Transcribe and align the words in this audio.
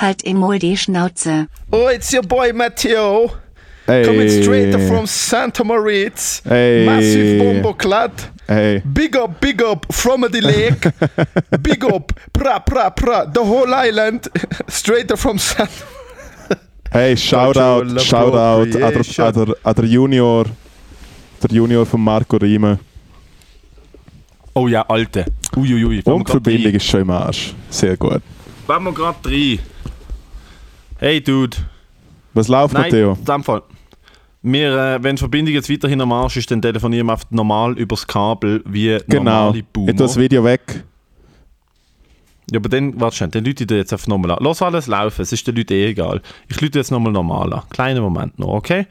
Halt 0.00 0.24
emol 0.24 0.58
die 0.58 0.76
Schnauze. 0.76 1.48
Oh, 1.70 1.88
it's 1.92 2.12
your 2.12 2.22
boy 2.22 2.52
Matteo. 2.54 3.30
Hey. 3.86 4.04
Coming 4.04 4.30
straight 4.30 4.74
from 4.88 5.06
Santa 5.06 5.62
Moritz. 5.64 6.42
Hey. 6.44 6.86
Massive 6.86 7.38
bombo 7.38 7.74
clad. 7.74 8.12
Hey. 8.48 8.82
Big 8.84 9.14
up, 9.16 9.40
big 9.40 9.62
up 9.62 9.86
from 9.92 10.22
the 10.30 10.40
lake. 10.40 10.90
big 11.62 11.84
up, 11.84 12.12
pra, 12.32 12.60
pra, 12.60 12.90
pra. 12.90 13.26
The 13.26 13.40
whole 13.40 13.74
island. 13.74 14.28
Straight 14.68 15.18
from 15.18 15.38
Santa 15.38 15.84
Hey, 16.92 17.14
Shoutout, 17.14 17.86
Cultural 17.86 18.04
Shoutout 18.04 18.62
an 18.62 18.70
der, 18.72 18.88
appropriation. 18.88 19.26
an, 19.26 19.34
der, 19.34 19.54
an 19.62 19.74
der 19.74 19.84
Junior, 19.84 20.46
der 21.42 21.50
Junior 21.52 21.86
von 21.86 22.00
Marco 22.00 22.36
Riemen. 22.36 22.80
Oh 24.54 24.66
ja, 24.66 24.82
Alte. 24.88 25.26
Uiuiui. 25.56 26.02
Verbindung 26.02 26.72
ist 26.72 26.86
schon 26.86 27.02
im 27.02 27.10
Arsch. 27.10 27.54
Sehr 27.68 27.96
gut. 27.96 28.22
Wollen 28.66 28.84
wir 28.84 28.92
gerade 28.92 29.28
rein? 29.28 29.60
Hey, 31.00 31.18
Dude. 31.22 31.56
Was 32.34 32.48
läuft, 32.48 32.74
Nein, 32.74 32.82
Matteo? 32.82 33.12
in 33.14 33.24
dem 33.24 33.42
Fall. 33.42 33.62
Wir, 34.42 34.70
äh, 34.76 35.02
wenn 35.02 35.16
die 35.16 35.20
Verbindung 35.20 35.54
jetzt 35.54 35.70
weiterhin 35.70 35.98
am 36.02 36.12
Arsch 36.12 36.36
ist, 36.36 36.50
dann 36.50 36.60
telefonieren 36.60 37.06
wir 37.06 37.12
einfach 37.14 37.30
normal 37.30 37.78
übers 37.78 38.06
Kabel 38.06 38.62
wie 38.66 38.98
Genau. 39.08 39.22
normale 39.48 39.62
Boomer. 39.62 39.86
Tue 39.92 39.94
das 39.96 40.16
Video 40.18 40.44
weg. 40.44 40.84
Ja, 42.50 42.58
aber 42.58 42.68
dann, 42.68 43.00
warte 43.00 43.16
schnell, 43.16 43.30
dann 43.30 43.44
lüte 43.44 43.64
ich 43.64 43.68
dir 43.68 43.76
jetzt 43.78 43.94
einfach 43.94 44.08
nochmal 44.08 44.32
an. 44.32 44.38
Lass 44.42 44.60
alles 44.60 44.88
laufen, 44.88 45.22
es 45.22 45.32
ist 45.32 45.46
den 45.46 45.56
Leuten 45.56 45.72
eh 45.72 45.86
egal. 45.86 46.20
Ich 46.48 46.60
lüte 46.60 46.78
jetzt 46.78 46.90
nochmal 46.90 47.12
normal 47.14 47.50
an. 47.52 47.62
Kleinen 47.70 48.02
Moment 48.02 48.38
noch, 48.38 48.48
okay? 48.48 48.86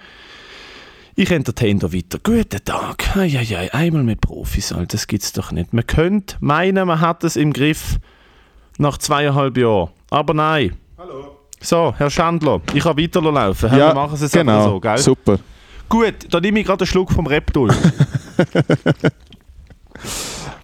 Ich 1.15 1.29
entertain 1.29 1.77
da 1.77 1.93
weiter. 1.93 2.17
Guten 2.23 2.63
Tag. 2.65 3.15
Eieiei, 3.17 3.71
einmal 3.71 4.03
mit 4.03 4.21
Profis, 4.21 4.71
Alter, 4.71 4.93
das 4.93 5.05
gibt's 5.05 5.31
doch 5.33 5.51
nicht. 5.51 5.73
Man 5.73 5.85
könnte 5.85 6.37
meinen, 6.39 6.87
man 6.87 7.01
hat 7.01 7.23
es 7.23 7.35
im 7.35 7.53
Griff 7.53 7.99
nach 8.79 8.97
zweieinhalb 8.97 9.57
Jahren. 9.57 9.89
Aber 10.09 10.33
nein. 10.33 10.73
So, 11.61 11.93
Herr 11.97 12.09
Schandler, 12.09 12.61
ich 12.73 12.83
kann 12.83 12.97
weiterlaufen. 12.97 13.69
ja, 13.71 13.89
wir 13.89 13.93
machen 13.93 14.13
es 14.15 14.21
jetzt 14.21 14.33
genau. 14.33 14.63
so, 14.63 14.79
gell? 14.79 14.97
Super. 14.97 15.37
Gut, 15.89 16.13
dann 16.29 16.41
nehme 16.41 16.59
ich 16.59 16.65
gerade 16.65 16.81
einen 16.83 16.87
Schluck 16.87 17.11
vom 17.11 17.27
Reptul. 17.27 17.69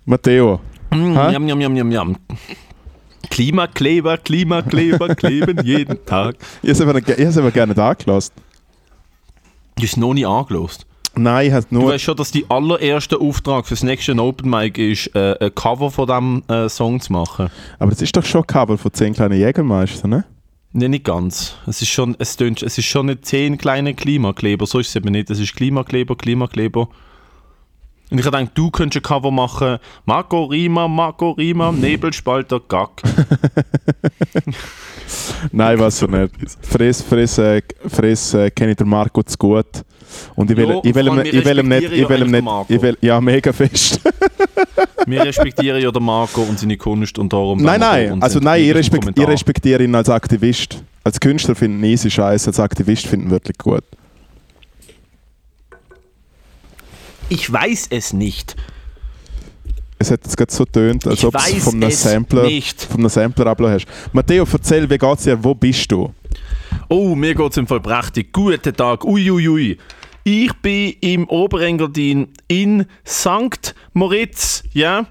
Matteo. 0.05 0.59
Mm, 0.91 1.13
Hä? 1.17 1.31
Jam, 1.33 1.47
jam, 1.47 1.61
jam, 1.61 1.75
jam, 1.75 1.91
jam. 1.91 2.15
Klimakleber, 3.29 4.17
Klimakleber, 4.17 5.15
kleben 5.15 5.65
jeden 5.65 6.05
Tag. 6.05 6.35
Ich 6.61 6.79
habe 6.79 7.01
es 7.17 7.37
aber 7.37 7.51
gerne 7.51 7.73
da 7.73 7.89
angelassen. 7.89 8.33
Du 9.75 9.83
hast 9.83 9.97
noch 9.97 10.13
nie 10.13 10.25
angelost. 10.25 10.85
Nein, 11.17 11.47
ich 11.47 11.53
habe 11.53 11.65
Du 11.69 11.75
nur. 11.79 11.91
weißt 11.91 12.03
schon, 12.03 12.15
dass 12.17 12.31
die 12.31 12.45
allererste 12.49 13.19
Auftrag 13.19 13.65
fürs 13.67 13.83
nächste 13.83 14.13
Open 14.17 14.49
Mic 14.49 14.77
ist, 14.77 15.13
äh, 15.15 15.35
ein 15.39 15.55
Cover 15.55 15.89
von 15.89 16.07
diesem 16.07 16.43
äh, 16.47 16.69
Song 16.69 16.99
zu 16.99 17.11
machen. 17.11 17.49
Aber 17.79 17.91
das 17.91 18.01
ist 18.01 18.15
doch 18.15 18.23
schon 18.23 18.41
ein 18.41 18.47
Cover 18.47 18.77
von 18.77 18.93
10 18.93 19.13
kleinen 19.13 19.39
Jägermeistern, 19.39 20.09
ne? 20.11 20.25
Nein, 20.77 20.91
nicht 20.91 21.05
ganz. 21.05 21.55
Es 21.67 21.81
ist 21.81 21.87
schon, 21.87 22.17
es 22.19 22.35
tönt, 22.35 22.61
es 22.61 22.77
ist 22.77 22.83
schon 22.83 23.05
nicht 23.05 23.25
zehn 23.25 23.57
kleine 23.57 23.93
Klimakleber, 23.93 24.65
so 24.65 24.79
ist 24.79 24.89
es 24.89 24.95
eben 24.97 25.13
nicht. 25.13 25.29
Es 25.29 25.39
ist 25.39 25.55
Klimakleber, 25.55 26.17
Klimakleber. 26.17 26.89
Und 28.11 28.19
ich 28.19 28.25
habe 28.25 28.37
gedacht, 28.37 28.51
du 28.55 28.69
könntest 28.69 29.03
ein 29.03 29.07
Cover 29.07 29.31
machen. 29.31 29.77
Marco 30.05 30.43
Rima, 30.45 30.87
Marco 30.87 31.31
Rima, 31.31 31.71
Nebelspalter, 31.81 32.61
Gack. 32.67 33.01
Nein, 35.51 35.79
was 35.79 35.99
so 35.99 36.07
nicht. 36.07 36.31
Friss, 36.61 37.01
friss, 37.01 37.37
äh, 37.37 37.61
friss 37.87 38.33
äh, 38.33 38.49
kenne 38.51 38.71
ich 38.71 38.77
den 38.77 38.89
Marco 38.89 39.23
zu 39.23 39.37
gut. 39.37 39.65
Und 40.35 40.51
ich 40.51 40.57
will, 40.57 40.69
Ja, 40.69 40.79
ich 40.83 40.95
will, 40.95 41.07
ihm, 41.07 41.19
ich 41.19 41.45
will 41.45 41.59
ihm 41.59 41.67
nicht, 41.67 41.91
ich 41.91 42.09
will 42.09 42.21
ihm 42.21 42.31
nicht, 42.31 42.43
ich 42.69 42.81
will, 42.81 42.97
ja, 43.01 43.19
mega 43.19 43.51
fest. 43.51 43.99
Wir 45.07 45.23
respektieren 45.23 45.81
ja 45.81 45.91
den 45.91 46.03
Marco 46.03 46.41
und 46.41 46.57
seine 46.57 46.77
Kunst 46.77 47.19
und 47.19 47.31
darum. 47.31 47.61
nein, 47.61 47.79
nein, 47.79 48.23
also 48.23 48.39
nein, 48.39 48.63
ich, 48.63 48.73
respekt, 48.73 49.11
ich 49.15 49.27
respektiere 49.27 49.83
ihn 49.83 49.93
als 49.93 50.09
Aktivist. 50.09 50.83
Als 51.03 51.19
Künstler 51.19 51.53
finde 51.53 51.85
ich 51.85 51.93
easy 51.93 52.09
scheiße, 52.09 52.49
als 52.49 52.59
Aktivist 52.59 53.05
finde 53.05 53.25
ich 53.25 53.29
ihn 53.29 53.31
wirklich 53.31 53.57
gut. 53.57 53.83
Ich 57.29 57.51
weiß 57.51 57.87
es 57.89 58.13
nicht. 58.13 58.55
Es 59.97 60.11
hat 60.11 60.21
jetzt 60.23 60.37
gerade 60.37 60.51
so 60.51 60.65
tönt, 60.65 61.07
als 61.07 61.23
ob 61.23 61.35
es 61.35 62.01
Sampler, 62.01 62.49
von 62.89 62.99
einem 62.99 63.09
Sampler 63.09 63.47
abgelassen 63.47 63.87
hast. 63.89 64.13
Matteo, 64.13 64.45
erzähl, 64.51 64.89
wie 64.89 64.97
geht's 64.97 65.23
dir? 65.23 65.41
Wo 65.43 65.55
bist 65.55 65.91
du? 65.91 66.13
Oh, 66.89 67.15
mir 67.15 67.33
geht 67.33 67.51
es 67.51 67.57
im 67.57 67.65
Fall 67.65 67.79
prächtig. 67.79 68.31
Guten 68.33 68.75
Tag. 68.75 69.03
Uiuiui. 69.05 69.47
Ui, 69.47 69.49
ui. 69.49 69.77
Ich 70.27 70.53
bin 70.53 70.95
im 71.01 71.29
Oberengadin 71.29 72.27
in 72.47 72.85
St. 73.05 73.75
Moritz. 73.93 74.63
Ja? 74.73 75.05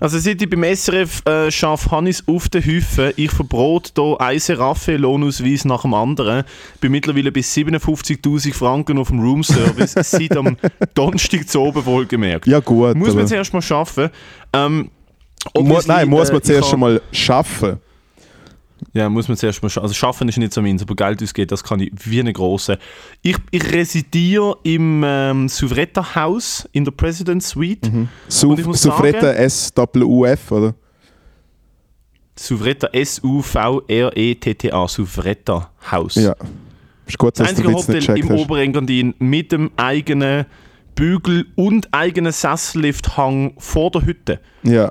Also 0.00 0.18
seit 0.18 0.40
ich 0.40 0.48
beim 0.48 0.64
SRF 0.64 1.26
äh, 1.26 1.50
schaffe, 1.50 1.90
habe 1.90 2.08
ich 2.08 2.20
es 2.20 2.28
auf 2.28 2.48
den 2.48 2.64
Hüfen. 2.64 3.12
Ich 3.16 3.30
verbrot 3.30 3.92
hier 3.94 4.16
einen 4.18 4.40
Seraffe-Lohnausweis 4.40 5.66
nach 5.66 5.82
dem 5.82 5.92
anderen. 5.92 6.44
Bin 6.80 6.90
mittlerweile 6.90 7.30
bis 7.30 7.54
57'000 7.54 8.54
Franken 8.54 8.96
auf 8.98 9.08
dem 9.08 9.20
Roomservice. 9.20 9.94
seit 10.10 10.34
am 10.36 10.56
Donnerstag 10.94 11.46
zu 11.46 11.60
oben 11.60 11.84
wohlgemerkt. 11.84 12.46
Ja 12.46 12.60
gut, 12.60 12.96
Muss 12.96 13.14
man 13.14 13.26
zuerst 13.26 13.52
mal 13.52 13.60
schaffen. 13.60 14.08
Ähm, 14.54 14.90
obviously, 15.52 15.92
nein, 15.92 16.08
muss 16.08 16.30
äh, 16.30 16.32
man 16.32 16.40
ich 16.40 16.46
zuerst 16.46 16.70
schon 16.70 16.80
mal 16.80 17.02
schaffen. 17.12 17.78
Ja, 18.92 19.08
muss 19.08 19.28
man 19.28 19.36
zuerst 19.36 19.62
mal 19.62 19.68
schaffen. 19.68 19.82
Also 19.84 19.94
schaffen 19.94 20.28
ist 20.28 20.36
nicht 20.38 20.52
so 20.52 20.62
meins, 20.62 20.82
aber 20.82 20.94
Geld 20.94 21.22
ausgeben, 21.22 21.48
das 21.48 21.62
kann 21.64 21.80
ich 21.80 21.92
wie 22.04 22.20
eine 22.20 22.32
große. 22.32 22.78
Ich, 23.22 23.36
ich 23.50 23.72
residiere 23.72 24.56
im 24.62 25.02
ähm, 25.06 25.48
Souvretta 25.48 26.14
House 26.14 26.68
in 26.72 26.84
der 26.84 26.92
President 26.92 27.42
Suite. 27.42 27.86
Sagen- 29.32 29.36
S-U-F, 29.44 30.52
oder? 30.52 30.74
Souvretta 32.36 32.88
S-U-V-R-E-T-T-A, 32.92 34.88
Souvretta 34.88 35.70
House. 35.90 36.14
Ja. 36.16 36.34
Ist 37.06 37.18
gut, 37.18 37.38
Das 37.38 37.48
dass 37.48 37.56
du 37.56 37.62
einzige 37.62 37.68
nicht 37.68 37.78
Hotel 37.88 38.00
gecheckt 38.00 38.18
im 38.20 38.28
hast. 38.30 38.40
Oberengadin 38.40 39.14
mit 39.18 39.52
dem 39.52 39.70
eigenen 39.76 40.46
Bügel 40.94 41.46
und 41.56 41.88
eigenen 41.92 42.32
Sessellifthang 42.32 43.54
vor 43.58 43.90
der 43.90 44.04
Hütte. 44.06 44.40
Ja. 44.62 44.90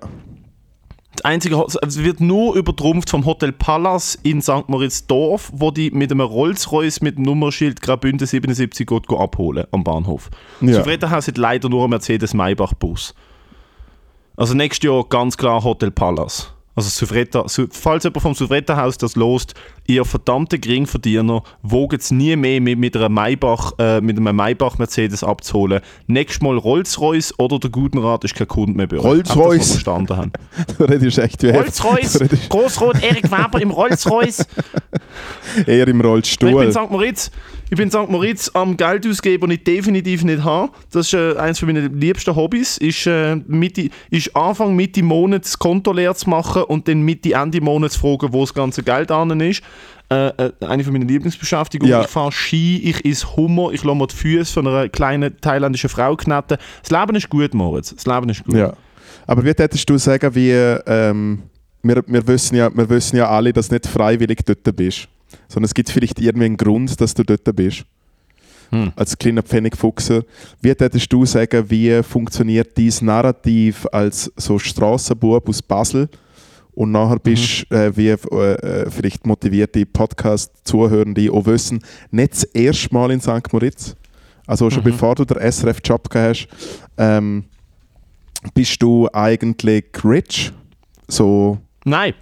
Das 1.15 1.25
einzige, 1.25 1.57
also 1.57 1.79
es 1.81 2.03
wird 2.03 2.21
nur 2.21 2.55
übertrumpft 2.55 3.09
vom 3.09 3.25
Hotel 3.25 3.51
Palace 3.51 4.15
in 4.23 4.41
St. 4.41 4.67
Moritz 4.67 5.07
Dorf, 5.07 5.51
wo 5.53 5.71
die 5.71 5.91
mit 5.91 6.11
einem 6.11 6.21
Rolls-Royce 6.21 7.01
mit 7.01 7.17
dem 7.17 7.23
Nummerschild 7.23 7.81
Graubünden 7.81 8.27
77 8.27 8.87
geht 8.87 9.09
abholen 9.09 9.65
am 9.71 9.83
Bahnhof. 9.83 10.29
Ja. 10.61 10.69
Ja. 10.69 10.73
Zufriedenhaus 10.77 11.27
hat 11.27 11.37
leider 11.37 11.67
nur 11.67 11.81
einen 11.81 11.89
Mercedes-Maybach-Bus. 11.91 13.15
Also 14.37 14.53
nächstes 14.53 14.87
Jahr 14.87 15.03
ganz 15.09 15.35
klar 15.35 15.63
Hotel 15.63 15.91
Palace. 15.91 16.53
Also 16.79 16.91
Souvretta, 16.91 17.44
Su- 17.50 17.67
falls 17.69 18.06
jemand 18.06 18.22
vom 18.22 18.34
Souvretta-Haus 18.34 18.97
das 18.97 19.17
lost, 19.17 19.53
ihr 19.85 20.06
verdammte 20.06 20.57
Geringverdiener, 20.59 21.44
wogt 21.62 22.00
es 22.01 22.09
nie 22.09 22.38
mehr 22.38 22.62
mit, 22.62 22.79
mit, 22.79 22.95
einer 22.95 23.09
Maybach, 23.09 23.73
äh, 23.79 24.00
mit 24.00 24.16
einem 24.17 24.34
Maybach-Mercedes 24.34 25.22
abzuholen. 25.25 25.81
Nächstes 26.07 26.41
Mal 26.41 26.57
Rolls-Royce 26.57 27.34
oder 27.38 27.59
der 27.59 27.69
guten 27.69 27.97
Rat 27.97 28.23
ist 28.23 28.34
kein 28.35 28.47
Kunde 28.47 28.78
mehr 28.78 28.88
bei 28.88 28.95
euch. 28.97 29.03
Rolls-Royce. 29.03 29.72
Verstanden 29.73 30.16
haben. 30.16 30.31
Du 30.78 30.85
redest 30.85 31.18
echt 31.18 31.44
wie 31.44 31.50
Rolls-Royce, 31.50 32.19
Großrot 32.50 33.03
Erik 33.03 33.29
Weber 33.29 33.62
im 33.62 33.72
Rolls-Royce. 33.72 34.45
eher 35.68 35.84
im 35.88 35.97
Ich 35.97 36.01
bin 36.01 36.01
Rollstuhl. 36.01 36.63
in 36.63 36.72
St. 36.72 36.89
Moritz. 36.89 37.29
Ich 37.72 37.78
bin 37.78 37.85
in 37.85 37.91
St. 37.91 38.09
Moritz 38.09 38.50
am 38.56 38.75
Geld 38.78 39.06
ausgeben, 39.06 39.47
das 39.47 39.57
ich 39.57 39.63
definitiv 39.63 40.24
nicht 40.24 40.44
habe. 40.44 40.72
Das 40.91 41.07
ist 41.07 41.13
äh, 41.13 41.38
eines 41.38 41.62
meiner 41.62 41.81
liebsten 41.81 42.35
Hobbys. 42.35 42.80
Ist, 42.80 43.06
äh, 43.06 43.35
Mitte, 43.47 43.90
ist 44.09 44.35
Anfang 44.35 44.75
Mitte 44.75 45.03
Monat 45.03 45.46
das 45.46 45.59
Konto 45.59 45.94
leer 45.94 46.16
zu 46.16 46.30
machen 46.30 46.63
und 46.63 46.88
dann 46.88 47.03
Mitte 47.03 47.34
Ende 47.34 47.62
Monat 47.62 47.91
zu 47.91 48.00
fragen, 48.00 48.34
wo 48.34 48.41
das 48.41 48.56
ganze 48.56 48.81
Geld 48.81 49.12
an 49.12 49.40
ist. 49.40 49.62
Äh, 50.12 50.30
äh, 50.30 50.52
eine 50.62 50.84
von 50.84 50.94
meinen 50.94 51.07
Lieblingsbeschäftigungen. 51.07 51.91
Ja. 51.91 52.02
Ich 52.02 52.07
fahre 52.07 52.31
Ski, 52.31 52.80
ich 52.84 53.06
esse 53.06 53.35
Hummer, 53.35 53.72
ich 53.72 53.84
lasse 53.84 53.97
mir 53.97 54.07
die 54.07 54.16
Füße 54.16 54.51
von 54.51 54.68
einer 54.68 54.90
kleinen 54.90 55.40
thailändischen 55.40 55.90
Frau 55.90 56.16
kneten. 56.16 56.57
Das 56.81 56.90
Leben 56.90 57.16
ist 57.16 57.30
gut, 57.30 57.53
Moritz. 57.53 57.94
Das 57.94 58.07
Leben 58.07 58.30
ist 58.30 58.44
gut. 58.44 58.56
Ja. 58.56 58.74
Aber 59.28 59.44
wie 59.44 59.56
würdest 59.56 59.88
du 59.88 59.97
sagen, 60.00 60.34
wie, 60.34 60.50
ähm, 60.51 61.44
wir, 61.84 62.03
wir, 62.07 62.25
wissen 62.25 62.56
ja, 62.56 62.75
wir 62.75 62.90
wissen 62.90 63.18
ja 63.18 63.30
alle, 63.30 63.53
dass 63.53 63.68
du 63.68 63.75
nicht 63.75 63.86
freiwillig 63.86 64.40
dort 64.44 64.75
bist. 64.75 65.07
Sondern 65.48 65.65
es 65.65 65.74
gibt 65.74 65.89
vielleicht 65.89 66.19
irgendwie 66.19 66.45
einen 66.45 66.57
Grund, 66.57 67.00
dass 67.00 67.13
du 67.13 67.24
dort 67.24 67.56
bist. 67.56 67.86
Hm. 68.71 68.92
Als 68.95 69.18
kleiner 69.18 69.42
Pfennigfuchser. 69.42 70.24
Wie 70.62 70.80
würdest 70.80 71.12
du 71.12 71.25
sagen, 71.25 71.69
wie 71.69 72.03
funktioniert 72.03 72.77
dieses 72.77 73.01
Narrativ 73.01 73.88
als 73.92 74.31
so 74.36 74.59
Strassenbub 74.59 75.50
aus 75.50 75.62
Basel? 75.62 76.07
Und 76.71 76.92
nachher 76.92 77.19
bist 77.19 77.65
du 77.69 77.75
äh, 77.75 77.98
wie 77.98 78.09
äh, 78.09 78.89
vielleicht 78.89 79.25
motivierte 79.25 79.86
Podcast-Zuhörende 79.86 81.31
auch 81.31 81.45
wissen, 81.45 81.83
nicht 82.12 82.33
das 82.33 82.44
erste 82.44 82.94
Mal 82.94 83.12
in 83.12 83.19
St. 83.19 83.51
Moritz. 83.51 83.95
Also 84.45 84.69
schon 84.69 84.83
bevor 84.83 85.13
du 85.15 85.25
den 85.25 85.38
SRF-Job 85.51 86.09
gehabt 86.09 86.48
hast, 86.48 86.48
ähm, 86.98 87.45
bist 88.53 88.81
du 88.81 89.09
eigentlich 89.12 89.86
rich? 90.03 90.51
So, 91.07 91.57
Nein. 91.86 92.13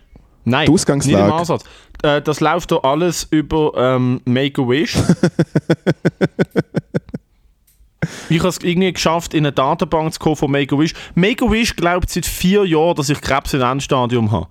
Nein. 0.47 0.65
Die 0.67 0.71
Ausgangslage. 0.71 1.23
Nicht 1.23 1.27
im 1.27 1.33
Ansatz. 1.33 1.63
Äh, 2.03 2.21
das 2.21 2.39
läuft 2.39 2.71
hier 2.71 2.85
alles 2.85 3.27
über 3.29 3.73
ähm, 3.75 4.21
Make-A-Wish. 4.23 4.95
ich 8.29 8.39
habe 8.39 8.47
es 8.47 8.59
irgendwie 8.59 8.93
geschafft, 8.93 9.33
in 9.33 9.45
eine 9.45 9.51
Datenbank 9.51 10.13
zu 10.13 10.19
kommen 10.19 10.37
von 10.37 10.49
Make-A-Wish. 10.49 10.93
Make-A-Wish 11.15 11.75
glaubt 11.75 12.09
seit 12.09 12.25
vier 12.25 12.63
Jahren, 12.63 12.95
dass 12.95 13.09
ich 13.09 13.19
Krebs 13.19 13.53
im 13.53 13.61
Endstadium 13.61 14.31
habe. 14.31 14.47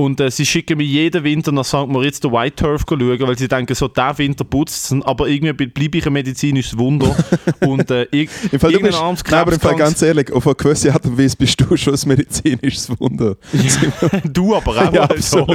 Und 0.00 0.18
äh, 0.18 0.30
sie 0.30 0.46
schicken 0.46 0.78
mich 0.78 0.88
jeden 0.88 1.24
Winter 1.24 1.52
nach 1.52 1.66
St. 1.66 1.86
Moritz 1.86 2.20
den 2.20 2.32
White 2.32 2.56
Turf 2.56 2.86
schauen, 2.88 3.20
weil 3.20 3.36
sie 3.36 3.48
denken, 3.48 3.74
so 3.74 3.86
der 3.86 4.16
Winter 4.16 4.44
putzt 4.44 4.90
es, 4.90 5.02
aber 5.04 5.28
irgendwie 5.28 5.66
bleibe 5.66 5.98
ich 5.98 6.06
ein 6.06 6.14
medizinisches 6.14 6.78
Wunder. 6.78 7.14
und 7.60 7.90
äh, 7.90 8.06
ir 8.10 8.26
Im 8.50 8.58
Fall, 8.58 8.72
du 8.72 8.78
irgendein 8.78 9.10
bist, 9.10 9.30
nein, 9.30 9.40
aber 9.40 9.52
im 9.52 9.60
Fall 9.60 9.76
ganz 9.76 10.00
ehrlich, 10.00 10.32
auf 10.32 10.46
eine 10.46 10.54
gewisse 10.54 10.90
Art 10.94 11.04
und 11.04 11.18
Weise 11.18 11.36
bist 11.36 11.60
du 11.60 11.76
schon 11.76 11.92
ein 11.92 12.00
medizinisches 12.08 12.88
Wunder. 12.98 13.36
Du 14.24 14.54
aber 14.54 14.70
auch. 14.70 14.92
Ja, 14.92 15.02
also. 15.02 15.46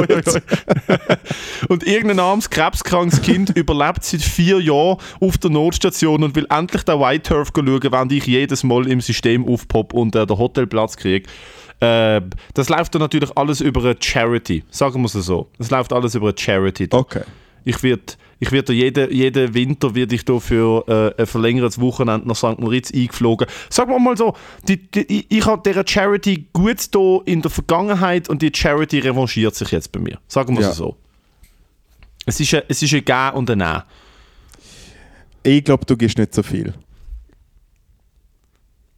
und 1.68 1.88
irgendein 1.88 2.20
armes, 2.20 2.50
krebskrankes 2.50 3.22
Kind 3.22 3.50
überlebt 3.58 4.04
seit 4.04 4.22
vier 4.22 4.60
Jahren 4.60 4.98
auf 5.20 5.40
der 5.40 5.50
Notstation 5.50 6.24
und 6.24 6.36
will 6.36 6.46
endlich 6.50 6.84
den 6.84 7.00
White 7.00 7.30
Turf 7.30 7.50
schauen, 7.56 7.82
während 7.82 8.12
ich 8.12 8.28
jedes 8.28 8.64
Mal 8.64 8.88
im 8.88 9.02
System 9.02 9.46
aufpop 9.48 9.94
und 9.94 10.16
äh, 10.16 10.28
den 10.28 10.38
Hotelplatz 10.38 10.98
kriege. 10.98 11.28
Äh, 11.80 12.22
das 12.54 12.70
läuft 12.70 12.96
dann 12.96 13.02
natürlich 13.02 13.36
alles 13.38 13.62
über 13.62 13.82
eine 13.82 13.96
Charity, 14.00 14.64
sagen 14.70 15.02
wir 15.02 15.06
es 15.06 15.14
so. 15.14 15.50
Das 15.58 15.70
läuft 15.72 15.92
alles 15.94 16.16
über 16.16 16.30
eine 16.30 16.38
Charity. 16.38 16.88
Okay. 16.92 17.24
Ich 17.66 17.82
werde 17.84 18.04
ich 18.40 18.52
werd 18.52 18.68
da 18.70 18.74
jeden, 18.74 19.12
jeden 19.14 19.54
Winter 19.54 19.96
wird 19.96 20.12
ich 20.12 20.26
da 20.26 20.40
für 20.40 20.84
äh, 21.18 21.22
ein 21.22 21.26
verlängertes 21.26 21.80
Wochenende 21.80 22.28
nach 22.28 22.36
St. 22.36 22.60
Moritz 22.60 22.92
eingeflogen. 22.94 23.48
Sagen 23.70 23.92
wir 23.92 24.00
mal 24.00 24.18
so, 24.18 24.36
die, 24.68 24.78
die, 24.92 25.26
ich, 25.30 25.46
habe 25.46 25.62
dieser 25.66 25.88
Charity 25.88 26.48
gut 26.52 26.94
da 26.94 27.20
in 27.26 27.42
der 27.42 27.50
Vergangenheit 27.50 28.28
und 28.30 28.42
die 28.42 28.52
Charity 28.54 29.00
revanchiert 29.00 29.56
sich 29.56 29.72
jetzt 29.72 29.92
bei 29.94 30.00
mir. 30.02 30.20
Sagen 30.28 30.56
wir 30.58 30.64
Ja. 30.64 30.70
es 30.72 30.76
so. 30.78 30.98
Es 32.26 32.40
ist, 32.40 32.54
ein, 32.54 32.64
es 32.68 32.82
ist 32.84 32.94
ein 32.94 33.06
Gehen 33.06 33.34
und 33.36 33.50
ein 33.50 33.58
Nehmen. 33.58 33.84
Ich 35.44 35.64
glaube, 35.64 35.86
du 35.86 35.96
gibst 35.96 36.18
nicht 36.18 36.34
so 36.34 36.44
viel. 36.44 36.74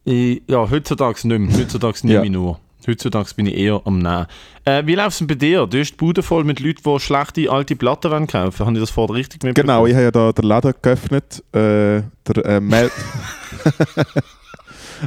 Ich, 0.04 0.42
ja, 0.48 0.68
heutzutage 0.68 1.26
nicht 1.28 1.38
mehr. 1.38 1.58
Heutzutage 1.58 1.98
nehme 2.06 2.14
Ja. 2.18 2.22
ich 2.24 2.30
nur. 2.30 2.58
Heutzutage 2.88 3.34
bin 3.36 3.46
ich 3.46 3.56
eher 3.56 3.80
am 3.84 3.98
Nehmen. 3.98 4.26
Äh, 4.64 4.82
wie 4.86 4.94
läuft 4.94 5.10
es 5.10 5.18
denn 5.18 5.26
bei 5.26 5.34
dir? 5.34 5.66
Du 5.66 5.78
hast 5.78 5.90
die 5.92 5.96
Bude 5.96 6.22
voll 6.22 6.44
mit 6.44 6.58
Leuten, 6.60 6.80
die 6.84 6.98
schlechte 7.00 7.50
alte 7.50 7.76
Platten 7.76 8.10
wollen 8.10 8.26
kaufen 8.26 8.64
Habe 8.66 8.72
ich 8.76 8.80
das 8.80 8.90
vorher 8.90 9.14
richtig 9.16 9.42
mitbekommen? 9.42 9.66
Genau, 9.68 9.86
ich 9.86 9.92
habe 9.94 10.04
ja 10.04 10.10
da 10.10 10.32
den 10.32 10.44
Laden 10.46 10.72
geöffnet. 10.80 11.42
Äh, 11.52 12.02
der 12.26 12.44
äh, 12.46 12.60
Mel 12.60 12.90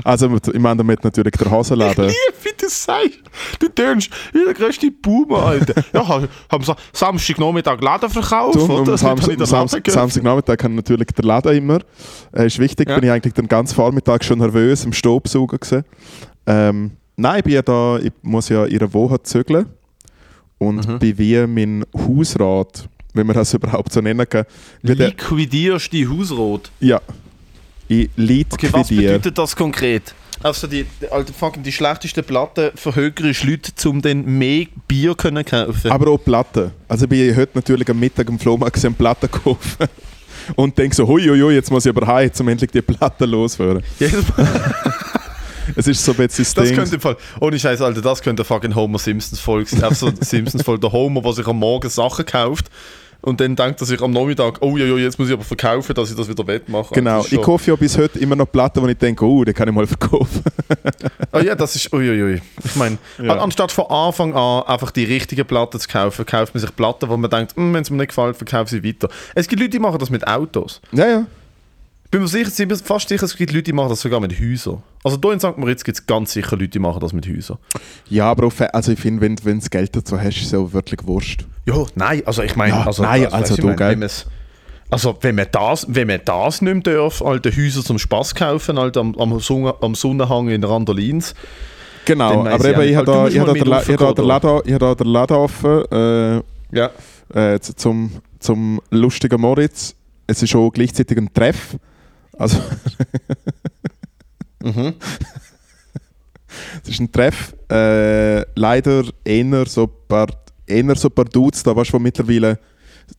Also, 0.06 0.33
ich 0.54 0.60
meine 0.60 0.78
damit 0.78 1.04
natürlich 1.04 1.33
der 1.33 1.51
Hasenladen. 1.51 2.06
Lieb, 2.06 2.16
wie 2.44 2.50
du 2.57 2.69
sagst. 2.69 3.19
Du 3.60 3.68
tönst 3.68 4.10
wie 4.31 4.45
der 4.45 4.54
grösste 4.54 4.89
Boomer, 4.89 5.44
Alter. 5.48 5.84
ja, 5.94 6.07
ha- 6.07 6.27
haben 6.50 6.63
Sa 6.63 6.77
Samstagnachmittag 6.94 7.81
Laden 7.81 8.10
verkauft, 8.10 8.56
Du, 8.56 8.63
oder? 8.63 8.77
am 8.80 8.86
Das 8.86 9.01
Samstag, 9.01 9.10
habe 9.10 9.19
ich 9.19 9.25
den 9.25 9.34
am 9.34 9.38
Laden 9.39 9.48
Samstag, 9.48 9.84
geöffnet. 9.84 10.01
Samstagnachmittag 10.01 10.57
kann 10.57 10.75
natürlich 10.75 11.07
der 11.07 11.25
Laden 11.25 11.57
immer. 11.57 11.80
Äh, 12.34 12.45
ist 12.48 12.60
wichtig, 12.60 12.88
Ja. 12.88 12.95
bin 12.95 13.04
ich 13.04 13.12
eigentlich 13.12 13.34
den 13.34 13.50
ganzen 13.50 13.75
Vormittag 13.75 14.24
schon 14.24 14.39
nervös 14.39 14.86
im 14.86 14.94
Staubsaugen 14.94 15.60
gewesen. 15.60 15.84
Ähm, 16.48 16.92
nein, 17.18 17.40
ich 17.40 17.44
bin 17.44 17.54
ja 17.54 17.62
da, 17.62 17.98
ich 18.00 18.12
muss 18.22 18.50
ja 18.50 18.66
ihre 18.66 18.92
Woche 18.94 19.22
zügeln 19.24 19.66
und 20.58 20.88
Mhm. 20.88 21.00
bin 21.00 21.18
wie 21.18 21.48
mein 21.48 21.86
Hausrat, 21.96 22.88
wenn 23.13 23.28
man 23.28 23.36
das 23.36 23.54
überhaupt 23.54 23.92
so 23.94 24.02
nennen 24.02 24.28
kann. 24.30 24.46
Liquidierst 24.81 25.92
die 25.92 26.08
Hausrot. 26.08 26.72
ja, 26.80 27.00
ich 27.88 28.10
Okay, 28.18 28.69
was 28.72 28.90
liquidiere. 28.90 29.13
bedeutet 29.18 29.38
das 29.38 29.56
konkret? 29.56 30.13
Also 30.44 30.66
die, 30.66 30.86
die, 31.00 31.08
alte, 31.10 31.34
fucking, 31.34 31.62
die 31.62 31.72
schlechtesten 31.72 32.24
Platten 32.24 32.72
verhögerst 32.74 33.44
Leute, 33.44 33.90
um 33.90 34.02
dann 34.02 34.25
mehr 34.25 34.66
Bier 34.88 35.13
können 35.13 35.46
kaufen. 35.46 35.92
Aber 35.92 36.10
auch 36.10 36.18
Platten. 36.18 36.72
Also 36.88 37.04
ich 37.06 37.10
bin 37.10 37.36
heute 37.36 37.52
natürlich 37.54 37.88
am 37.90 38.00
Mittag 38.00 38.28
am 38.28 38.40
Flohmarkt 38.40 38.74
gesehen, 38.74 38.96
Platten 38.96 39.30
kaufen. 39.30 39.86
Und 40.56 40.75
denke 40.75 40.96
so, 40.96 41.06
hui, 41.06 41.22
hui, 41.28 41.54
jetzt 41.54 41.69
muss 41.69 41.86
ich 41.86 41.96
aber 41.96 42.08
heim, 42.08 42.31
um 42.40 42.48
endlich 42.48 42.72
die 42.72 42.81
Platten 42.81 43.30
loswerden. 43.30 43.84
Es 45.75 45.88
ist 45.88 46.03
so 46.03 46.12
ein 46.12 46.18
bisschen 46.18 46.44
das 46.45 46.53
Das 46.53 46.71
könnte 46.73 46.95
im 46.95 47.01
Fall, 47.01 47.18
ohne 47.39 47.57
Scheiß, 47.59 47.81
Alter, 47.81 48.01
das 48.01 48.21
könnte 48.21 48.44
fucking 48.44 48.75
Homer 48.75 49.00
Simpsons 49.00 49.39
Folge 49.39 49.69
sein. 49.69 49.83
Einfach 49.83 49.95
so 49.97 50.12
Simpsons 50.21 50.63
Folge, 50.63 50.81
der 50.81 50.91
Homer, 50.91 51.21
der 51.21 51.33
sich 51.33 51.47
am 51.47 51.57
Morgen 51.59 51.89
Sachen 51.89 52.25
kauft 52.25 52.65
und 53.23 53.39
dann 53.39 53.56
denkt 53.56 53.79
er 53.79 53.85
sich 53.85 54.01
am 54.01 54.09
Nachmittag, 54.12 54.57
oh 54.62 54.77
ja, 54.77 54.85
ja, 54.85 54.95
jetzt 54.97 55.19
muss 55.19 55.27
ich 55.27 55.33
aber 55.35 55.44
verkaufen, 55.44 55.94
dass 55.94 56.09
ich 56.09 56.15
das 56.18 56.27
wieder 56.27 56.45
wettmache. 56.47 56.91
Genau, 56.95 57.23
ich 57.29 57.39
kaufe 57.39 57.69
ja 57.69 57.75
bis 57.75 57.95
heute 57.95 58.18
immer 58.18 58.35
noch 58.35 58.47
Platten, 58.51 58.81
wo 58.81 58.88
ich 58.88 58.97
denke, 58.97 59.23
oh, 59.23 59.44
die 59.44 59.53
kann 59.53 59.68
ich 59.69 59.75
mal 59.75 59.85
verkaufen. 59.85 60.41
Oh 61.31 61.38
ja, 61.39 61.53
das 61.53 61.75
ist, 61.75 61.94
uiuiui. 61.94 62.41
Ich 62.63 62.75
meine, 62.75 62.97
Ja. 63.21 63.33
an- 63.33 63.39
anstatt 63.39 63.71
von 63.71 63.85
Anfang 63.91 64.33
an 64.33 64.63
einfach 64.63 64.89
die 64.89 65.03
richtigen 65.03 65.45
Platten 65.45 65.79
zu 65.79 65.88
kaufen, 65.88 66.25
kauft 66.25 66.56
man 66.56 66.62
sich 66.62 66.75
Platten, 66.75 67.09
wo 67.09 67.15
man 67.17 67.29
denkt, 67.29 67.56
"Hm, 67.56 67.71
wenn 67.75 67.83
es 67.83 67.91
mir 67.91 67.97
nicht 67.97 68.07
gefällt, 68.09 68.38
verkaufe 68.38 68.75
ich 68.75 68.83
weiter. 68.83 69.07
Es 69.35 69.47
gibt 69.47 69.59
Leute, 69.59 69.69
die 69.69 69.79
machen 69.79 70.00
das 70.00 70.09
mit 70.09 70.25
Autos. 70.27 70.81
ja, 70.91 71.07
ja. 71.07 71.25
Ich 72.12 72.18
bin 72.18 72.24
mir 72.24 72.28
sicher, 72.28 72.50
ich 72.50 72.68
bin 72.68 72.78
fast 72.78 73.08
sicher, 73.08 73.24
es 73.24 73.38
gibt 73.38 73.54
Leute, 73.54 73.63
die 73.63 73.72
machen 73.72 73.88
das 73.88 74.02
sogar 74.02 74.19
mit 74.19 74.38
Häusern. 74.38 74.84
Also 75.02 75.18
hier 75.24 75.31
in 75.31 75.40
St. 75.40 75.58
Moritz 75.58 75.81
gibt 75.86 75.98
es 75.98 76.06
ganz 76.06 76.34
sicher 76.34 76.58
Leute, 76.58 76.68
die 76.68 76.80
machen 76.80 77.00
das 77.00 77.13
mit 77.13 77.25
Häusern. 77.25 77.58
Ja, 78.10 78.25
aber 78.30 78.48
auf, 78.48 78.60
also 78.60 78.92
ich 78.92 79.00
finde, 79.00 79.22
wenn 79.22 79.38
wenn 79.46 79.54
du 79.54 79.60
das 79.60 79.69
Geld 79.69 79.96
dazu 79.96 80.19
hast, 80.19 80.36
ist 80.36 80.48
es 80.48 80.54
auch 80.54 80.74
wirklich 80.74 81.00
wurscht. 81.08 81.46
Ja, 81.66 81.86
nein, 81.96 82.22
also 82.25 82.44
ich 82.44 82.58
meine, 82.58 82.74
Ja, 82.74 82.84
also, 82.86 83.02
nein, 83.04 83.22
weißt 83.24 83.34
also 83.34 83.54
ich 83.56 83.62
du, 83.62 83.74
gell? 83.78 84.10
also 84.90 85.18
wenn 85.22 85.36
man 85.36 85.46
das, 85.54 85.86
wenn 85.88 86.08
man 86.08 86.19
das 86.25 86.62
nicht 86.62 86.86
mehr 86.86 86.96
darf, 86.98 87.22
alte 87.22 87.50
Häuser 87.50 87.81
zum 87.81 87.98
Spaß 87.98 88.36
kaufen, 88.36 88.78
halt 88.78 88.98
am, 88.98 89.16
am, 89.16 89.40
Sonne, 89.40 89.74
am 89.80 89.96
Sonnenhang 89.96 90.50
in 90.50 90.66
Randolins. 90.66 91.34
Genau, 92.04 92.46
aber 92.46 92.66
ich 92.72 92.75
eben, 92.75 92.81
ich 92.90 92.96
habe 92.98 93.06
Du 93.06 93.12
da, 93.12 93.30
da, 93.30 93.96
da, 93.96 94.12
den 94.12 94.25
Laden- 94.25 95.08
Laden 95.08 95.38
offen 95.38 95.86
äh, 95.94 96.42
Ja. 96.78 96.90
äh, 97.34 97.58
zum, 97.62 98.12
zum 98.40 98.81
lustigen 98.90 99.40
Moritz. 99.40 99.96
Es 100.28 100.44
ist 100.44 100.54
auch 100.56 100.72
gleichzeitig 100.72 101.18
ein 101.18 101.34
Treff. 101.34 101.78
Also, 102.41 102.57
Mhm. 104.63 104.93
es 106.83 106.89
ist 106.89 106.99
ein 106.99 107.11
Treff. 107.11 107.53
Äh, 107.71 108.41
leider 108.59 109.03
eher 109.23 109.65
so 109.67 109.83
ein 109.83 109.89
paar, 110.07 110.27
eher 110.67 110.95
so 110.95 111.07
ein 111.07 111.11
paar 111.13 111.25
Dudes 111.25 111.63
da, 111.63 111.75
weißt 111.75 111.93
du, 111.93 111.99
mittlerweile 111.99 112.59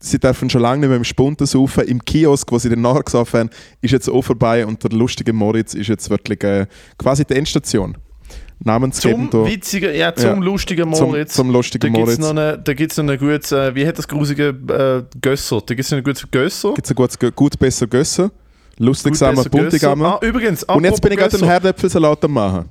sie 0.01 0.19
dürfen 0.19 0.49
schon 0.51 0.63
lange 0.63 0.81
nicht 0.81 0.89
mehr 0.89 0.97
im 0.97 1.05
Spunten 1.05 1.47
saufen. 1.47 1.85
Im 1.85 2.05
Kiosk, 2.05 2.51
wo 2.51 2.59
sie 2.59 2.69
dann 2.69 2.81
nachher 2.81 3.03
gesoffen 3.03 3.41
haben, 3.41 3.51
ist 3.81 3.91
jetzt 3.91 4.09
auch 4.09 4.23
vorbei 4.23 4.65
und 4.67 4.83
der 4.83 4.91
lustige 4.91 5.33
Moritz 5.33 5.75
ist 5.75 5.89
jetzt 5.89 6.09
wirklich 6.11 6.43
äh, 6.45 6.67
quasi 6.99 7.25
die 7.25 7.35
Endstation. 7.35 7.97
Namensgebend 8.65 9.33
Zum 9.33 9.45
da. 9.45 9.51
witzigen, 9.51 9.95
ja, 9.95 10.15
zum 10.15 10.25
Ja. 10.31 10.35
lustigen 10.37 10.95
Zum, 10.95 11.09
Moritz. 11.11 11.35
zum 11.35 11.49
da 11.49 11.53
lustigen 11.55 11.93
gibt 11.93 12.09
es 12.09 12.19
Moritz. 12.19 12.35
noch 12.35 12.43
eine, 12.43 12.59
da 12.59 12.75
gibt's 12.75 12.97
noch 12.97 13.05
eine 13.05 13.19
gute, 13.19 13.57
äh, 13.67 13.75
wie 13.75 13.87
hat 13.87 13.99
das 13.99 14.07
grusige 14.07 14.49
äh, 14.49 15.19
Gösser? 15.21 15.61
Da 15.67 15.75
gibt 15.75 15.81
es 15.87 15.93
ein 15.93 16.03
gutes 16.05 16.31
Gösser. 16.31 16.73
Gibt 16.75 16.87
es 16.87 16.91
ein 16.93 16.95
gutes, 16.95 17.19
gut 17.35 17.59
besser 17.59 17.87
Gösse. 17.89 18.31
Lustig 18.83 19.15
zusammen, 19.15 19.45
bunte. 19.51 19.79
Gamme. 19.79 20.07
Ah, 20.07 20.19
übrigens, 20.23 20.65
Und 20.65 20.85
jetzt 20.85 21.01
bin 21.01 21.13
ich 21.13 21.19
gerade 21.19 21.37
einen 21.37 21.45
Herdäpfelsalat 21.47 22.25
am 22.25 22.33
machen. 22.33 22.69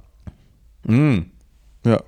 Mm. 0.84 1.20
Ja. 1.86 1.96
Äh, 1.96 2.02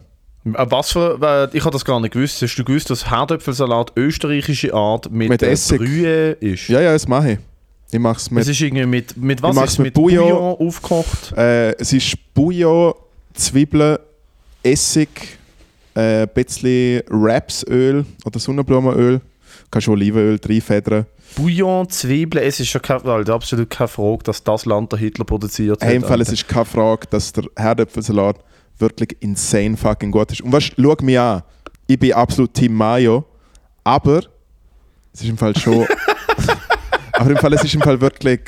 Was 0.69 0.91
für, 0.91 1.50
äh, 1.53 1.57
ich 1.57 1.63
habe 1.63 1.71
das 1.71 1.85
gar 1.85 2.00
nicht 2.00 2.11
gewusst. 2.13 2.41
Hast 2.41 2.55
du 2.55 2.63
gewusst, 2.63 2.89
dass 2.89 3.09
Herdöpfelsalat 3.09 3.94
österreichische 3.95 4.73
Art 4.73 5.09
mit, 5.11 5.29
Mit 5.29 5.41
äh, 5.41 5.51
Essig. 5.51 5.77
Brühe 5.79 6.31
ist? 6.31 6.67
ja, 6.67 6.81
ja, 6.81 6.91
das 6.91 7.07
mache 7.07 7.33
ich. 7.33 7.39
Ich 7.91 8.00
mache 8.00 8.17
es 8.17 8.24
Es 8.24 8.31
mit. 8.31 8.48
ist 8.48 8.60
irgendwie 8.62 8.86
mit, 8.88 9.15
mit 9.15 9.41
was 9.41 9.55
ist 9.55 9.77
mit 9.77 9.86
mit 9.86 9.93
Bouillon. 9.93 10.29
Bouillon 10.29 10.67
aufgekocht? 10.67 11.31
Äh, 11.38 11.74
es 11.79 11.93
ist 11.93 12.17
Bouillon, 12.33 12.93
Zwiebeln, 13.36 13.98
Essig, 14.63 15.38
äh, 15.95 16.24
ein 16.24 16.29
bisschen 16.33 17.03
Rapsöl 17.10 18.05
oder 18.25 18.39
Sonnenblumenöl. 18.39 19.22
Kannst 19.69 19.88
du 19.88 19.91
Olivenöl 19.91 20.39
reinfedern. 20.43 21.05
Bouillon, 21.35 21.89
Zwiebeln, 21.89 22.43
es 22.43 22.59
ist 22.59 22.69
schon 22.69 22.81
kein, 22.81 23.01
Alter, 23.01 23.33
absolut 23.33 23.69
keine 23.69 23.87
Frage, 23.87 24.23
dass 24.23 24.43
das 24.43 24.65
Land 24.65 24.91
der 24.91 24.99
Hitler 24.99 25.25
produziert 25.25 25.81
hat. 25.81 25.87
Hey, 25.87 25.95
Im 25.95 26.03
Fall, 26.03 26.21
es 26.21 26.29
Alter. 26.29 26.33
ist 26.33 26.47
keine 26.47 26.65
Frage, 26.65 27.07
dass 27.09 27.33
der 27.33 27.45
Herdäpfelsalat 27.57 28.37
wirklich 28.79 29.17
insane 29.21 29.77
fucking 29.77 30.11
gut 30.11 30.31
ist. 30.31 30.41
Und 30.41 30.51
weißt 30.51 30.73
du, 30.77 30.83
schau 30.83 30.95
mich 31.03 31.19
an. 31.19 31.43
Ich 31.87 31.99
bin 31.99 32.13
absolut 32.13 32.53
Team 32.53 32.73
Mayo, 32.73 33.25
aber 33.83 34.21
es 35.13 35.21
ist 35.21 35.29
im 35.29 35.37
Fall 35.37 35.55
schon. 35.57 35.85
aber 37.13 37.31
im 37.31 37.37
Fall, 37.37 37.53
es 37.53 37.63
ist 37.63 37.75
im 37.75 37.81
Fall 37.81 37.99
wirklich. 37.99 38.41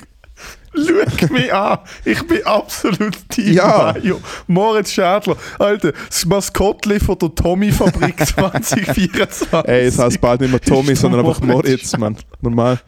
Schau 0.75 1.33
mich 1.33 1.53
an, 1.53 1.79
ich 2.03 2.21
bin 2.27 2.45
absolut 2.45 3.17
Team 3.29 3.53
Ja. 3.53 3.93
Mayo. 3.93 4.19
Moritz 4.47 4.91
Schädler, 4.91 5.35
Alter, 5.59 5.93
das 6.07 6.25
Maskottli 6.25 6.99
von 6.99 7.17
der 7.17 7.33
Tommy-Fabrik 7.33 8.15
2024. 8.27 9.47
Ey, 9.65 9.85
es 9.85 9.97
heißt 9.99 10.19
bald 10.21 10.41
nicht 10.41 10.51
mehr 10.51 10.61
Tommy, 10.61 10.95
sondern 10.95 11.25
einfach 11.25 11.41
Moritz, 11.41 11.95
Mann. 11.97 12.17
Normal. 12.41 12.79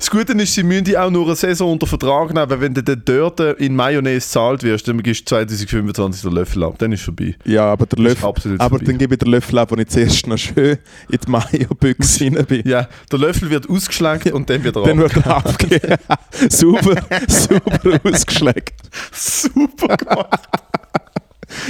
Das 0.00 0.10
Gute 0.10 0.32
ist, 0.32 0.54
sie 0.54 0.62
müssen 0.62 0.84
die 0.84 0.96
auch 0.96 1.10
nur 1.10 1.26
eine 1.26 1.36
Saison 1.36 1.72
unter 1.72 1.86
Vertrag 1.86 2.32
nehmen, 2.32 2.48
weil 2.48 2.58
wenn 2.62 2.72
du 2.72 2.82
dann 2.82 3.02
dort 3.04 3.38
in 3.60 3.76
Mayonnaise 3.76 4.26
zahlt 4.30 4.62
wirst, 4.62 4.88
dann 4.88 5.02
gibst 5.02 5.20
du 5.30 5.34
2025 5.36 6.22
den 6.22 6.32
Löffel 6.32 6.64
ab. 6.64 6.76
Dann 6.78 6.90
ist 6.92 7.00
es 7.00 7.04
vorbei. 7.04 7.36
Ja, 7.44 7.66
aber 7.70 7.84
der 7.84 7.98
Löffel. 8.02 8.26
absolut 8.26 8.60
Aber 8.60 8.70
vorbei. 8.78 8.84
dann 8.86 8.96
gebe 8.96 9.14
ich 9.14 9.18
den 9.18 9.30
Löffel 9.30 9.58
ab, 9.58 9.70
wo 9.70 9.76
ich 9.76 9.88
zuerst 9.88 10.26
noch 10.26 10.38
schön 10.38 10.78
in 11.10 11.18
die 11.22 11.30
Mayo-Büchse 11.30 12.24
rein 12.34 12.46
bin. 12.46 12.66
Ja, 12.66 12.88
der 13.12 13.18
Löffel 13.18 13.50
wird 13.50 13.68
ausgeschleckt 13.68 14.32
und 14.32 14.48
dann 14.48 14.64
wieder 14.64 14.82
Dann 14.82 14.98
ab. 15.02 15.14
wird 15.14 15.16
er 15.26 15.36
abgegeben. 15.36 15.96
super, 16.48 16.94
super 17.28 18.00
ausgeschleckt. 18.10 18.72
Super 19.12 19.98
gemacht. 19.98 20.48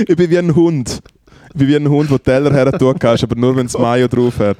Ich 0.06 0.14
bin 0.14 0.30
wie 0.30 0.38
ein 0.38 0.54
Hund. 0.54 1.00
Ich 1.48 1.54
bin 1.58 1.66
wie 1.66 1.74
ein 1.74 1.88
Hund, 1.88 2.08
der 2.08 2.22
Teller 2.22 2.52
her 2.52 2.70
kannst, 2.96 3.24
aber 3.24 3.34
nur 3.34 3.56
wenn 3.56 3.66
es 3.66 3.76
Mayo 3.76 4.06
drauf 4.06 4.38
hat. 4.38 4.56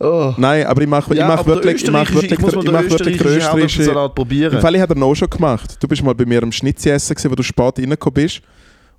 Oh. 0.00 0.32
Nein, 0.36 0.64
aber 0.66 0.82
ich 0.82 0.88
mache 0.88 1.12
ich 1.12 1.18
Ja, 1.18 1.26
mach 1.26 1.44
wirklich, 1.44 1.82
ich 1.82 1.90
mach 1.90 2.08
wirklich, 2.12 2.32
ich 2.32 2.38
mach 2.38 2.52
wirklich 2.52 3.18
den 3.18 3.26
österreichischen. 3.26 3.42
Herdöpfelsalat 3.82 4.14
probieren. 4.14 4.54
Im 4.54 4.60
Fall, 4.60 4.74
ich 4.76 4.80
habe 4.80 4.94
den 4.94 5.02
auch 5.02 5.14
schon 5.14 5.28
gemacht. 5.28 5.76
Du 5.80 5.88
bist 5.88 6.02
mal 6.04 6.14
bei 6.14 6.24
mir 6.24 6.42
am 6.42 6.52
Schnitzel 6.52 6.92
essen, 6.92 7.14
gewesen, 7.14 7.30
wo 7.30 7.34
du 7.34 7.42
spät 7.42 7.78
reingekommen 7.78 8.14
bist. 8.14 8.40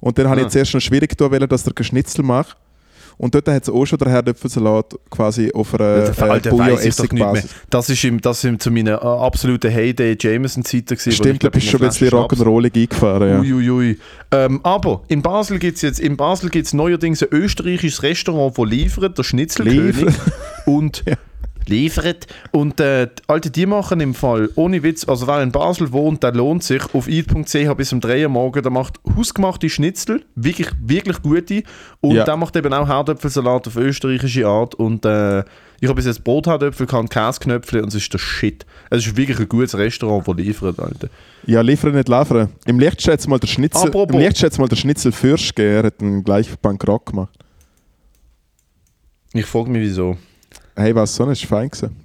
Und 0.01 0.17
dann 0.17 0.29
habe 0.29 0.41
Ah. 0.41 0.43
ich 0.45 0.49
zuerst 0.49 0.73
noch 0.73 0.81
schwierig 0.81 1.09
getan, 1.17 1.47
dass 1.47 1.63
der 1.63 1.83
Schnitzel 1.83 2.23
macht. 2.23 2.57
Und 3.19 3.35
dort 3.35 3.49
hat 3.49 3.63
es 3.63 3.69
auch 3.69 3.85
schon 3.85 3.99
der 3.99 4.09
Herdöpfelsalat 4.09 4.95
quasi 5.09 5.51
auf 5.53 5.75
einer 5.75 6.13
Alter, 6.17 6.47
äh. 6.47 6.49
Bouillon-Essig-Basis. 6.51 7.51
Das 7.69 7.89
ist, 7.89 8.01
im, 8.05 8.21
das 8.21 8.45
ist 8.45 8.61
zu 8.61 8.71
meinen 8.71 8.87
äh, 8.87 8.91
absoluten 8.93 9.69
Heyday 9.69 10.15
Jameson-Zeiten 10.17 10.97
Stimmt, 10.97 11.43
da 11.43 11.49
bist 11.49 11.67
schon 11.67 11.81
ein 11.81 11.89
bisschen 11.89 12.09
Rock'n'Rollig 12.09 12.75
eingefahren, 12.75 13.29
ja. 13.29 13.39
Uiuiui. 13.41 13.99
Ähm, 14.31 14.61
aber 14.63 15.03
in 15.09 15.21
Basel 15.21 15.59
gibt 15.59 15.75
es 15.75 15.81
jetzt 15.81 15.99
in 15.99 16.15
Basel 16.15 16.49
gibt's 16.49 16.71
neuerdings 16.71 17.21
ein 17.21 17.29
österreichisches 17.31 18.03
Restaurant, 18.03 18.57
das 18.57 18.65
liefert, 18.65 19.17
der 19.17 19.23
Schnitzelkönig. 19.23 19.97
Liefert. 19.97 20.15
Und 20.65 21.03
Ja. 21.09 21.15
Liefert. 21.69 22.27
Und 22.51 22.79
äh, 22.79 23.07
die- 23.07 23.23
Alter, 23.27 23.49
die 23.49 23.65
machen 23.65 23.99
im 24.01 24.13
Fall, 24.13 24.49
ohne 24.55 24.83
Witz, 24.83 25.07
also 25.07 25.27
wer 25.27 25.41
in 25.41 25.51
Basel 25.51 25.91
wohnt, 25.91 26.23
der 26.23 26.33
lohnt 26.33 26.63
sich 26.63 26.81
auf 26.93 27.07
eat.ch 27.07 27.73
bis 27.77 27.93
um 27.93 28.01
3 28.01 28.23
Uhr 28.23 28.29
morgen. 28.29 28.61
Der 28.61 28.71
macht 28.71 28.99
hausgemachte 29.15 29.69
Schnitzel, 29.69 30.23
wirklich, 30.35 30.69
wirklich 30.81 31.21
gute. 31.21 31.63
Und 32.01 32.15
Ja. 32.15 32.23
der 32.25 32.37
macht 32.37 32.55
eben 32.55 32.73
auch 32.73 32.87
Herdöpfelsalat 32.87 33.67
auf 33.67 33.75
österreichische 33.75 34.45
Art. 34.47 34.75
Und 34.75 35.05
äh, 35.05 35.39
ich 35.81 35.87
habe 35.87 35.95
bis 35.95 36.05
jetzt 36.07 36.23
Brotherdöpfel, 36.25 36.87
gehabt, 36.87 37.09
Käseknöpfle 37.09 37.81
und 37.81 37.87
es 37.89 37.95
ist 37.95 38.11
der 38.13 38.17
Shit. 38.17 38.65
Es 38.89 39.05
ist 39.07 39.15
wirklich 39.15 39.39
ein 39.39 39.47
gutes 39.47 39.77
Restaurant, 39.77 40.27
das 40.27 40.35
liefert, 40.35 40.77
Alter. 40.79 41.07
Ja, 41.45 41.61
liefern 41.61 41.93
nicht 41.95 42.09
liefern. 42.09 42.49
Im 42.65 42.79
Licht 42.79 43.01
schätzt 43.01 43.27
mal 43.29 43.39
der 43.39 43.47
Schnitzel, 43.47 43.87
Apropos- 43.87 44.13
im 44.13 44.19
Licht 44.19 44.37
schätzt 44.37 44.59
mal 44.59 44.67
der 44.67 44.75
Schnitzel 44.75 45.13
Fürst 45.13 45.55
gegeben, 45.55 45.75
er 45.75 45.83
hat 45.83 46.01
ihn 46.01 46.23
gleich 46.25 46.49
bankrott 46.59 47.05
gemacht. 47.05 47.33
Ich 49.33 49.45
frage 49.45 49.69
mich, 49.69 49.81
wieso. 49.81 50.17
Hey, 50.79 50.95
was, 50.95 51.13
so 51.13 51.25
das 51.25 51.41
ist 51.41 51.49
fein 51.49 51.69
gewesen. 51.69 51.95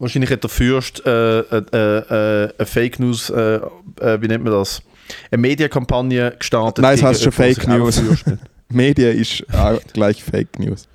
Wahrscheinlich 0.00 0.30
hat 0.30 0.42
der 0.42 0.50
Fürst 0.50 1.06
äh, 1.06 1.38
äh, 1.38 1.56
äh, 1.70 2.52
eine 2.58 2.66
Fake 2.66 2.98
News, 2.98 3.30
äh, 3.30 3.60
äh, 4.00 4.20
wie 4.20 4.26
nennt 4.26 4.42
man 4.42 4.52
das? 4.52 4.82
Eine 5.30 5.40
Medienkampagne 5.40 6.34
gestartet. 6.36 6.82
Nein, 6.82 6.94
es 6.96 7.02
heißt 7.02 7.22
schon 7.22 7.32
Fake 7.32 7.66
News. 7.68 8.02
Medien 8.68 9.16
ist 9.16 9.44
auch 9.54 9.78
gleich 9.92 10.24
Fake 10.24 10.58
News. 10.58 10.88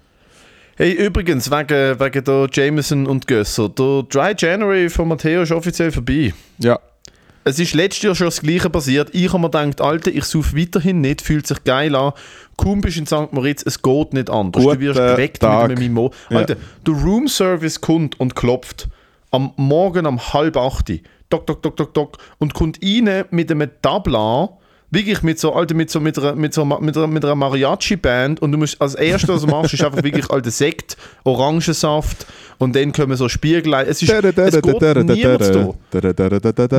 Hey, 0.76 0.92
übrigens, 0.94 1.50
wegen, 1.50 2.00
wegen 2.00 2.24
der 2.24 2.48
Jameson 2.52 3.08
und 3.08 3.26
Gösser. 3.26 3.70
Der 3.70 4.04
Dry 4.04 4.34
January 4.38 4.90
von 4.90 5.08
Matteo 5.08 5.44
ist 5.44 5.52
offiziell 5.52 5.92
vorbei. 5.92 6.34
Ja, 6.58 6.78
Es 7.46 7.58
ist 7.60 7.74
letztes 7.74 8.04
Jahr 8.04 8.16
schon 8.16 8.28
das 8.28 8.42
Gleiche 8.42 8.70
passiert. 8.70 9.10
Ich 9.14 9.28
habe 9.32 9.40
mir 9.40 9.50
gedacht, 9.50 9.82
Alter, 9.82 10.12
ich 10.12 10.26
suche 10.26 10.58
weiterhin 10.58 11.00
nicht, 11.02 11.22
fühlt 11.22 11.48
sich 11.48 11.64
geil 11.64 11.96
an. 11.96 12.12
Kaum 12.60 12.82
bist 12.82 12.98
in 12.98 13.06
St. 13.06 13.32
Moritz, 13.32 13.64
es 13.66 13.82
geht 13.82 14.14
nicht 14.14 14.30
anders. 14.30 14.62
Guten 14.62 14.80
du 14.80 14.82
wirst 14.82 15.00
geweckt 15.00 15.40
Tag. 15.40 15.70
mit 15.70 15.78
einem 15.78 15.88
Mimo. 15.88 16.12
Ja. 16.30 16.40
Alter, 16.40 16.58
der 16.86 16.94
Roomservice 16.94 17.80
kommt 17.80 18.20
und 18.20 18.36
klopft 18.36 18.90
am 19.32 19.54
Morgen 19.56 20.06
um 20.06 20.20
halb 20.34 20.58
acht. 20.58 20.92
Dok, 21.30 21.48
dok, 21.48 21.62
dok, 21.62 21.78
dok, 21.78 21.94
dok. 21.94 22.18
Und 22.38 22.54
kommt 22.54 22.80
rein 22.84 23.24
mit 23.32 23.50
einem 23.50 23.70
Tabla, 23.82 24.50
wirklich 24.92 25.22
mit 25.22 25.40
so, 25.40 25.54
Alter, 25.54 25.76
mit 25.76 25.90
so, 25.90 26.00
mit 26.00 26.18
einer, 26.18 26.36
mit 26.36 26.54
so, 26.54 26.66
mit 26.66 26.98
einer, 26.98 27.08
mit 27.08 27.24
einer 27.24 27.36
Mariachi-Band 27.36 28.42
und 28.42 28.52
du 28.52 28.58
musst, 28.58 28.82
als 28.82 28.96
erstes, 28.96 29.30
was 29.30 29.42
du 29.42 29.48
machst, 29.48 29.74
ist 29.74 29.84
einfach 29.84 30.04
wirklich 30.04 30.30
alter 30.30 30.52
Sekt, 30.52 30.98
Orangensaft 31.24 32.26
und 32.58 32.76
dann 32.76 32.92
kommen 32.92 33.16
so 33.16 33.30
Spiegelein. 33.30 33.88
Es 33.88 34.02
ist, 34.02 34.12
es 34.12 34.22
geht 34.22 34.82
niemand. 34.82 35.42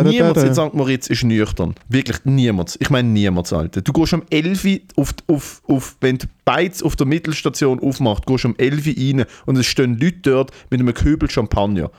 Niemand 0.04 0.36
in 0.36 0.54
St. 0.54 0.74
Moritz 0.74 1.06
ist 1.06 1.24
nüchtern. 1.24 1.74
Wirklich 1.88 2.18
niemand. 2.24 2.76
Ich 2.80 2.90
meine 2.90 3.08
niemand, 3.08 3.52
Alter. 3.52 3.80
Du 3.80 3.92
gehst 3.92 4.12
um 4.12 4.22
11 4.30 4.64
Uhr, 4.64 4.78
auf, 4.96 5.14
auf, 5.26 5.62
auf, 5.66 5.96
wenn 6.00 6.18
die 6.18 6.26
Beiz 6.44 6.82
auf 6.82 6.96
der 6.96 7.06
Mittelstation 7.06 7.80
aufmacht, 7.80 8.26
gehst 8.26 8.44
du 8.44 8.48
um 8.48 8.54
11 8.58 8.86
Uhr 8.86 8.94
rein 8.96 9.24
und 9.46 9.56
es 9.56 9.66
stehen 9.66 9.98
Leute 9.98 10.18
dort 10.22 10.50
mit 10.70 10.80
einem 10.80 10.92
Kübel 10.94 11.30
Champagner. 11.30 11.90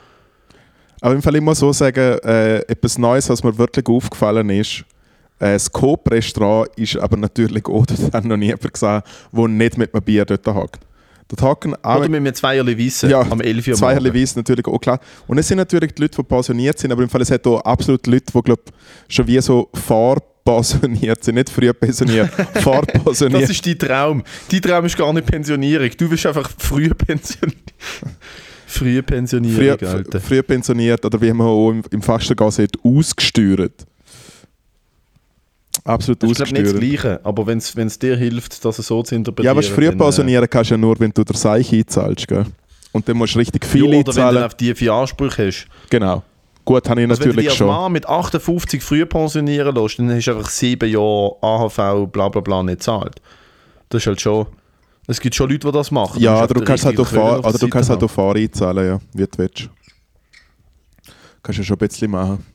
Aber 1.01 1.15
im 1.15 1.22
Fall 1.24 1.36
immer 1.36 1.56
so 1.56 1.74
sagen, 1.74 2.20
äh, 2.24 2.60
etwas 2.68 3.00
Neues, 3.00 3.27
was 3.30 3.44
mir 3.44 3.58
wirklich 3.58 3.88
aufgefallen 3.88 4.51
ist. 4.51 4.86
Äh, 5.41 5.53
das 5.53 5.71
Coop-Restaurant 5.71 6.69
ist 6.75 6.98
aber 6.98 7.17
natürlich 7.17 7.65
auch, 7.65 7.86
das 7.86 8.12
hat 8.13 8.25
noch 8.25 8.38
nie 8.38 8.48
jemand 8.48 8.74
gesehen, 8.74 9.01
der 9.31 9.48
nicht 9.48 9.77
mit 9.77 9.93
einem 9.93 10.03
Bier 10.03 10.24
dort 10.24 10.48
hockt. 10.48 10.79
Dort 11.27 11.41
hocken 11.41 11.74
Oder 11.75 12.10
mit 12.10 12.17
einem 12.17 12.33
Zweierli 12.33 12.77
Wissen 12.77 13.10
ja, 13.10 13.21
am 13.21 13.41
11 13.41 13.67
Uhr. 13.67 13.74
zweierlei 13.74 14.10
morgen. 14.10 14.21
Weiss 14.21 14.36
natürlich 14.36 14.67
auch 14.67 14.79
klar. 14.79 15.00
Und 15.27 15.38
es 15.38 15.48
sind 15.48 15.57
natürlich 15.57 15.93
die 15.93 16.01
Leute, 16.03 16.17
die 16.17 16.24
pensioniert 16.24 16.77
sind, 16.77 16.91
aber 16.91 17.01
im 17.01 17.10
Fall 17.10 17.21
es 17.21 17.31
hat 17.31 17.48
auch 17.48 17.62
absolut 17.62 18.05
Leute, 18.05 18.25
die 18.33 18.41
glaub, 18.41 18.60
schon 19.07 19.27
wie 19.27 19.39
so 19.39 19.69
vorpensioniert 19.74 21.24
sind, 21.24 21.36
nicht 21.36 21.50
früh 21.50 21.71
pensioniert, 21.74 22.29
vorpensioniert. 22.62 23.43
Das 23.43 23.50
ist 23.50 23.65
dein 23.65 23.79
Traum. 23.79 24.24
Dein 24.51 24.62
Traum 24.62 24.86
ist 24.86 24.98
gar 24.98 25.12
nicht 25.13 25.25
Pensionierung. 25.25 25.89
Du 25.98 26.10
bist 26.10 26.25
einfach 26.25 26.51
früh 26.57 26.89
pensioniert. 26.89 27.74
Früh, 28.67 29.01
Pensionierung, 29.01 29.86
Alter. 29.86 30.21
früh 30.21 30.41
pensioniert 30.41 31.03
oder 31.03 31.19
wie 31.19 31.33
man 31.33 31.48
auch 31.48 31.71
im, 31.71 31.83
im 31.91 32.01
Fastengas 32.01 32.55
sagt, 32.55 32.77
ausgesteuert. 32.83 33.86
Absolut 35.83 36.21
Das 36.21 36.31
ist 36.31 36.38
glaub, 36.38 36.51
nicht 36.51 36.65
das. 36.65 36.79
Gleiche, 36.79 37.19
aber 37.23 37.47
wenn 37.47 37.57
es 37.57 38.00
dir 38.00 38.15
hilft, 38.15 38.63
das 38.63 38.77
so 38.77 39.01
zu 39.03 39.15
interpretieren. 39.15 39.45
Ja, 39.45 39.51
aber 39.51 39.63
früh 39.63 39.85
dann, 39.85 39.95
äh, 39.95 39.97
pensionieren 39.97 40.50
kannst 40.50 40.69
du 40.69 40.75
ja 40.75 40.77
nur, 40.77 41.00
wenn 41.00 41.11
du 41.11 41.23
der 41.23 41.35
Seich 41.35 41.73
einzahlst. 41.73 42.27
Gell? 42.27 42.45
Und 42.91 43.07
dann 43.07 43.17
musst 43.17 43.35
du 43.35 43.39
richtig 43.39 43.65
viel 43.65 43.85
ja, 43.85 43.88
oder 43.88 43.97
wenn 43.97 44.03
du 44.03 44.09
einzahlen. 44.09 44.43
auf 44.43 44.55
die 44.55 44.75
vier 44.75 44.93
Ansprüche 44.93 45.47
hast. 45.47 45.67
Genau. 45.89 46.23
Gut, 46.63 46.88
habe 46.88 47.01
ich 47.01 47.09
Also 47.09 47.21
wenn 47.21 47.29
du 47.29 47.35
natürlich 47.35 47.50
dich 47.50 47.57
schon. 47.57 47.67
Mann 47.67 47.91
mit 47.91 48.07
58 48.07 48.83
früh 48.83 49.05
pensionieren 49.05 49.73
lässt, 49.73 49.97
dann 49.97 50.11
hast 50.11 50.25
du 50.25 50.35
einfach 50.35 50.50
sieben 50.50 50.89
Jahre 50.89 51.35
AHV 51.41 52.11
bla 52.11 52.29
bla 52.29 52.41
bla 52.41 52.61
nicht 52.61 52.79
gezahlt. 52.79 53.21
Das 53.89 54.03
ist 54.03 54.07
halt 54.07 54.21
schon... 54.21 54.45
Es 55.07 55.19
gibt 55.19 55.33
schon 55.33 55.50
Leute, 55.50 55.67
die 55.67 55.73
das 55.73 55.89
machen. 55.89 56.21
Ja, 56.21 56.38
Du 56.38 56.43
oder 56.43 56.53
du 56.53 56.63
kannst 56.63 56.85
halt 56.85 57.00
auf 57.00 57.11
oder 57.11 57.57
du 57.57 57.67
kannst 57.67 57.89
halt 57.89 58.00
Seite 58.00 58.05
auf 58.05 58.11
Fahr 58.11 58.35
einzahlen, 58.35 58.85
ja, 58.85 59.00
wie 59.13 59.23
du 59.23 59.38
willst. 59.38 59.69
Kannst 61.41 61.57
du 61.57 61.63
ja 61.63 61.65
schon 61.65 61.75
ein 61.75 61.88
bisschen 61.88 62.11
machen. 62.11 62.45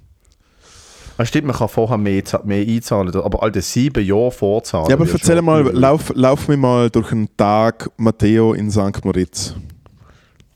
Ah, 1.19 1.25
stimmt, 1.25 1.47
man 1.47 1.57
kann 1.57 1.69
vorher 1.69 1.97
mehr, 1.97 2.23
mehr 2.45 2.67
einzahlen, 2.67 3.15
aber 3.15 3.43
alte 3.43 3.63
sieben 3.63 4.05
Jahre 4.05 4.31
vorzahlen. 4.31 4.89
Ja, 4.89 4.97
aber 4.97 5.09
erzähl 5.11 5.41
mal, 5.41 5.63
übel. 5.63 5.73
lauf, 5.73 6.13
lauf 6.15 6.49
mir 6.49 6.59
mal 6.59 6.91
durch 6.91 7.11
einen 7.11 7.35
Tag 7.37 7.91
Matteo 7.97 8.53
in 8.53 8.71
St. 8.71 9.03
Moritz. 9.03 9.55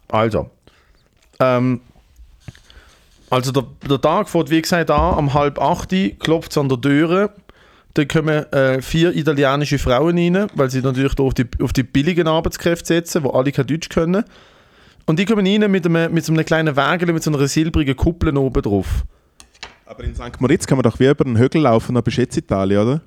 Also, 0.08 0.50
ähm, 1.38 1.80
also 3.30 3.52
der, 3.52 3.64
der 3.88 4.00
Tag 4.00 4.28
fährt 4.28 4.50
wie 4.50 4.60
gesagt 4.60 4.90
an, 4.90 5.16
um 5.16 5.32
halb 5.32 5.58
acht 5.60 5.94
klopft 6.18 6.50
es 6.50 6.58
an 6.58 6.68
der 6.68 6.80
Tür. 6.80 7.30
Dann 7.94 8.08
kommen 8.08 8.52
äh, 8.52 8.82
vier 8.82 9.16
italienische 9.16 9.78
Frauen 9.78 10.18
rein, 10.18 10.46
weil 10.54 10.70
sie 10.70 10.80
natürlich 10.80 11.18
auf 11.18 11.34
die, 11.34 11.46
auf 11.62 11.72
die 11.72 11.82
billigen 11.84 12.28
Arbeitskräfte 12.28 12.86
setzen, 12.86 13.24
wo 13.24 13.30
alle 13.30 13.50
kein 13.50 13.66
Deutsch 13.66 13.88
können. 13.88 14.24
Und 15.06 15.18
die 15.18 15.24
kommen 15.24 15.46
rein 15.46 15.70
mit, 15.70 15.86
einem, 15.86 16.12
mit 16.12 16.24
so 16.24 16.32
einem 16.32 16.44
kleinen 16.44 16.76
Wägel 16.76 17.12
mit 17.12 17.22
so 17.22 17.32
einer 17.32 17.48
silbrigen 17.48 17.96
Kuppel 17.96 18.36
oben 18.36 18.62
drauf. 18.62 19.04
Aber 20.00 20.08
in 20.08 20.14
St. 20.14 20.40
Moritz 20.40 20.66
kann 20.66 20.78
man 20.78 20.82
doch 20.82 20.98
wie 20.98 21.10
über 21.10 21.24
den 21.24 21.36
Hügel 21.36 21.60
laufen, 21.60 21.94
dann 21.94 22.02
bist 22.02 22.16
du 22.16 22.22
jetzt 22.22 22.34
Italien, 22.34 22.80
oder? 22.80 23.02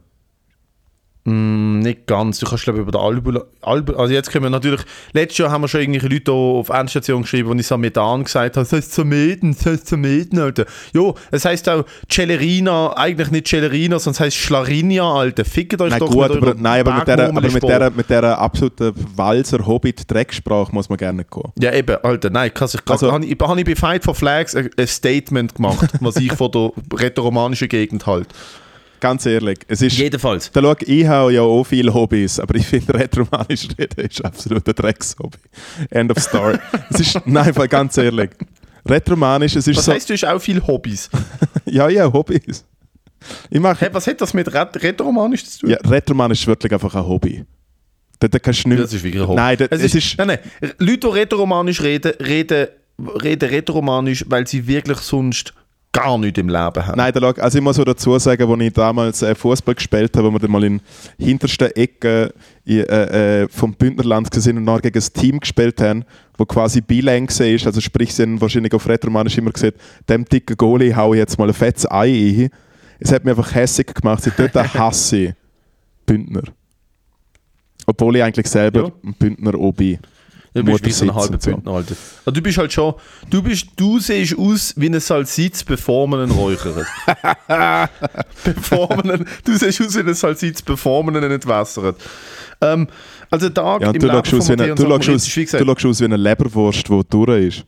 Mm, 1.26 1.80
nicht 1.80 2.06
ganz. 2.06 2.40
Du 2.40 2.46
kannst, 2.46 2.66
glaube 2.66 2.80
ich, 2.80 2.82
über 2.82 2.92
den 2.92 3.00
Albu, 3.00 3.40
Albu. 3.62 3.94
Also, 3.94 4.14
jetzt 4.14 4.30
können 4.30 4.44
wir 4.44 4.50
natürlich. 4.50 4.82
Letztes 5.14 5.38
Jahr 5.38 5.52
haben 5.52 5.62
wir 5.62 5.70
schon 5.70 5.80
irgendwelche 5.80 6.10
Leute 6.10 6.32
auf 6.34 6.68
Endstation 6.68 7.22
geschrieben, 7.22 7.48
wo 7.48 7.54
ich 7.54 7.66
Samedan 7.66 8.26
gesagt 8.26 8.58
habe: 8.58 8.66
Es 8.66 8.74
heißt 8.74 8.94
Sameden, 8.94 9.52
es 9.52 9.66
heißt 9.66 9.88
Sameden, 9.88 10.40
Alter. 10.40 10.66
Jo, 10.94 11.16
es 11.32 11.46
heißt 11.46 11.70
auch 11.70 11.86
Celerina, 12.12 12.92
eigentlich 12.98 13.32
nicht 13.32 13.48
Celerina, 13.48 14.00
sondern 14.00 14.16
es 14.16 14.20
heißt 14.20 14.36
Schlarinia, 14.38 15.04
Alter. 15.10 15.46
Fickt 15.46 15.80
euch 15.82 15.92
Nein, 15.92 16.00
doch 16.00 16.12
gut, 16.12 16.24
aber, 16.30 16.56
nein, 16.56 16.82
aber 16.86 16.98
mit 16.98 17.08
der, 17.08 17.30
aber 17.30 17.42
mit 17.42 17.64
der, 17.64 17.92
mit 17.92 18.10
der 18.10 18.38
absoluten 18.40 18.94
Walser-Hobbit-Drecksprache 19.16 20.74
muss 20.74 20.90
man 20.90 20.98
gerne 20.98 21.24
gehen. 21.24 21.52
Ja, 21.58 21.74
eben, 21.74 21.96
Alter, 22.04 22.30
nein, 22.32 22.54
kann 22.54 22.68
sich, 22.68 22.82
Also- 22.86 23.06
also, 23.06 23.14
habe 23.14 23.26
ich, 23.26 23.38
hab 23.40 23.58
ich 23.58 23.66
bei 23.66 23.76
Fight 23.76 24.04
for 24.04 24.14
Flags 24.16 24.56
ein, 24.56 24.70
ein 24.78 24.88
Statement 24.88 25.56
gemacht, 25.56 25.88
was 26.02 26.18
ich 26.18 26.34
von 26.34 26.52
der 26.52 26.72
rätoromanischen 27.00 27.70
Gegend 27.70 28.06
halte. 28.06 28.30
Ganz 29.04 29.26
ehrlich, 29.26 29.60
es 29.68 29.82
ist... 29.82 29.98
Jedenfalls. 29.98 30.50
Da 30.50 30.62
schau, 30.62 30.76
ich 30.80 31.06
habe 31.06 31.34
ja 31.34 31.42
auch 31.42 31.66
viele 31.66 31.94
Hobbys, 31.94 32.40
aber 32.40 32.56
ich 32.56 32.66
finde, 32.66 32.94
retromanisch 32.94 33.68
reden 33.78 34.00
ist 34.00 34.24
absolut 34.24 34.66
ein 34.66 34.74
Dreckshobby. 34.74 35.40
End 35.90 36.10
of 36.10 36.24
story. 36.24 36.58
es 36.90 37.02
ist, 37.02 37.20
nein, 37.26 37.54
ganz 37.68 37.98
ehrlich. 37.98 38.30
Retromanisch, 38.86 39.58
es 39.58 39.68
ist 39.68 39.76
Was 39.76 39.84
so... 39.84 39.92
heisst, 39.92 40.10
du 40.10 40.14
hast 40.14 40.24
auch 40.24 40.40
viele 40.40 40.66
Hobbys? 40.66 41.10
Ja, 41.66 41.90
ja, 41.90 42.14
Hobbys. 42.14 42.64
Ich 43.50 43.60
mache... 43.60 43.82
Hey, 43.82 43.90
was 43.92 44.08
hat 44.08 44.22
das 44.22 44.34
mit 44.34 44.54
Ret 44.54 44.82
rätoromanisch 44.82 45.44
zu 45.44 45.60
tun? 45.60 45.72
Ja, 45.72 45.78
Retromanisch 45.84 46.40
ist 46.40 46.48
wirklich 46.48 46.72
einfach 46.72 46.96
ein 46.96 47.06
Hobby. 47.06 47.44
Da, 48.20 48.30
da 48.30 48.40
kannst 48.40 48.64
du 48.64 48.70
nicht... 48.70 48.84
Das 48.84 48.94
ist 48.94 49.04
wirklich 49.04 49.22
ein 49.22 49.28
Hobby. 49.28 49.36
Nein, 49.36 49.58
da, 49.58 49.66
es, 49.66 49.82
es 49.82 49.96
ist, 49.96 49.96
ist... 49.96 50.18
nein, 50.18 50.28
nein. 50.28 50.72
Leute, 50.78 51.00
die 51.00 51.08
rätoromanisch 51.08 51.82
reden, 51.82 52.14
reden, 52.22 52.68
reden 53.22 53.50
rätoromanisch, 53.50 54.24
weil 54.30 54.48
sie 54.48 54.66
wirklich 54.66 55.00
sonst 55.00 55.54
gar 55.94 56.18
nichts 56.18 56.40
im 56.40 56.50
Leben 56.50 56.86
haben. 56.86 56.98
Nein, 56.98 57.14
also 57.16 57.58
ich 57.58 57.64
muss 57.64 57.78
so 57.78 57.84
dazu 57.86 58.18
sagen, 58.20 58.52
als 58.52 58.62
ich 58.62 58.74
damals 58.74 59.22
äh, 59.22 59.34
Fußball 59.36 59.76
gespielt 59.76 60.18
habe, 60.18 60.28
wo 60.28 60.32
wir 60.32 60.40
dann 60.40 60.52
mal 60.52 60.64
in 60.64 60.82
hintersten 61.18 61.72
Ecken 61.76 62.32
in, 62.66 62.80
äh, 62.80 63.44
äh, 63.44 63.48
vom 63.50 63.74
Bündnerland 63.74 64.34
sind 64.34 64.58
und 64.58 64.64
nachher 64.66 64.82
gegen 64.82 65.00
ein 65.00 65.14
Team 65.14 65.40
gespielt 65.40 65.80
haben, 65.80 66.04
wo 66.38 66.46
quasi 66.46 66.82
Beeline 66.82 67.28
war, 67.28 67.68
also 67.68 67.80
sprich, 67.80 68.14
sie 68.14 68.24
haben 68.24 68.42
wahrscheinlich 68.42 68.74
auf 68.74 68.88
Retromanisch 68.90 69.38
immer 69.38 69.52
gesagt, 69.52 69.78
dem 70.10 70.26
dicken 70.26 70.58
Goalie 70.58 70.94
hau 70.96 71.14
ich 71.14 71.20
jetzt 71.20 71.38
mal 71.38 71.48
ein 71.48 71.54
fettes 71.54 71.90
Ei 71.90 72.08
ein. 72.44 72.50
Es 73.00 73.12
hat 73.12 73.24
mich 73.24 73.38
einfach 73.38 73.54
hässig 73.54 73.94
gemacht, 73.94 74.24
seit 74.24 74.38
dort 74.40 74.56
hasse 74.74 75.18
ich 75.18 75.34
Bündner. 76.06 76.44
Obwohl 77.86 78.16
ich 78.16 78.24
eigentlich 78.24 78.48
selber 78.48 78.86
Ja. 78.88 78.92
ein 79.04 79.14
Bündner 79.14 79.56
auch 79.56 79.74
bin. 79.74 80.00
Du 80.54 80.64
bist 80.64 80.86
wie 80.86 80.92
so 80.92 81.06
ein 81.06 81.14
Muttersitz 81.14 81.48
halber 81.48 81.58
und 81.58 81.66
so. 81.66 81.72
Alter. 81.72 81.96
Also, 82.26 82.32
du 82.32 82.42
bist 82.42 82.58
halt 82.58 82.74
schon, 82.74 82.94
du, 83.30 83.42
bist, 83.42 83.68
du 83.76 84.00
siehst 84.00 84.38
aus 84.38 84.74
wie 84.78 84.88
ein 84.88 85.00
Salsitz, 85.00 85.64
bevor 85.64 86.08
man 86.08 86.30
ihn 86.30 86.32
räuchert. 86.32 86.86
bevor 88.44 88.96
man 88.96 89.20
ihn, 89.20 89.26
du 89.44 89.58
siehst 89.58 89.82
aus 89.82 89.96
wie 89.96 90.00
ein 90.00 90.14
Salsitz, 90.14 90.62
bevor 90.62 91.04
man 91.04 91.16
ihn 91.16 91.24
entwässert. 91.24 91.98
Ähm, 92.62 92.88
Also 93.30 93.50
Tag 93.50 93.82
Ja, 93.82 93.88
im 93.90 94.00
du 94.00 94.06
Leben 94.06 94.20
aus, 94.20 94.30
von 94.30 94.58
du 94.58 94.76
schaust 94.86 95.10
aus, 95.10 95.26
du 95.26 95.66
schaust 95.66 95.86
aus 95.86 96.00
wie 96.00 96.06
eine 96.06 96.18
Leberwurst, 96.18 96.88
die 96.88 97.02
durch 97.10 97.46
ist. 97.46 97.66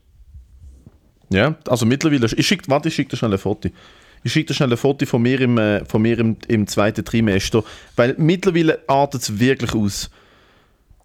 Ja, 1.30 1.56
also 1.68 1.86
mittlerweile. 1.88 2.27
Ich 2.38 2.46
schick, 2.46 2.70
warte, 2.70 2.89
ich 2.89 2.96
schicke 2.96 3.10
dir 3.10 3.18
schnell 3.18 3.34
ein 3.34 3.39
Foto. 3.39 3.70
Ich 4.24 4.32
schicke 4.32 4.48
dir 4.48 4.54
schnell 4.54 4.72
ein 4.72 4.77
Foto 4.77 5.06
von 5.08 5.22
mir 5.22 5.42
im, 5.42 5.58
äh, 5.58 5.84
von 5.86 6.01
mir 6.01 6.20
im, 6.20 6.38
im 6.48 6.68
zweiten 6.68 7.04
Trimester, 7.04 7.63
weil 7.96 8.15
mittlerweile 8.18 8.80
artet 8.88 9.24
es 9.24 9.39
wirklich 9.39 9.74
aus. 9.74 10.10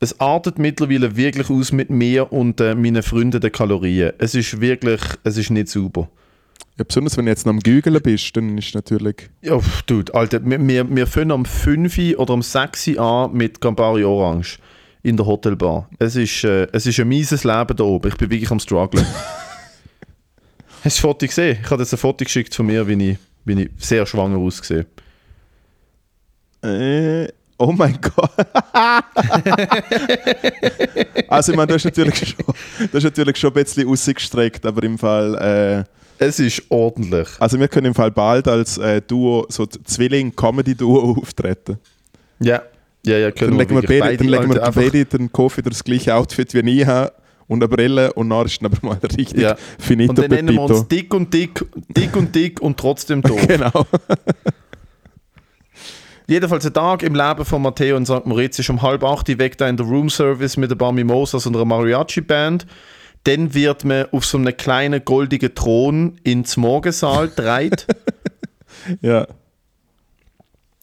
Es 0.02 0.18
artet 0.18 0.58
mittlerweile 0.58 1.14
wirklich 1.14 1.50
aus 1.50 1.72
mit 1.72 1.90
mir 1.90 2.32
und 2.32 2.58
äh, 2.62 2.74
meinen 2.74 3.02
Freunden 3.02 3.38
der 3.38 3.50
Kalorien. 3.50 4.14
Es 4.16 4.34
ist 4.34 4.58
wirklich, 4.58 5.02
es 5.24 5.36
ist 5.36 5.50
nicht 5.50 5.68
sauber. 5.68 6.08
Ja, 6.78 6.84
besonders 6.84 7.18
wenn 7.18 7.26
du 7.26 7.30
jetzt 7.30 7.44
noch 7.44 7.52
am 7.52 7.60
Gügeln 7.60 8.00
bist, 8.00 8.34
dann 8.34 8.56
ist 8.56 8.74
natürlich. 8.74 9.28
Ja, 9.42 9.60
dude, 9.84 10.14
Alter, 10.14 10.42
wir, 10.42 10.66
wir, 10.66 10.88
wir 10.88 11.06
fangen 11.06 11.32
am 11.32 11.44
5 11.44 12.16
oder 12.16 12.32
am 12.32 12.40
6 12.40 12.96
an 12.96 13.34
mit 13.34 13.60
Campari 13.60 14.02
Orange 14.02 14.58
in 15.02 15.18
der 15.18 15.26
Hotelbar. 15.26 15.90
Es 15.98 16.16
ist, 16.16 16.44
äh, 16.44 16.66
es 16.72 16.86
ist 16.86 16.98
ein 16.98 17.08
mieses 17.08 17.44
Leben 17.44 17.76
da 17.76 17.84
oben. 17.84 18.08
Ich 18.08 18.16
bin 18.16 18.30
wirklich 18.30 18.50
am 18.50 18.58
strugglen. 18.58 19.04
Hast 20.82 20.84
du 20.84 20.88
das 20.88 20.98
Foto 20.98 21.26
gesehen? 21.26 21.58
Ich 21.62 21.70
habe 21.70 21.82
jetzt 21.82 21.92
ein 21.92 21.98
Foto 21.98 22.24
geschickt 22.24 22.54
von 22.54 22.64
mir, 22.64 22.88
wie 22.88 23.10
ich, 23.10 23.18
wie 23.44 23.64
ich 23.64 23.70
sehr 23.76 24.06
schwanger 24.06 24.38
aussehe. 24.38 24.86
Äh, 26.64 27.28
oh 27.60 27.72
mein 27.72 27.98
Gott. 28.00 28.30
also, 31.28 31.52
ich 31.52 31.56
meine, 31.56 31.68
du 31.68 31.74
hast 31.74 31.84
natürlich 31.84 32.16
schon, 32.16 32.54
du 32.90 32.96
hast 32.96 33.04
natürlich 33.04 33.36
schon 33.36 33.50
ein 33.50 33.54
bisschen 33.64 33.88
ausgestreckt, 33.88 34.66
aber 34.66 34.82
im 34.82 34.98
Fall. 34.98 35.86
Äh, 36.18 36.24
Es 36.24 36.38
ist 36.40 36.62
ordentlich. 36.68 37.28
also, 37.38 37.58
wir 37.58 37.68
können 37.68 37.86
im 37.88 37.94
Fall 37.94 38.10
bald 38.10 38.48
als 38.48 38.78
äh, 38.78 39.00
Duo, 39.00 39.46
so 39.48 39.66
Zwilling-Comedy-Duo 39.66 41.18
auftreten. 41.20 41.78
Ja, 42.40 42.62
ja, 43.04 43.16
ja, 43.18 43.30
können 43.30 43.52
Dann 43.52 43.58
legen 43.60 43.80
wir, 43.80 44.00
beide, 44.00 44.16
dann 44.16 44.28
legen 44.28 44.54
wir 44.54 44.60
beide 44.60 45.04
dann 45.06 45.32
Kofi 45.32 45.62
das 45.62 45.82
gleiche 45.84 46.14
Outfit 46.14 46.52
wie 46.54 46.80
ich 46.80 46.86
habe 46.86 47.12
und 47.48 47.62
eine 47.62 47.68
Brille 47.68 48.12
und 48.12 48.28
dann 48.30 48.46
ist 48.46 48.62
aber 48.62 48.76
mal 48.82 48.98
richtig 49.16 49.40
Ja. 49.40 49.56
finito 49.78 50.10
Und 50.10 50.18
dann 50.18 50.30
nennen 50.30 50.54
wir 50.54 50.62
uns 50.62 50.86
dick 50.86 51.12
und 51.14 51.32
dick, 51.32 51.64
dick 51.88 52.14
und 52.16 52.34
dick 52.34 52.60
und 52.60 52.78
trotzdem 52.78 53.22
doof. 53.22 53.40
Genau. 53.48 53.86
Jedenfalls 56.30 56.64
ein 56.64 56.72
Tag 56.72 57.02
im 57.02 57.16
Leben 57.16 57.44
von 57.44 57.60
Matteo 57.60 57.96
in 57.96 58.06
St. 58.06 58.24
Moritz 58.24 58.56
ist 58.60 58.70
um 58.70 58.82
halb 58.82 59.02
acht 59.02 59.26
weg 59.36 59.58
da 59.58 59.68
in 59.68 59.76
der 59.76 59.84
Room 59.84 60.08
Service 60.08 60.56
mit 60.56 60.70
ein 60.70 60.78
paar 60.78 60.92
Mimosas 60.92 61.44
und 61.44 61.56
einer 61.56 61.64
Mariachi-Band. 61.64 62.68
Dann 63.24 63.52
wird 63.52 63.84
man 63.84 64.06
auf 64.12 64.24
so 64.24 64.38
einem 64.38 64.56
kleinen 64.56 65.04
goldigen 65.04 65.52
Thron 65.52 66.20
ins 66.22 66.56
Morgensaal 66.56 67.26
gedreht. 67.36 67.84
ja. 69.00 69.26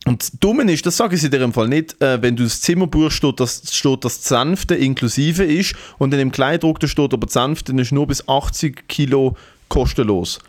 Und 0.03 0.21
das 0.21 0.31
Dumme 0.37 0.69
ist, 0.69 0.85
das 0.85 0.97
sage 0.97 1.15
ich 1.15 1.29
dir 1.29 1.41
im 1.41 1.53
Fall 1.53 1.69
nicht, 1.69 2.01
äh, 2.01 2.21
wenn 2.21 2.35
du 2.35 2.43
das 2.43 2.59
Zimmer 2.59 2.87
buchst, 2.87 3.15
steht, 3.15 3.39
dass, 3.39 3.73
steht, 3.73 4.03
das 4.03 4.25
Sanfte 4.25 4.75
inklusive 4.75 5.45
ist 5.45 5.75
und 5.97 6.13
in 6.13 6.19
dem 6.19 6.33
Kleidruck 6.33 6.81
da 6.81 6.87
steht, 6.87 7.13
aber 7.13 7.25
das 7.25 7.33
Sanfte 7.33 7.71
ist 7.71 7.93
nur 7.93 8.05
bis 8.05 8.27
80 8.27 8.89
Kilo 8.89 9.37
kostenlos. 9.69 10.39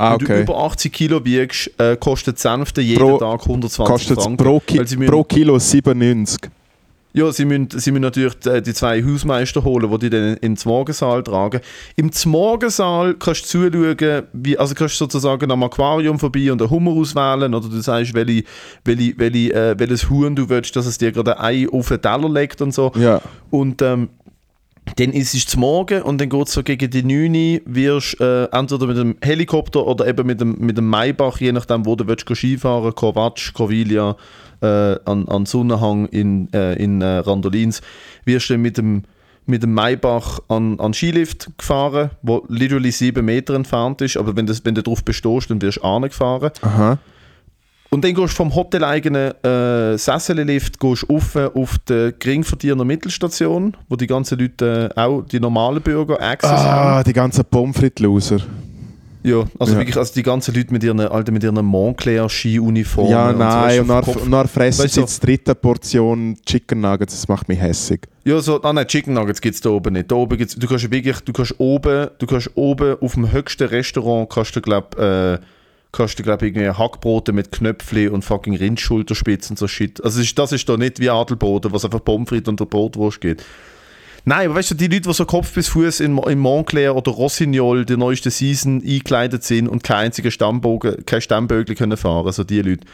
Ah, 0.00 0.12
Wenn 0.12 0.18
du 0.20 0.24
okay. 0.26 0.42
über 0.42 0.58
80 0.58 0.92
Kilo 0.92 1.24
wiegst, 1.24 1.72
äh, 1.80 1.96
kostet 1.96 2.36
das 2.36 2.42
Sanfte 2.42 2.80
jeden 2.80 3.00
Pro- 3.00 3.18
Tag 3.18 3.42
120 3.42 3.84
Kostet 3.84 4.18
es 4.18 4.24
Franken. 4.24 4.44
pro, 4.44 4.60
Ki 4.60 4.78
müssen- 4.78 5.06
pro 5.06 5.24
Kilo 5.24 5.58
97. 5.58 6.48
Ja, 7.14 7.32
sie 7.32 7.46
müssen, 7.46 7.68
sie 7.74 7.90
müssen 7.90 8.02
natürlich 8.02 8.34
die, 8.34 8.62
die 8.62 8.74
zwei 8.74 9.02
Hausmeister 9.02 9.64
holen, 9.64 9.90
die 9.90 9.98
die 9.98 10.10
dann 10.10 10.36
ins 10.36 10.64
Morgensaal 10.64 11.24
tragen. 11.24 11.60
Im 11.96 12.10
Morgensaal 12.26 13.14
kannst 13.14 13.52
du 13.52 13.68
zuschauen, 13.70 14.22
wie, 14.34 14.56
also 14.56 14.74
kannst 14.76 14.94
du 14.94 14.98
sozusagen 15.06 15.50
am 15.50 15.62
Aquarium 15.64 16.18
vorbei 16.20 16.52
und 16.52 16.60
einen 16.62 16.70
Hummer 16.70 16.92
auswählen 16.92 17.52
oder 17.52 17.68
du 17.68 17.80
sagst, 17.80 18.14
welche, 18.14 18.44
welche, 18.84 19.14
welche, 19.18 19.52
äh, 19.52 19.74
welches 19.78 20.08
Huhn 20.08 20.36
du 20.36 20.48
willst, 20.48 20.76
dass 20.76 20.86
es 20.86 20.96
dir 20.98 21.10
gerade 21.10 21.40
ein 21.40 21.64
Ei 21.64 21.68
auf 21.68 21.88
den 21.88 22.00
Teller 22.00 22.28
legt 22.28 22.60
und 22.62 22.72
so. 22.72 22.92
Ja. 22.94 23.20
Und 23.50 23.82
ähm, 23.82 24.10
dann 24.96 25.12
ist 25.12 25.34
es 25.34 25.56
Morgen 25.56 26.02
und 26.02 26.20
dann 26.20 26.28
geht 26.28 26.46
es 26.46 26.52
so 26.52 26.62
gegen 26.62 26.90
die 26.90 27.02
9 27.02 27.34
Uhr, 27.34 27.60
wirst 27.66 28.20
äh, 28.20 28.44
entweder 28.46 28.86
mit 28.86 28.96
dem 28.96 29.16
Helikopter 29.22 29.86
oder 29.86 30.06
eben 30.06 30.26
mit 30.26 30.40
dem, 30.40 30.56
mit 30.58 30.76
dem 30.76 30.88
Maybach, 30.88 31.38
je 31.40 31.52
nachdem, 31.52 31.86
wo 31.86 31.96
du 31.96 32.06
willst, 32.06 32.26
Skifahren, 32.28 32.94
Korvatsch, 32.94 33.52
Corviglia, 33.52 34.16
äh, 34.60 34.66
an, 35.04 35.28
an 35.28 35.46
Sonnenhang 35.46 36.06
in, 36.06 36.52
äh, 36.52 36.74
in 36.74 37.02
äh, 37.02 37.18
Randolins, 37.18 37.80
wirst 38.24 38.50
du 38.50 38.54
dann 38.54 38.62
mit 38.62 38.78
dem, 38.78 39.02
mit 39.46 39.62
dem 39.62 39.72
Maybach 39.74 40.40
an, 40.48 40.78
an 40.78 40.92
Skilift 40.92 41.50
gefahren, 41.56 42.10
wo 42.22 42.44
literally 42.48 42.90
sieben 42.90 43.24
Meter 43.24 43.54
entfernt 43.54 44.00
ist, 44.02 44.16
aber 44.16 44.36
wenn, 44.36 44.46
das, 44.46 44.64
wenn 44.64 44.74
du 44.74 44.82
darauf 44.82 45.04
bestehst, 45.04 45.50
dann 45.50 45.62
wirst 45.62 45.78
du 45.78 45.82
angefahren. 45.82 46.50
Aha. 46.62 46.98
Und 47.90 48.04
dann 48.04 48.12
gehst 48.14 48.32
du 48.32 48.36
vom 48.36 48.54
hoteleigenen 48.54 49.32
äh, 49.42 49.96
Sessellift 49.96 50.74
rauf 50.84 51.36
auf 51.36 51.78
die 51.88 52.12
Geringverdiener 52.18 52.84
Mittelstation, 52.84 53.74
wo 53.88 53.96
die 53.96 54.06
ganzen 54.06 54.38
Leute, 54.38 54.90
äh, 54.94 55.00
auch 55.00 55.22
die 55.22 55.40
normalen 55.40 55.80
Bürger, 55.80 56.20
Access 56.20 56.50
haben. 56.50 56.88
Ah, 56.98 57.02
die 57.02 57.14
ganzen 57.14 57.44
Pommes 57.46 57.76
frites-Loser. 57.78 58.40
Ja, 59.22 59.44
also 59.58 59.72
Ja. 59.72 59.78
wirklich 59.80 59.96
also 59.96 60.12
die 60.14 60.22
ganzen 60.22 60.54
Leute 60.54 60.72
mit 60.72 60.84
ihren, 60.84 61.00
Alter, 61.00 61.32
mit 61.32 61.42
ihren 61.42 61.64
Montclair-Ski-Uniformen. 61.64 63.10
Ja, 63.10 63.28
und 63.30 63.36
so, 63.36 63.38
nein, 63.38 63.62
weißt 63.64 63.80
und 63.80 63.88
dann, 63.88 64.04
verkopft. 64.04 64.24
und 64.26 64.30
dann 64.32 64.48
fressen 64.48 64.84
Weißt 64.84 64.94
sie 64.94 65.00
du- 65.00 65.06
jetzt 65.06 65.22
die 65.22 65.26
dritte 65.26 65.54
Portion 65.54 66.36
Chicken 66.46 66.80
Nuggets, 66.80 67.14
das 67.14 67.28
macht 67.28 67.48
mich 67.48 67.58
hässig. 67.60 68.00
Ja, 68.24 68.38
so, 68.40 68.62
ah 68.62 68.72
nein, 68.72 68.86
Chicken 68.86 69.14
Nuggets 69.14 69.40
gibt 69.40 69.54
es 69.54 69.60
da 69.60 69.70
oben 69.70 69.94
nicht. 69.94 70.10
Da 70.10 70.16
oben 70.16 70.36
gibt's, 70.38 70.54
du 70.54 70.66
kannst 70.66 70.90
wirklich, 70.90 71.20
du 71.20 71.32
kannst 71.32 71.54
oben, 71.58 72.08
du 72.18 72.26
kannst 72.26 72.50
oben 72.54 72.96
auf 73.00 73.14
dem 73.14 73.32
höchsten 73.32 73.66
Restaurant 73.68 74.28
kannst 74.30 74.54
du, 74.54 74.60
glaub, 74.60 74.96
äh, 74.98 75.38
kannst 75.98 76.18
du, 76.18 76.22
glaub, 76.22 76.42
irgendwie 76.42 76.70
Hackbrote 76.70 77.32
mit 77.32 77.52
Knöpfli 77.52 78.08
und 78.08 78.24
fucking 78.24 78.56
Rindschulterspitzen 78.56 79.52
und 79.52 79.58
so 79.58 79.68
Shit. 79.68 80.02
Also 80.02 80.18
das 80.18 80.26
ist, 80.26 80.38
das 80.38 80.52
ist 80.52 80.68
da 80.68 80.76
nicht 80.76 81.00
wie 81.00 81.10
Adelboden, 81.10 81.72
was 81.72 81.84
einfach 81.84 82.02
Pommes 82.02 82.30
frites 82.30 82.48
und 82.48 82.58
der 82.58 82.64
Brotwurst 82.64 83.20
geht. 83.20 83.44
Nein, 84.24 84.46
aber 84.46 84.56
weißt 84.56 84.72
du, 84.72 84.74
die 84.74 84.86
Leute, 84.86 85.02
die 85.02 85.12
so 85.12 85.24
Kopf 85.24 85.52
bis 85.52 85.68
Fuß 85.68 86.00
in, 86.00 86.16
in 86.18 86.38
Montclair 86.38 86.96
oder 86.96 87.10
Rossignol 87.12 87.84
der 87.84 87.96
neuesten 87.96 88.30
Season 88.30 88.82
eingekleidet 88.82 89.42
sind 89.42 89.68
und 89.68 89.84
kein 89.84 90.06
einziger 90.06 90.30
Stammbogen, 90.30 91.04
kein 91.06 91.20
Stammbögel 91.20 91.74
können 91.74 91.96
fahren, 91.96 92.26
also 92.26 92.44
die 92.44 92.62
Leute. 92.62 92.86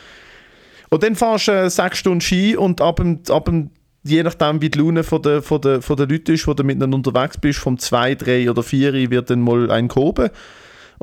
Und 0.91 1.03
dann 1.03 1.17
fährst 1.17 1.49
du 1.49 1.53
äh, 1.53 1.71
sechs 1.71 1.99
Stunden 1.99 2.21
Ski 2.21 2.57
und 2.57 2.81
ab 2.81 2.97
dem, 2.97 3.21
ab 3.29 3.47
dem 3.47 3.71
je 4.05 4.23
nachdem 4.23 4.61
wie 4.61 4.71
die 4.71 4.79
Laune 4.79 5.03
von 5.03 5.23
der, 5.23 5.43
von 5.43 5.61
der, 5.61 5.83
von 5.83 5.97
der 5.97 6.07
Leute 6.07 6.33
ist, 6.33 6.47
wo 6.47 6.55
du 6.55 6.63
miteinander 6.63 6.97
unterwegs 6.97 7.39
bist, 7.39 7.59
vom 7.59 7.79
2, 7.79 8.15
3 8.15 8.51
oder 8.51 8.63
4 8.63 9.11
wird 9.11 9.31
dann 9.31 9.41
mal 9.41 9.71
ein 9.71 9.89
gehoben. 9.89 10.31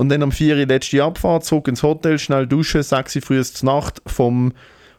Und 0.02 0.10
dann 0.10 0.24
am 0.24 0.32
4 0.32 0.66
letzte 0.66 1.04
Abfahrt, 1.04 1.46
zurück 1.46 1.68
ins 1.68 1.84
Hotel, 1.84 2.18
schnell 2.18 2.48
duschen, 2.48 2.82
6 2.82 3.18
Uhr 3.18 3.22
früh 3.22 3.44
zur 3.44 3.68
Nacht, 3.68 4.02
vom 4.08 4.52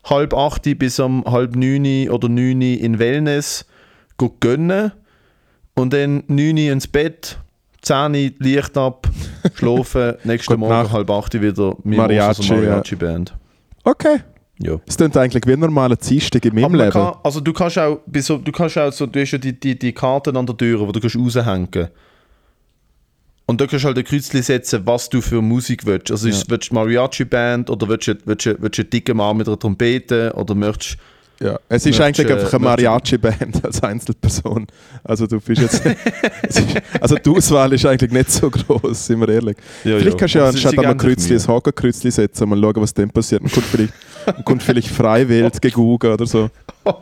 halb 0.08 0.32
8 0.32 0.78
bis 0.78 1.00
um 1.00 1.24
halb 1.24 1.56
9 1.56 2.08
oder 2.08 2.28
9 2.28 2.62
in 2.62 3.00
Wellness, 3.00 3.66
go 4.16 4.32
gönnen. 4.38 4.92
Und 5.74 5.92
dann 5.92 6.22
9 6.28 6.56
ins 6.56 6.86
Bett, 6.86 7.36
10 7.80 8.36
Licht 8.38 8.78
ab, 8.78 9.08
schlafen, 9.54 10.14
nächsten 10.22 10.60
Morgen 10.60 10.72
Nacht. 10.72 10.92
halb 10.92 11.10
8 11.10 11.42
wieder 11.42 11.76
mit 11.82 11.98
Mariachi, 11.98 12.44
ja. 12.44 12.54
Mariachi-Band. 12.54 13.34
Okay. 13.82 14.20
Ja. 14.60 14.78
Es 14.86 14.96
klingt 14.96 15.16
eigentlich 15.16 15.42
wie 15.48 15.54
ein 15.54 15.58
normaler 15.58 15.96
Dienstag 15.96 16.44
in 16.44 16.54
meinem 16.54 16.76
Leben. 16.76 16.92
kann, 16.92 17.16
also 17.24 17.40
du 17.40 17.52
kannst 17.52 17.76
auch, 17.76 17.98
du 18.06 18.52
kannst 18.52 18.78
auch 18.78 18.92
so, 18.92 19.06
du 19.06 19.20
hast 19.20 19.32
ja 19.32 19.38
die, 19.38 19.58
die, 19.58 19.76
die 19.76 19.92
Karten 19.92 20.36
an 20.36 20.46
der 20.46 20.56
Tür, 20.56 20.78
wo 20.78 20.92
du 20.92 21.00
kannst 21.00 21.16
raushängen 21.16 21.88
Und 23.46 23.60
da 23.60 23.66
kannst 23.66 23.84
du 23.84 23.88
halt 23.88 23.98
ein 23.98 24.04
Kreuzchen 24.04 24.42
setzen, 24.42 24.82
was 24.84 25.08
du 25.08 25.20
für 25.20 25.42
Musik 25.42 25.84
willst. 25.84 26.10
Also 26.10 26.28
ist, 26.28 26.48
willst 26.48 26.70
du 26.70 26.74
Mariachi-Band 26.74 27.70
oder 27.70 27.88
willst 27.88 28.08
du, 28.08 28.14
willst, 28.24 28.46
du, 28.46 28.56
willst 28.60 28.78
du 28.78 28.82
einen 28.82 28.90
dicken 28.90 29.16
Mann 29.16 29.36
mit 29.36 29.48
einer 29.48 29.58
Trompete 29.58 30.32
oder 30.34 30.54
möchtest 30.54 30.96
Ja. 31.40 31.58
Es 31.68 31.84
ist 31.84 31.98
Möchtest, 31.98 32.20
eigentlich 32.20 32.28
äh, 32.28 32.32
einfach 32.40 32.54
eine 32.54 32.64
Mariachi-Band 32.64 33.64
als 33.64 33.82
Einzelperson. 33.82 34.66
Also 35.02 35.26
du 35.26 35.40
bist 35.40 35.60
jetzt... 35.60 35.82
es 36.42 36.62
also 37.00 37.16
die 37.16 37.30
Auswahl 37.30 37.72
ist 37.72 37.84
eigentlich 37.84 38.12
nicht 38.12 38.30
so 38.30 38.48
groß, 38.48 39.06
sind 39.06 39.20
wir 39.20 39.28
ehrlich. 39.28 39.56
Ja, 39.82 39.98
vielleicht 39.98 40.12
ja. 40.12 40.16
kannst 40.16 40.34
du 40.34 40.38
ja 40.38 40.44
Also 40.44 40.56
anstatt 40.56 40.70
sich 40.70 40.98
Kreuzchen 40.98 41.36
ein 41.36 41.48
Hakenkreuzchen 41.48 42.10
setzen 42.12 42.42
und 42.44 42.48
mal 42.50 42.60
schauen, 42.60 42.82
was 42.82 42.94
dann 42.94 43.10
passiert. 43.10 43.42
Man 43.42 43.50
kommt 43.50 43.66
vielleicht, 43.66 43.92
man 44.26 44.44
kommt 44.44 44.62
vielleicht 44.62 44.88
freiwillig 44.88 45.60
gegugen 45.60 46.12
oder 46.12 46.26
so. 46.26 46.48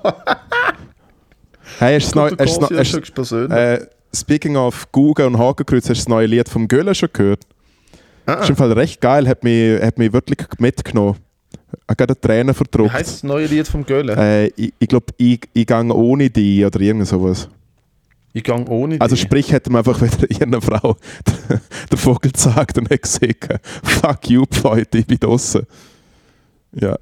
Hey, 1.78 1.98
hast 1.98 2.14
du 2.14 2.20
das 2.20 2.30
neu- 2.30 2.36
hast 2.38 2.56
du 2.56 2.60
das 2.60 2.70
neu- 2.92 3.00
hast 3.00 3.14
persönlich. 3.14 3.56
Äh, 3.56 3.86
speaking 4.14 4.56
of 4.56 4.90
Google 4.92 5.26
und 5.26 5.38
Hakenkreuz, 5.38 5.84
hast 5.88 5.98
du 5.98 6.04
das 6.04 6.08
neue 6.08 6.26
Lied 6.26 6.48
vom 6.48 6.68
Göller 6.68 6.94
schon 6.94 7.08
gehört? 7.12 7.46
Ah. 8.26 8.34
Ist 8.34 8.50
im 8.50 8.56
Fall 8.56 8.72
recht 8.72 9.00
geil, 9.00 9.26
hat 9.28 9.42
mich, 9.44 9.80
hat 9.82 9.98
mich 9.98 10.12
wirklich 10.12 10.38
mitgenommen. 10.58 11.16
Ich 11.72 11.78
habe 11.88 11.96
gerade 11.96 12.20
Tränen 12.20 12.54
Wie 12.54 12.56
verdruckt. 12.56 12.92
heisst 12.92 13.12
das 13.14 13.22
neue 13.22 13.46
Lied 13.46 13.66
vom 13.66 13.84
Göller? 13.84 14.16
Äh, 14.16 14.46
ich 14.56 14.72
ich 14.78 14.88
glaube, 14.88 15.06
ich, 15.16 15.40
ich 15.52 15.66
gang 15.66 15.92
ohne 15.92 16.30
die 16.30 16.64
oder 16.64 16.80
irgend 16.80 17.06
sowas. 17.06 17.48
ich 18.32 18.42
gang 18.44 18.68
ohne 18.68 19.00
Also 19.00 19.14
dich. 19.14 19.22
sprich, 19.22 19.52
hätte 19.52 19.70
man 19.70 19.80
einfach 19.80 20.00
wieder 20.02 20.22
irgendeiner 20.30 20.60
Frau 20.62 20.96
der, 21.90 21.98
Vogel 21.98 22.30
gesagt 22.32 22.78
und 22.78 22.90
hat 22.90 23.02
gesagt, 23.02 23.60
fuck 23.82 24.28
you, 24.28 24.44
Pfeute, 24.50 24.98
ich 24.98 25.06
bin 25.06 25.18
draussen. 25.18 25.66
Ja, 26.72 26.96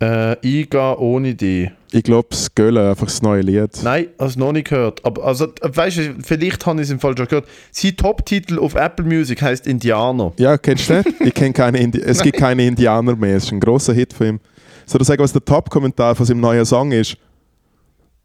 Äh, 0.00 0.34
ich 0.46 0.70
gehe 0.70 0.98
ohne 0.98 1.34
dich. 1.34 1.70
ich 1.90 2.02
glaube, 2.04 2.28
das 2.30 2.54
Göller, 2.54 2.90
einfach 2.90 3.06
das 3.06 3.20
neue 3.22 3.40
Lied. 3.42 3.80
Nein, 3.82 4.06
hast 4.18 4.36
noch 4.36 4.52
nicht 4.52 4.68
gehört. 4.68 5.04
Aber 5.04 5.24
also, 5.24 5.48
weißt 5.60 5.96
du, 5.96 6.14
vielleicht 6.22 6.64
habe 6.66 6.80
ich 6.80 6.84
es 6.86 6.90
im 6.90 7.00
Fall 7.00 7.16
schon 7.16 7.26
gehört. 7.26 7.48
Sein 7.72 7.96
Top-Titel 7.96 8.58
auf 8.60 8.74
Apple 8.76 9.04
Music 9.04 9.42
heißt 9.42 9.66
Indianer. 9.66 10.32
Ja, 10.38 10.56
kennst 10.56 10.88
du 10.88 11.02
den? 11.02 11.14
Ich 11.26 11.34
kenne 11.34 11.52
keine 11.52 11.78
Indi 11.78 12.00
Es 12.00 12.22
gibt 12.22 12.36
keine 12.38 12.64
Indianer 12.66 13.16
mehr. 13.16 13.36
Es 13.36 13.44
ist 13.44 13.52
ein 13.52 13.60
großer 13.60 13.92
Hit 13.92 14.12
von 14.12 14.26
ihm. 14.26 14.40
Soll 14.86 15.00
ich 15.00 15.06
sagen, 15.08 15.22
was 15.22 15.32
der 15.32 15.44
Top-Kommentar 15.44 16.14
von 16.14 16.24
seinem 16.26 16.40
neuen 16.40 16.64
Song 16.64 16.92
ist? 16.92 17.16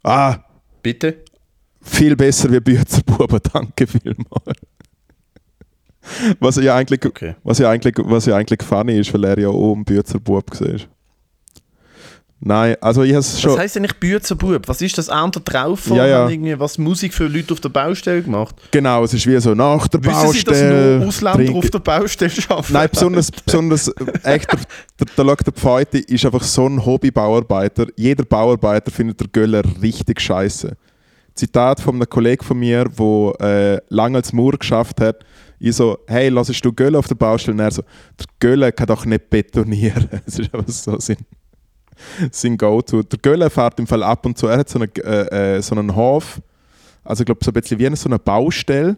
Ah, 0.02 0.36
Bitte? 0.82 1.16
Viel 1.80 2.14
besser 2.14 2.50
wie 2.52 2.60
Büzerbuben, 2.60 3.40
danke 3.52 3.86
vielmals. 3.86 4.58
Was 6.38 6.56
ja 6.56 6.76
eigentlich, 6.76 7.04
Okay. 7.04 7.34
was 7.42 7.58
ja 7.58 7.70
eigentlich, 7.70 7.94
was 7.98 8.26
ja 8.26 8.36
eigentlich 8.36 8.62
funny 8.62 8.98
ist, 9.00 9.12
weil 9.14 9.24
er 9.24 9.38
ja 9.38 9.48
auch 9.48 9.74
ein 9.74 9.84
Büzerbub 9.84 10.50
war. 10.60 10.80
Nein, 12.46 12.76
also 12.82 13.02
ich 13.02 13.12
habe 13.12 13.20
es 13.20 13.40
schon. 13.40 13.52
Was 13.52 13.58
heisst 13.58 13.76
eigentlich 13.78 13.98
Büzerbub? 13.98 14.68
Was 14.68 14.82
ist 14.82 14.98
das 14.98 15.08
andere 15.08 15.42
drauf? 15.42 15.88
Ja, 15.88 16.06
ja. 16.06 16.28
Irgendwie 16.28 16.58
was 16.58 16.76
Musik 16.76 17.14
für 17.14 17.26
Leute 17.26 17.54
auf 17.54 17.60
der 17.60 17.70
Baustelle 17.70 18.22
gemacht? 18.22 18.54
Genau, 18.70 19.02
es 19.02 19.14
ist 19.14 19.26
wie 19.26 19.40
so 19.40 19.54
nach 19.54 19.88
der 19.88 20.04
Wissen 20.04 20.32
Sie, 20.32 20.44
dass 20.44 20.60
Baustelle. 20.60 20.98
nur 20.98 21.08
Ausländer 21.08 21.54
auf 21.54 21.70
der 21.70 21.78
Baustelle 21.78 22.32
arbeiten? 22.50 22.72
Nein, 22.74 22.88
besonders, 22.92 23.30
besonders 23.30 23.88
äh, 23.88 23.94
echt, 24.24 24.52
der, 24.52 24.58
der, 25.00 25.06
der, 25.16 25.24
Luc, 25.24 25.42
der 25.42 25.54
Pfeute 25.54 25.98
ist 26.00 26.26
einfach 26.26 26.42
so 26.42 26.66
ein 26.66 26.84
Hobby-Bauarbeiter. 26.84 27.86
Jeder 27.96 28.24
Bauarbeiter 28.26 28.90
findet 28.90 29.20
der 29.20 29.28
Göller 29.28 29.62
richtig 29.80 30.20
scheiße. 30.20 30.76
Zitat 31.34 31.80
von 31.80 31.94
einem 31.94 32.10
Kollegen 32.10 32.44
von 32.44 32.58
mir, 32.58 32.84
der 32.84 33.40
äh, 33.40 33.80
lange 33.88 34.18
als 34.18 34.34
Maurer 34.34 34.58
geschafft 34.58 35.00
hat. 35.00 35.24
Ich 35.58 35.76
so, 35.76 35.96
hey, 36.06 36.28
lassest 36.28 36.62
du 36.62 36.74
Göller 36.74 36.98
auf 36.98 37.08
der 37.08 37.14
Baustelle? 37.14 37.54
Und 37.54 37.60
er 37.60 37.70
so, 37.70 37.82
der 38.18 38.26
Göller 38.38 38.70
kann 38.70 38.86
doch 38.86 39.06
nicht 39.06 39.30
betonieren. 39.30 40.10
Das 40.26 40.38
ist 40.38 40.54
einfach 40.54 40.68
so 40.68 41.00
sein, 41.00 41.16
sein 42.30 42.56
Go-To. 42.56 43.02
Der 43.02 43.18
Göller 43.18 43.50
fährt 43.50 43.78
im 43.78 43.86
Fall 43.86 44.02
ab 44.02 44.24
und 44.26 44.38
zu, 44.38 44.46
er 44.46 44.58
hat 44.58 44.68
so 44.68 44.78
einen, 44.78 44.90
äh, 44.96 45.56
äh, 45.56 45.62
so 45.62 45.74
einen 45.74 45.94
Hof, 45.94 46.40
also 47.02 47.22
ich 47.22 47.26
glaube 47.26 47.44
so 47.44 47.50
ein 47.50 47.54
bisschen 47.54 47.78
wie 47.78 47.86
eine, 47.86 47.96
so 47.96 48.08
eine 48.08 48.18
Baustelle, 48.18 48.96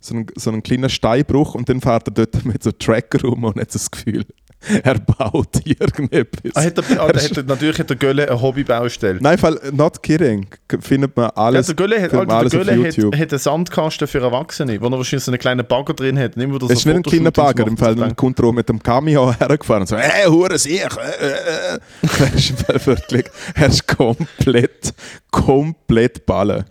so 0.00 0.14
einen, 0.14 0.26
so 0.34 0.50
einen 0.50 0.62
kleinen 0.62 0.90
Steinbruch 0.90 1.54
und 1.54 1.68
dann 1.68 1.80
fährt 1.80 2.08
er 2.08 2.14
dort 2.14 2.44
mit 2.44 2.62
so 2.62 2.70
einem 2.70 2.78
Tracker 2.78 3.22
rum 3.22 3.44
und 3.44 3.60
hat 3.60 3.70
so 3.70 3.78
das 3.78 3.90
Gefühl, 3.90 4.24
er 4.82 4.98
baut 4.98 5.60
irgendetwas. 5.64 6.52
Ah, 6.54 6.64
hat 6.64 6.78
er, 6.78 7.00
ah, 7.00 7.12
der 7.12 7.22
hat, 7.22 7.46
natürlich 7.46 7.78
hat 7.78 7.90
der 7.90 7.96
Gölle 7.96 8.28
eine 8.28 8.40
Hobbybaustelle. 8.40 9.20
Nein, 9.20 9.38
Fall, 9.38 9.60
not 9.72 10.02
kidding. 10.02 10.46
Findet 10.80 11.16
man 11.16 11.26
Ja, 11.26 11.32
alles, 11.36 11.66
der 11.66 11.74
Gölle 11.76 12.00
hat, 12.00 12.12
Alter, 12.12 12.26
der 12.26 12.36
alles 12.36 12.54
auf 12.54 12.64
Gölle 12.64 12.88
hat, 12.88 12.96
hat 12.96 13.32
einen 13.32 13.38
Sandkasten 13.38 14.08
für 14.08 14.20
Erwachsene, 14.20 14.80
wo 14.80 14.86
er 14.86 14.92
wahrscheinlich 14.92 15.24
so 15.24 15.30
einen 15.30 15.38
kleinen 15.38 15.66
Bagger 15.66 15.94
drin 15.94 16.18
hat. 16.18 16.36
Nicht, 16.36 16.50
wo 16.50 16.58
Das 16.58 16.70
ist 16.70 16.82
so 16.82 16.88
nicht 16.88 16.98
ein 16.98 17.02
kleiner 17.02 17.30
Bagger, 17.30 17.66
im. 17.66 17.76
Fall 17.76 17.94
dann 17.94 18.16
kommt 18.16 18.38
er 18.38 18.52
mit 18.52 18.68
dem 18.68 18.82
Cameo 18.82 19.32
hergefahren 19.38 19.82
und 19.82 19.86
so, 19.86 19.96
hey, 19.96 20.26
hure 20.26 20.58
sich! 20.58 20.80
Äh, 20.80 20.84
äh, 20.84 21.76
äh. 21.76 21.78
er 22.02 22.34
ist 22.34 22.86
wirklich, 22.86 23.26
er 23.54 23.68
ist 23.68 23.86
komplett, 23.86 24.94
komplett 25.30 26.26
ballen. 26.26 26.64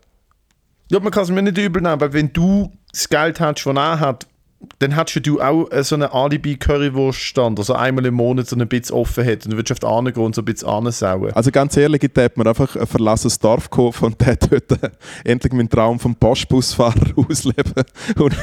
Ja, 0.91 0.99
man 0.99 1.11
kann 1.11 1.23
es 1.23 1.31
mir 1.31 1.41
nicht 1.41 1.57
übel 1.57 1.81
nehmen, 1.81 1.99
weil 1.99 2.13
wenn 2.13 2.31
du 2.31 2.71
das 2.91 3.09
Geld 3.09 3.39
hast, 3.39 3.65
das 3.65 3.75
er 3.75 3.99
hat, 3.99 4.27
dann 4.79 4.95
hättest 4.95 5.25
du 5.27 5.41
auch 5.41 5.69
äh, 5.71 5.83
so 5.83 5.95
einen 5.95 6.09
Alibi-Currywurst-Stand, 6.09 7.59
also 7.59 7.73
einmal 7.73 8.05
im 8.05 8.15
Monat 8.15 8.47
so 8.47 8.55
ein 8.55 8.67
bisschen 8.67 8.95
offen 8.95 9.25
hat 9.25 9.45
und 9.45 9.51
du 9.51 9.57
würdest 9.57 9.71
auf 9.71 9.79
die 9.79 9.85
und 10.19 10.35
so 10.35 10.41
ein 10.41 10.45
bisschen 10.45 10.69
ansauen. 10.69 11.31
Also 11.33 11.51
ganz 11.51 11.75
ehrlich, 11.77 12.03
ich 12.03 12.11
hat 12.15 12.37
mir 12.37 12.47
einfach 12.47 12.75
ein 12.75 12.87
verlassenes 12.87 13.39
Dorf 13.39 13.69
gekauft 13.69 14.01
und 14.03 14.15
dort 14.25 14.79
endlich 15.23 15.53
meinen 15.53 15.69
Traum 15.69 15.99
vom 15.99 16.15
Postbusfahrer 16.15 17.13
ausleben. 17.15 17.83
Und, 18.17 18.33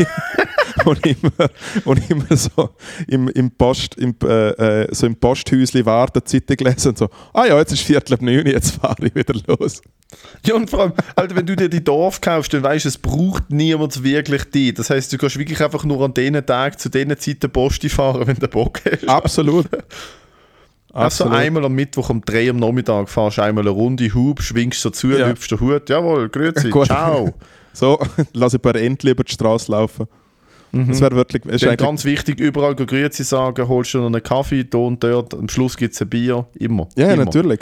und, 0.85 1.07
immer, 1.07 1.51
und 1.85 2.11
immer 2.11 2.37
so 2.37 2.71
im, 3.09 3.29
im, 3.29 3.51
Post, 3.51 3.97
im, 3.97 4.15
äh, 4.25 4.83
äh, 4.83 4.95
so 4.95 5.07
im 5.07 5.17
Posthäuschen 5.17 5.85
warten, 5.87 6.25
Zeitung 6.25 6.57
lesen 6.67 6.89
und 6.91 6.99
so, 6.99 7.09
ah 7.33 7.47
ja, 7.47 7.59
jetzt 7.59 7.73
ist 7.73 7.83
Viertel 7.83 8.15
ab 8.15 8.23
neun, 8.23 8.47
jetzt 8.47 8.73
fahre 8.73 9.07
ich 9.07 9.15
wieder 9.15 9.35
los. 9.47 9.83
Ja, 10.45 10.55
und 10.55 10.69
vor 10.69 10.81
allem, 10.81 10.93
Alter, 11.17 11.37
wenn 11.37 11.47
du 11.47 11.57
dir 11.57 11.69
die 11.69 11.83
Dorf 11.83 12.21
kaufst, 12.21 12.53
dann 12.53 12.63
weißt 12.63 12.85
du, 12.85 12.89
es 12.91 12.99
braucht 12.99 13.51
niemand 13.51 14.03
wirklich 14.05 14.45
die. 14.51 14.75
Das 14.75 14.91
heißt, 14.91 15.13
du 15.13 15.19
kannst 15.19 15.39
wirklich 15.39 15.63
einfach 15.63 15.85
nur 15.85 16.03
an 16.05 16.15
diesen 16.15 16.45
Tagen 16.45 16.79
zu 16.79 16.89
diesen 16.89 17.17
Zeiten 17.19 17.51
Posti 17.51 17.89
fahren, 17.89 18.27
wenn 18.27 18.37
du 18.37 18.49
Bock 18.49 18.81
hast. 18.85 19.09
Absolut. 19.09 19.67
Also 20.95 21.25
einmal 21.25 21.65
am 21.65 21.73
Mittwoch 21.73 22.11
um 22.11 22.21
3 22.21 22.51
am 22.51 22.57
Nachmittag 22.57 23.09
fahrst 23.09 23.39
du 23.39 23.43
einmal 23.43 23.65
eine 23.65 23.71
Runde 23.71 24.13
Hub, 24.13 24.43
schwingst 24.43 24.83
so 24.83 24.91
zu, 24.91 25.09
Ja. 25.09 25.27
hüpfst 25.29 25.51
den 25.51 25.61
Hut, 25.61 25.89
jawohl, 25.89 26.29
grüezi, 26.29 26.71
ciao. 26.85 27.33
So, 27.73 27.99
lass 28.35 28.53
ich 28.53 28.59
ein 28.59 28.63
paar 28.63 28.77
Entchen 28.77 29.09
über 29.09 29.25
die 29.25 29.33
Straße 29.33 29.73
laufen. 29.73 30.07
Das 30.73 31.01
wäre 31.03 31.15
wirklich. 31.15 31.45
Ist 31.45 31.63
Dann 31.63 31.71
eigentlich, 31.71 31.87
ganz 31.87 32.05
wichtig, 32.05 32.41
überall 32.41 32.75
grüezi 32.75 33.25
sagen, 33.25 33.69
holst 33.69 33.93
du 33.93 33.99
noch 33.99 34.07
einen 34.07 34.23
Kaffee, 34.23 34.65
da 34.65 34.79
und 34.79 35.05
dort, 35.05 35.35
am 35.35 35.49
Schluss 35.49 35.77
gibt 35.77 35.95
es 35.95 36.01
ein 36.01 36.09
Bier, 36.09 36.47
immer. 36.55 36.89
ja, 36.97 37.13
immer. 37.13 37.27
natürlich. 37.27 37.61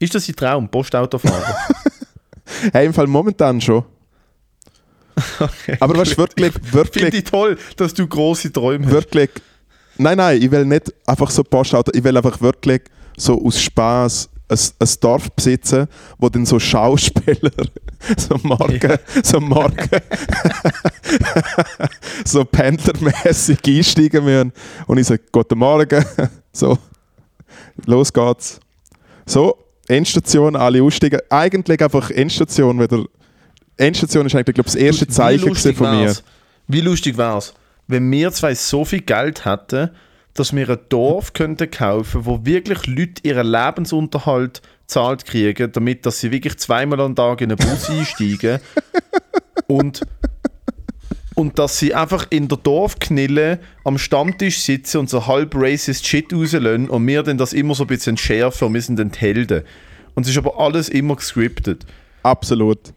Ist 0.00 0.14
das 0.14 0.26
dein 0.26 0.36
Traum, 0.36 0.68
Postautofahren? 0.68 1.54
Hey, 2.72 2.86
im 2.86 2.94
Fall 2.94 3.08
momentan 3.08 3.60
schon. 3.60 3.84
Aber 5.80 5.96
was 5.98 6.16
wirklich, 6.16 6.52
Finde 6.52 6.72
wirklich, 6.72 7.14
ich 7.14 7.24
toll, 7.24 7.58
dass 7.76 7.92
du 7.92 8.06
große 8.06 8.52
Träume 8.52 8.86
hast. 8.86 8.92
wirklich. 8.92 9.30
Nein, 9.98 10.18
nein, 10.18 10.40
ich 10.40 10.50
will 10.50 10.64
nicht 10.64 10.94
einfach 11.06 11.28
so 11.30 11.42
Postauto, 11.42 11.90
ich 11.92 12.04
will 12.04 12.16
einfach 12.16 12.40
wirklich 12.40 12.82
so 13.16 13.44
aus 13.44 13.60
Spaß 13.60 14.28
ein, 14.48 14.58
ein 14.78 14.88
Dorf 15.00 15.30
besitzen, 15.32 15.88
wo 16.18 16.28
dann 16.28 16.46
so 16.46 16.58
Schauspieler 16.58 17.50
so 18.16 18.38
morgen, 18.42 18.98
so 19.22 19.40
morgen 19.40 20.00
so 22.24 22.44
pendlermäßig 22.44 23.58
einsteigen 23.66 24.24
müssen. 24.24 24.52
Und 24.86 24.98
ich 24.98 25.06
sage, 25.06 25.22
guten 25.32 25.58
Morgen, 25.58 26.04
so, 26.52 26.78
los 27.86 28.12
geht's. 28.12 28.60
So, 29.24 29.56
Endstation, 29.88 30.54
alle 30.56 30.82
aussteigen. 30.82 31.20
Eigentlich 31.30 31.82
einfach 31.82 32.10
Endstation 32.10 32.80
wieder. 32.80 33.04
Endstation 33.76 34.26
ist 34.26 34.34
eigentlich, 34.34 34.54
glaube 34.54 34.68
ich, 34.68 34.74
das 34.74 34.82
erste 34.82 35.06
Zeichen 35.08 35.54
von 35.54 36.00
mir. 36.00 36.14
Wie 36.68 36.80
lustig 36.80 37.16
wäre 37.18 37.38
es, 37.38 37.54
wenn 37.86 38.10
wir 38.10 38.32
zwei 38.32 38.54
so 38.54 38.84
viel 38.84 39.00
Geld 39.00 39.44
hätten, 39.44 39.90
dass 40.38 40.54
wir 40.54 40.68
ein 40.68 40.78
Dorf 40.88 41.32
könnten 41.32 41.70
kaufen, 41.70 42.26
wo 42.26 42.44
wirklich 42.44 42.86
Leute 42.86 43.22
ihren 43.22 43.46
Lebensunterhalt 43.46 44.62
zahlt 44.86 45.24
kriegen, 45.24 45.72
damit 45.72 46.06
dass 46.06 46.20
sie 46.20 46.30
wirklich 46.30 46.56
zweimal 46.58 47.00
am 47.00 47.14
Tag 47.14 47.40
in 47.40 47.50
einen 47.50 47.58
Bus 47.58 47.90
einsteigen 47.90 48.60
und 49.66 50.02
und 51.34 51.58
dass 51.58 51.78
sie 51.78 51.94
einfach 51.94 52.26
in 52.30 52.48
der 52.48 52.56
Dorfknille 52.56 53.58
am 53.84 53.98
Stammtisch 53.98 54.60
sitzen 54.60 54.98
und 54.98 55.10
so 55.10 55.26
halb 55.26 55.54
racist 55.54 56.06
Shit 56.06 56.32
rauslösen 56.32 56.88
und 56.88 57.06
wir 57.06 57.22
dann 57.22 57.36
das 57.36 57.52
immer 57.52 57.74
so 57.74 57.84
ein 57.84 57.88
bisschen 57.88 58.16
schärfen 58.16 58.68
und 58.68 58.74
wir 58.74 58.80
sind 58.80 58.98
dann 58.98 59.10
die 59.10 59.18
Helden. 59.18 59.62
Und 60.14 60.22
es 60.22 60.30
ist 60.30 60.38
aber 60.38 60.58
alles 60.58 60.88
immer 60.88 61.14
gescriptet. 61.14 61.84
Absolut. 62.22 62.94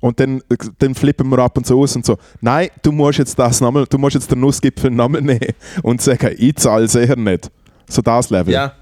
Und 0.00 0.20
dann, 0.20 0.42
dann 0.78 0.94
flippen 0.94 1.28
wir 1.30 1.38
ab 1.38 1.56
und 1.56 1.66
zu 1.66 1.78
aus 1.78 1.96
und 1.96 2.06
so, 2.06 2.18
nein, 2.40 2.68
du 2.82 2.92
musst 2.92 3.18
jetzt 3.18 3.38
das 3.38 3.60
nochmal, 3.60 3.86
du 3.88 3.98
musst 3.98 4.14
jetzt 4.14 4.30
den 4.30 4.40
Nussgipfel 4.40 4.90
nochmal 4.90 5.22
nehmen 5.22 5.54
und 5.82 6.00
sagen, 6.00 6.34
ich 6.38 6.56
zahle 6.56 6.86
sicher 6.88 7.16
nicht. 7.16 7.50
So 7.88 8.02
das 8.02 8.30
Level. 8.30 8.52
Ja. 8.52 8.74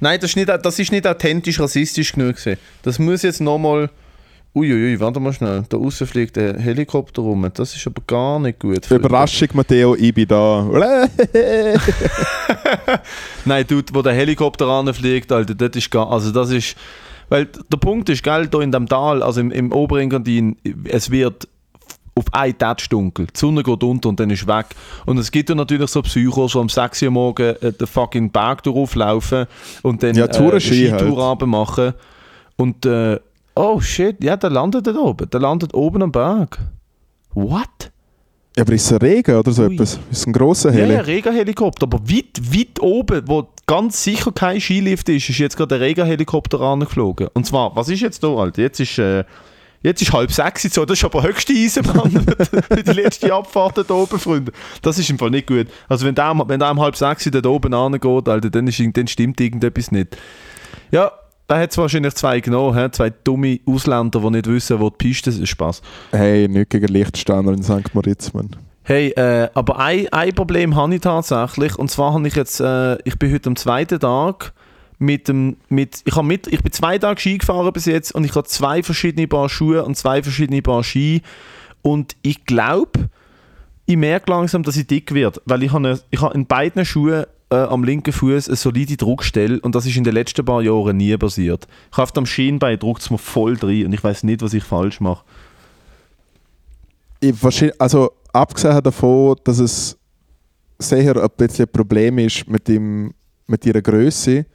Nein, 0.00 0.20
das 0.20 0.30
ist 0.30 0.36
nicht, 0.36 0.48
das 0.48 0.78
ist 0.78 0.92
nicht 0.92 1.06
authentisch 1.06 1.58
rassistisch 1.58 2.12
genug. 2.12 2.36
Gewesen. 2.36 2.58
Das 2.82 2.98
muss 2.98 3.22
jetzt 3.22 3.40
nochmal. 3.40 3.90
Uiuiui, 4.54 4.98
warte 4.98 5.20
mal 5.20 5.32
schnell. 5.32 5.64
Da 5.68 5.76
außen 5.76 6.06
fliegt 6.06 6.36
der 6.36 6.58
Helikopter 6.58 7.22
rum. 7.22 7.48
Das 7.54 7.76
ist 7.76 7.86
aber 7.86 8.02
gar 8.06 8.40
nicht 8.40 8.58
gut. 8.58 8.90
Überraschung, 8.90 9.48
Matteo, 9.52 9.94
ich 9.94 10.12
bin 10.14 10.26
da. 10.26 10.66
Nein, 13.44 13.66
Dude, 13.66 13.94
wo 13.94 14.02
der 14.02 14.14
Helikopter 14.14 14.66
anfliegt, 14.66 15.30
Alter, 15.30 15.54
das 15.54 15.76
ist 15.76 15.90
gar, 15.90 16.10
also 16.10 16.32
das 16.32 16.50
ist, 16.50 16.76
weil 17.28 17.46
der 17.46 17.76
Punkt 17.78 18.08
ist, 18.08 18.22
gell, 18.22 18.46
da 18.48 18.60
in 18.60 18.72
dem 18.72 18.86
Tal, 18.88 19.22
also 19.22 19.40
im, 19.40 19.50
im 19.50 19.72
Oberengadin, 19.72 20.56
es 20.84 21.10
wird 21.10 21.48
auf 22.14 22.24
ein 22.32 22.56
Touch 22.58 22.88
dunkel, 22.90 23.26
die 23.26 23.38
Sonne 23.38 23.62
geht 23.62 23.82
unter 23.84 24.08
und 24.08 24.18
dann 24.18 24.30
ist 24.30 24.46
weg. 24.46 24.66
Und 25.06 25.18
es 25.18 25.30
gibt 25.30 25.48
ja 25.50 25.54
natürlich 25.54 25.88
so 25.90 26.02
Psychos, 26.02 26.52
die 26.52 26.58
um 26.58 26.68
6 26.68 27.02
Uhr 27.02 27.10
morgen 27.10 27.54
äh, 27.60 27.72
den 27.72 27.86
fucking 27.86 28.30
Berg 28.30 28.62
durchlaufen 28.64 29.46
und 29.82 30.02
dann 30.02 30.16
Ja, 30.16 30.24
äh, 30.26 30.60
Skitour 30.60 31.24
halt. 31.28 31.46
machen 31.46 31.94
und 32.56 32.84
äh, 32.86 33.20
oh 33.54 33.80
shit, 33.80 34.22
ja, 34.22 34.36
der 34.36 34.50
landet 34.50 34.86
da 34.88 34.96
oben, 34.96 35.30
der 35.30 35.40
landet 35.40 35.74
oben 35.74 36.02
am 36.02 36.10
Berg. 36.12 36.58
What? 37.34 37.92
Ja, 38.56 38.62
aber 38.64 38.72
ist 38.72 38.86
es 38.86 38.92
ein 38.92 38.98
Regen 38.98 39.36
oder 39.36 39.52
so 39.52 39.62
Ui. 39.62 39.74
etwas? 39.74 39.94
Ist 40.10 40.18
es 40.18 40.26
ein 40.26 40.32
grosser 40.32 40.70
Ja, 40.72 40.78
Heli? 40.80 40.94
ja, 40.94 41.00
Regenhelikopter, 41.02 41.84
aber 41.84 42.00
weit, 42.00 42.40
weit 42.52 42.80
oben, 42.80 43.22
wo 43.26 43.46
ganz 43.68 44.02
sicher 44.02 44.32
kein 44.32 44.60
Skilift 44.60 45.08
ist, 45.08 45.28
ist 45.28 45.38
jetzt 45.38 45.56
gerade 45.56 45.78
der 45.78 45.86
Regenhelikopter 45.86 46.60
angeflogen. 46.60 47.28
Und 47.34 47.46
zwar, 47.46 47.76
was 47.76 47.88
ist 47.88 48.00
jetzt 48.00 48.24
da, 48.24 48.28
Alter? 48.28 48.62
Jetzt 48.62 48.80
ist, 48.80 48.98
äh, 48.98 49.24
jetzt 49.82 50.02
ist 50.02 50.12
halb 50.12 50.32
sechs, 50.32 50.62
so, 50.62 50.84
das 50.84 50.98
ist 50.98 51.04
aber 51.04 51.22
höchste 51.22 51.52
Eisenbahn 51.52 52.10
für 52.68 52.82
die 52.82 52.92
letzte 52.92 53.32
Abfahrt 53.32 53.78
da 53.88 53.94
oben, 53.94 54.18
Freunde. 54.18 54.52
Das 54.82 54.98
ist 54.98 55.10
im 55.10 55.18
Fall 55.18 55.30
nicht 55.30 55.46
gut. 55.46 55.68
Also 55.88 56.06
wenn 56.06 56.14
der, 56.14 56.34
wenn 56.46 56.58
der 56.58 56.70
um 56.72 56.80
halb 56.80 56.96
sechs 56.96 57.28
da 57.30 57.48
oben 57.48 57.74
angeht, 57.74 58.28
Alter, 58.28 58.50
dann, 58.50 58.66
ist, 58.66 58.80
dann 58.94 59.06
stimmt 59.06 59.40
irgendetwas 59.40 59.92
nicht. 59.92 60.16
Ja, 60.90 61.12
da 61.46 61.58
hat 61.58 61.70
es 61.70 61.78
wahrscheinlich 61.78 62.14
zwei 62.14 62.40
genommen, 62.40 62.76
hä? 62.76 62.88
zwei 62.90 63.10
dumme 63.10 63.60
Ausländer, 63.66 64.20
die 64.20 64.30
nicht 64.30 64.46
wissen, 64.46 64.80
wo 64.80 64.88
die 64.88 64.96
Piste 64.96 65.30
ist. 65.30 65.46
Spaß. 65.46 65.82
Hey, 66.12 66.48
nicht 66.48 66.70
gegen 66.70 66.88
Lichtsteiner 66.88 67.52
in 67.52 67.62
St. 67.62 67.94
Moritz, 67.94 68.32
Mann. 68.32 68.56
Hey, 68.88 69.10
äh, 69.10 69.50
aber 69.52 69.78
ein, 69.80 70.08
ein 70.14 70.34
Problem 70.34 70.74
habe 70.74 70.94
ich 70.94 71.02
tatsächlich. 71.02 71.76
Und 71.76 71.90
zwar 71.90 72.14
habe 72.14 72.26
ich 72.26 72.34
jetzt, 72.34 72.58
äh, 72.58 72.96
ich 73.06 73.18
bin 73.18 73.30
heute 73.30 73.50
am 73.50 73.56
zweiten 73.56 74.00
Tag 74.00 74.54
mit 74.98 75.28
dem, 75.28 75.58
mit, 75.68 76.00
ich, 76.06 76.16
mit, 76.22 76.46
ich 76.46 76.62
bin 76.62 76.72
zwei 76.72 76.96
Tage 76.96 77.20
Ski 77.20 77.36
gefahren 77.36 77.70
bis 77.74 77.84
jetzt 77.84 78.14
und 78.14 78.24
ich 78.24 78.34
habe 78.34 78.48
zwei 78.48 78.82
verschiedene 78.82 79.28
Paar 79.28 79.50
Schuhe 79.50 79.84
und 79.84 79.98
zwei 79.98 80.22
verschiedene 80.22 80.62
Paar 80.62 80.82
Ski. 80.82 81.20
Und 81.82 82.16
ich 82.22 82.46
glaube, 82.46 83.10
ich 83.84 83.98
merke 83.98 84.30
langsam, 84.30 84.62
dass 84.62 84.78
ich 84.78 84.86
dick 84.86 85.12
werde, 85.12 85.42
weil 85.44 85.62
ich 85.64 85.72
habe, 85.74 86.00
ich 86.10 86.22
habe 86.22 86.34
in 86.34 86.46
beiden 86.46 86.86
Schuhen 86.86 87.26
äh, 87.50 87.56
am 87.56 87.84
linken 87.84 88.14
Fuß 88.14 88.48
eine 88.48 88.56
solide 88.56 88.96
Druckstelle 88.96 89.60
und 89.60 89.74
das 89.74 89.84
ist 89.84 89.98
in 89.98 90.04
den 90.04 90.14
letzten 90.14 90.46
paar 90.46 90.62
Jahren 90.62 90.96
nie 90.96 91.14
passiert. 91.18 91.68
Ich 91.92 91.98
habe 91.98 92.10
am 92.16 92.24
Schienbein 92.24 92.78
drückt 92.78 93.02
es 93.02 93.10
mir 93.10 93.18
voll 93.18 93.58
drin 93.58 93.84
und 93.84 93.92
ich 93.92 94.02
weiß 94.02 94.22
nicht, 94.22 94.40
was 94.40 94.54
ich 94.54 94.64
falsch 94.64 95.00
mache. 95.00 95.26
Ich, 97.20 97.34
also 97.78 98.12
abgesehen 98.38 98.82
davon, 98.82 99.36
dass 99.44 99.58
es 99.58 99.96
sicher 100.78 101.22
ein 101.22 101.28
bisschen 101.36 101.66
ein 101.66 101.72
Problem 101.72 102.18
ist 102.18 102.48
mit, 102.48 102.68
dem, 102.68 103.12
mit 103.46 103.66
ihrer 103.66 103.82
Größe, 103.82 104.46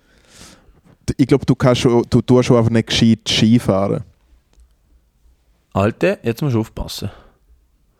ich 1.17 1.28
glaube, 1.28 1.46
du, 1.46 1.54
kannst 1.54 1.82
schon, 1.82 2.04
du 2.10 2.22
tust 2.22 2.50
einfach 2.50 2.69
nicht 2.69 2.88
gescheit 2.88 3.28
Skifahren. 3.28 4.04
Alte, 5.74 6.19
jetzt 6.24 6.41
musst 6.41 6.56
du 6.56 6.62
aufpassen. 6.62 7.10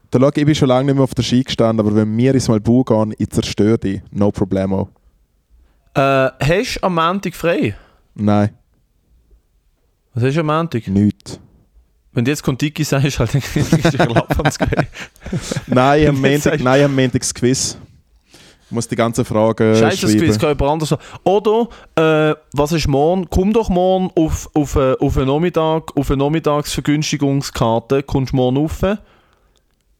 Da 0.10 0.20
schau, 0.20 0.30
ich 0.34 0.46
bin 0.46 0.56
schon 0.56 0.68
lange 0.70 0.86
nicht 0.86 0.96
mehr 0.96 1.04
auf 1.04 1.14
der 1.16 1.24
Ski 1.24 1.44
gestanden, 1.44 1.86
aber 1.86 1.96
wenn 1.96 2.16
wir 2.18 2.34
ins 2.34 2.48
Malbu 2.48 2.84
gehen, 2.84 3.14
ich 3.18 3.30
zerstöre 3.30 3.78
dich. 3.80 4.02
No 4.12 4.32
problemo. 4.32 4.90
Äh, 5.96 6.30
hast 6.40 6.76
du 6.76 6.84
am 6.84 6.96
Montag 6.96 7.34
frei? 7.36 7.76
Nein, 8.16 8.52
Was 10.14 10.24
hast 10.24 10.36
du 10.36 10.40
am 10.42 10.46
Montag? 10.46 10.88
nichts. 10.88 11.40
Wenn 12.14 12.26
du 12.26 12.32
jetzt 12.32 12.44
Kontiki 12.44 12.84
sagst, 12.84 13.20
halt, 13.20 13.34
ist 13.36 13.94
der 13.98 14.10
Lappans 14.10 14.60
gewesen. 14.60 14.88
Nein, 15.68 16.08
am 16.08 16.22
Wenn 16.22 16.40
du 16.40 16.50
Montag, 16.50 16.60
nein, 16.62 16.86
am 16.86 16.96
Montag 16.96 17.22
das 17.22 17.34
Quiz. 17.34 17.78
Ich 18.66 18.72
muss 18.72 18.88
die 18.88 18.96
ganzen 18.96 19.26
Fragen 19.26 19.76
Scheiße, 19.76 20.08
das. 20.08 20.16
Quiz 20.16 20.40
kann 20.40 20.50
jemand 20.50 20.72
anders 20.72 20.90
sagen. 20.90 21.02
Oder, 21.24 21.68
äh, 21.96 22.36
was 22.54 22.72
ist 22.72 22.88
morgen? 22.88 23.28
Komm 23.30 23.54
doch 23.54 23.70
morgen 23.70 24.10
auf, 24.16 24.50
auf, 24.54 24.76
äh, 24.76 24.96
auf 25.00 25.18
einen 25.18 25.28
Nachmittag, 25.28 25.96
auf 25.96 26.10
eine 26.10 26.24
Nachmittagsvergünstigungskarte, 26.24 28.04
kommst 28.04 28.32
du 28.32 28.38
morgen 28.38 28.58
rauf. 28.58 28.82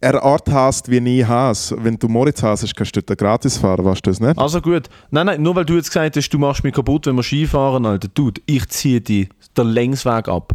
Er 0.02 0.22
Art 0.22 0.52
hast 0.52 0.92
wie 0.92 1.00
nie 1.00 1.24
has. 1.24 1.74
Wenn 1.78 1.98
du 1.98 2.10
Moritz 2.10 2.44
hast, 2.44 2.76
kannst 2.76 2.96
du 2.96 3.02
dort 3.02 3.18
gratis 3.18 3.58
fahren, 3.58 3.86
weißt 3.86 4.06
du 4.06 4.10
das 4.10 4.20
nicht? 4.20 4.38
Also 4.38 4.60
gut. 4.60 4.90
Nein, 5.12 5.28
nein, 5.28 5.42
nur 5.42 5.56
weil 5.56 5.66
du 5.66 5.76
jetzt 5.76 5.88
gesagt 5.88 6.18
hast, 6.18 6.30
du 6.30 6.38
machst 6.38 6.64
mich 6.64 6.74
kaputt, 6.74 7.06
wenn 7.06 7.16
wir 7.16 7.24
Skifahren, 7.24 7.86
Alter. 7.86 8.10
Dude, 8.10 8.42
ich 8.46 8.68
ziehe 8.68 9.00
die 9.00 9.30
den 9.56 9.68
Längsweg 9.68 10.28
ab. 10.28 10.54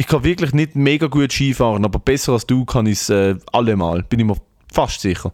Ich 0.00 0.06
kann 0.06 0.22
wirklich 0.22 0.52
nicht 0.52 0.76
mega 0.76 1.08
gut 1.08 1.32
Skifahren, 1.32 1.84
aber 1.84 1.98
besser 1.98 2.32
als 2.32 2.46
du 2.46 2.64
kann 2.64 2.86
ich 2.86 3.00
es 3.00 3.10
äh, 3.10 3.34
allemal. 3.52 4.04
Bin 4.04 4.20
ich 4.20 4.26
mir 4.26 4.36
fast 4.72 5.00
sicher. 5.00 5.32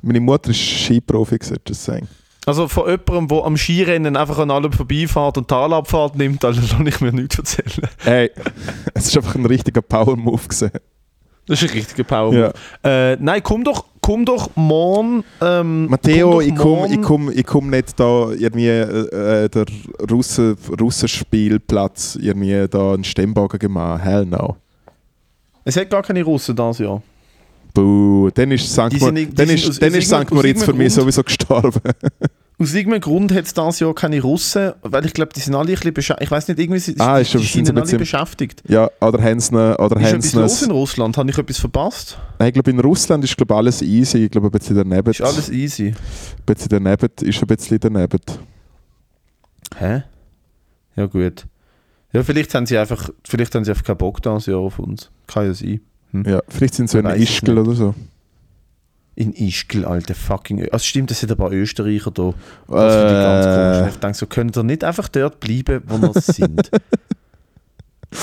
Meine 0.00 0.20
Mutter 0.20 0.50
ist 0.50 0.60
Skiprofi, 0.60 1.36
gesagt, 1.36 1.68
das 1.68 1.84
sagen. 1.84 2.06
Also 2.46 2.68
von 2.68 2.88
jemandem, 2.88 3.26
der 3.26 3.44
am 3.44 3.56
Skirennen 3.56 4.16
einfach 4.16 4.38
an 4.38 4.52
allem 4.52 4.72
vorbeifährt 4.72 5.36
und 5.36 5.48
Talabfahrt 5.48 6.14
nimmt, 6.14 6.44
Alter, 6.44 6.62
kann 6.62 6.86
ich 6.86 7.00
mir 7.00 7.12
nichts 7.12 7.38
erzählen. 7.38 7.88
Ey, 8.04 8.30
es 8.94 9.08
ist 9.08 9.16
einfach 9.16 9.34
ein 9.34 9.46
richtiger 9.46 9.82
Power-Move 9.82 10.42
gewesen. 10.42 10.70
Das 11.46 11.62
ist 11.62 11.70
ein 11.70 11.76
richtiger 11.76 12.04
Power. 12.04 12.32
Ja. 12.34 13.12
Äh, 13.12 13.16
nein, 13.20 13.42
komm 13.42 13.64
doch, 13.64 13.84
komm 14.00 14.24
doch 14.24 14.50
morgen. 14.54 15.24
Ähm, 15.40 15.86
Matteo, 15.86 16.30
komm 16.30 16.38
doch 16.38 16.46
ich 16.46 16.54
komme 16.54 16.94
ich 16.94 17.02
komm, 17.02 17.32
ich 17.34 17.46
komm 17.46 17.70
nicht 17.70 17.98
da 17.98 18.30
irgendwie 18.30 18.68
äh, 18.68 19.44
äh, 19.44 19.48
der 19.48 19.64
Russen, 20.10 20.56
Russenspielplatz 20.80 22.16
irgendwie 22.20 22.66
da 22.68 22.94
einen 22.94 23.04
Stemmbogen 23.04 23.58
gemacht. 23.58 24.04
Hell 24.04 24.24
no. 24.24 24.56
Es 25.64 25.76
hat 25.76 25.90
gar 25.90 26.02
keine 26.02 26.22
Russen 26.22 26.54
dieses 26.54 26.78
Jahr. 26.78 27.02
Buh, 27.74 28.30
dann 28.34 28.50
ist 28.50 28.70
St. 28.72 30.30
Moritz 30.30 30.64
für 30.64 30.74
mich 30.74 30.92
sowieso 30.92 31.22
gestorben. 31.22 31.80
Aus 32.58 32.74
irgendeinem 32.74 33.00
Grund 33.00 33.32
hat 33.32 33.44
es 33.46 33.54
dieses 33.54 33.80
Jahr 33.80 33.92
keine 33.94 34.20
Russen, 34.22 34.72
weil 34.82 35.04
ich 35.06 35.14
glaube, 35.14 35.32
die 35.34 35.40
sind 35.40 35.54
alle 35.54 35.70
ein 35.70 35.74
bisschen 35.74 35.94
beschäftigt. 35.94 36.22
Ich 36.24 36.30
weiß 36.30 36.46
nicht, 36.48 36.60
irgendwie 36.60 36.78
sind, 36.78 37.00
Ah, 37.00 37.16
die, 37.16 37.22
ist 37.22 37.30
schon- 37.30 37.40
die 37.40 37.46
sind 37.48 37.66
sie 37.66 37.72
alle 37.72 37.80
bisschen- 37.80 37.98
beschäftigt. 37.98 38.62
ja, 38.68 38.88
oder 39.00 39.20
Hensner, 39.20 39.76
oder 39.80 39.96
Ist 40.00 40.12
etwas 40.12 40.32
los 40.34 40.42
Hensner. 40.52 40.66
in 40.68 40.70
Russland? 40.72 41.16
Habe 41.16 41.30
ich 41.30 41.38
etwas 41.38 41.58
verpasst? 41.58 42.18
Nein, 42.38 42.48
Ich 42.48 42.54
glaube, 42.54 42.70
in 42.70 42.78
Russland 42.78 43.24
ist 43.24 43.36
glaub, 43.36 43.50
alles 43.52 43.82
easy. 43.82 44.18
Ich 44.26 44.30
glaube, 44.30 44.46
ein 44.48 44.50
bisschen 44.52 44.76
daneben. 44.76 45.10
Ist 45.10 45.22
alles 45.22 45.48
easy. 45.50 45.88
Ein 45.88 45.94
bisschen 46.46 46.68
daneben 46.68 47.08
ist 47.22 47.42
ein 47.42 47.46
bisschen 47.48 47.80
daneben. 47.80 48.20
Hä? 49.76 50.02
Ja, 50.96 51.06
gut. 51.06 51.46
Ja, 52.12 52.22
vielleicht 52.22 52.54
haben 52.54 52.66
sie 52.66 52.76
einfach, 52.78 53.08
vielleicht 53.26 53.54
haben 53.54 53.64
sie 53.64 53.70
einfach 53.70 53.84
keinen 53.84 53.96
Bock 53.96 54.22
dieses 54.22 54.46
Jahr 54.46 54.58
auf 54.58 54.78
uns. 54.78 55.10
Kann 55.26 55.46
ja 55.46 55.54
sein. 55.54 55.80
Ja, 56.26 56.40
vielleicht 56.48 56.74
sind 56.74 56.90
sie 56.90 56.98
ein 56.98 57.18
nicht. 57.18 57.48
oder 57.48 57.72
so. 57.74 57.94
In 59.14 59.34
Ischgl, 59.34 59.84
alter 59.84 60.14
fucking. 60.14 60.68
Also 60.72 60.84
stimmt, 60.84 61.10
es 61.10 61.20
sind 61.20 61.30
ein 61.30 61.36
paar 61.36 61.52
Österreicher 61.52 62.10
da. 62.10 62.32
Das 62.68 62.94
finde 62.94 63.06
ich 63.06 63.24
ganz 63.24 63.44
komisch. 63.44 63.86
Äh, 63.86 63.88
Ich 63.90 63.96
denke 64.00 64.16
so, 64.16 64.26
könnt 64.26 64.56
ihr 64.56 64.62
nicht 64.62 64.84
einfach 64.84 65.08
dort 65.08 65.38
bleiben, 65.40 65.82
wo 65.86 66.06
ihr 66.06 66.12
sind? 66.20 66.70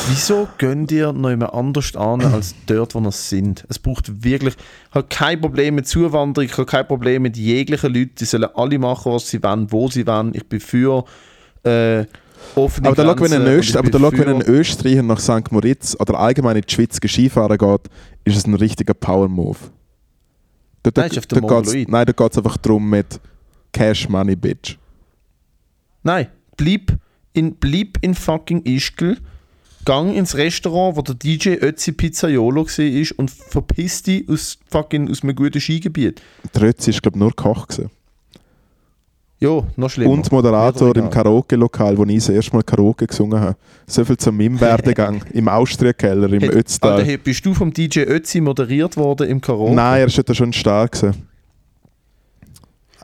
Wieso 0.08 0.48
gönnt 0.60 0.92
ihr 0.92 1.12
noch 1.14 1.30
immer 1.30 1.54
anders 1.54 1.96
an 1.96 2.22
als 2.22 2.54
dort, 2.68 2.94
wo 2.94 3.00
ihr 3.00 3.12
sind? 3.12 3.66
Es 3.70 3.80
braucht 3.80 4.24
wirklich. 4.24 4.56
Ich 4.90 4.96
habe 4.96 5.08
kein 5.10 5.42
Problem 5.42 5.76
mit 5.76 5.88
Zuwanderung, 5.88 6.48
ich 6.48 6.54
habe 6.54 6.66
kein 6.66 6.88
Problem 6.88 7.24
mit 7.24 7.38
jeglichen 7.38 7.94
Leuten. 7.94 8.12
Die 8.20 8.26
sollen 8.26 8.50
alle 8.54 8.78
machen, 8.78 9.12
was 9.12 9.30
sie 9.30 9.42
wollen, 9.42 9.72
wo 9.72 9.90
sie 9.90 10.06
wollen. 10.06 10.34
Ich 10.36 10.48
bin 10.48 10.60
für 10.60 11.06
äh, 11.64 12.06
offene 12.56 12.90
aber 12.90 13.04
da 13.04 13.20
wenn 13.20 13.34
ein, 13.34 13.48
Öst, 13.48 13.76
aber 13.76 13.90
da 13.90 14.00
wenn 14.12 14.28
ein 14.30 14.42
Österreicher 14.42 15.04
nach 15.04 15.20
St. 15.20 15.52
Moritz 15.52 15.96
oder 16.00 16.20
allgemein 16.20 16.56
in 16.56 16.64
die 16.68 16.74
Schweiz 16.74 16.96
Skifahren 16.98 17.58
geht, 17.58 17.82
ist 18.26 18.38
es 18.38 18.46
ein 18.48 18.54
richtiger 18.54 18.94
Power-Move. 18.94 19.58
Da, 20.94 21.02
Nein, 21.02 21.12
ist 21.12 21.18
auf 21.18 21.28
geht's- 21.28 21.42
Mongoloid. 21.42 21.90
Nein, 21.90 22.06
da 22.06 22.12
geht 22.14 22.32
es 22.32 22.38
einfach 22.38 22.58
darum 22.58 22.90
mit 22.90 23.20
Cash 23.72 24.10
Money, 24.10 24.36
Bitch. 24.36 24.78
Nein, 26.04 26.28
bleib 26.58 26.98
in, 27.34 27.56
bleib 27.56 27.98
in 28.02 28.16
fucking 28.16 28.64
Ischgl, 28.66 29.18
gang 29.86 30.16
ins 30.16 30.36
Restaurant, 30.36 30.96
wo 30.98 31.02
der 31.02 31.16
DJ 31.16 31.56
Ötzi 31.62 31.92
Pizzaiolo 31.92 32.66
war 32.66 33.20
und 33.20 33.30
verpiss 33.32 34.04
dich 34.04 34.28
aus, 34.30 34.58
fucking, 34.70 35.10
aus 35.10 35.24
einem 35.24 35.36
guten 35.36 35.60
Skigebiet. 35.60 36.22
Der 36.54 36.62
Rötzi 36.62 36.94
war, 36.94 37.00
glaube 37.02 37.18
ich, 37.18 37.20
nur 37.20 37.36
Koch. 37.36 37.68
Gewesen. 37.68 37.90
Jo, 39.42 39.66
noch 39.78 39.90
schlimmer. 39.90 40.12
Und 40.12 40.30
Moderator 40.32 40.94
im. 40.98 41.10
Karaoke-Lokal, 41.10 41.98
wo 41.98 42.04
ich 42.04 42.16
das 42.16 42.30
erste 42.30 42.54
Mal 42.54 42.64
Karaoke 42.64 43.08
gesungen 43.08 43.40
habe. 43.40 43.56
So 43.88 44.04
viel 44.04 44.18
zu 44.18 44.34
meinem 44.34 44.60
Werdegang. 44.60 45.24
Im 45.34 45.48
Austria-Keller, 45.48 46.32
im 46.34 46.44
Ötztal. 46.44 47.00
Alter, 47.00 47.18
bist 47.18 47.46
du 47.46 47.54
vom 47.54 47.72
DJ 47.72 48.02
Ötzi 48.02 48.42
moderiert 48.42 48.98
worden 48.98 49.30
im 49.30 49.40
Karaoke? 49.40 49.74
Nein, 49.74 50.02
er 50.02 50.08
ist 50.08 50.18
dort 50.18 50.36
schon 50.36 50.52
stark. 50.52 50.92
Gewesen. 50.92 51.26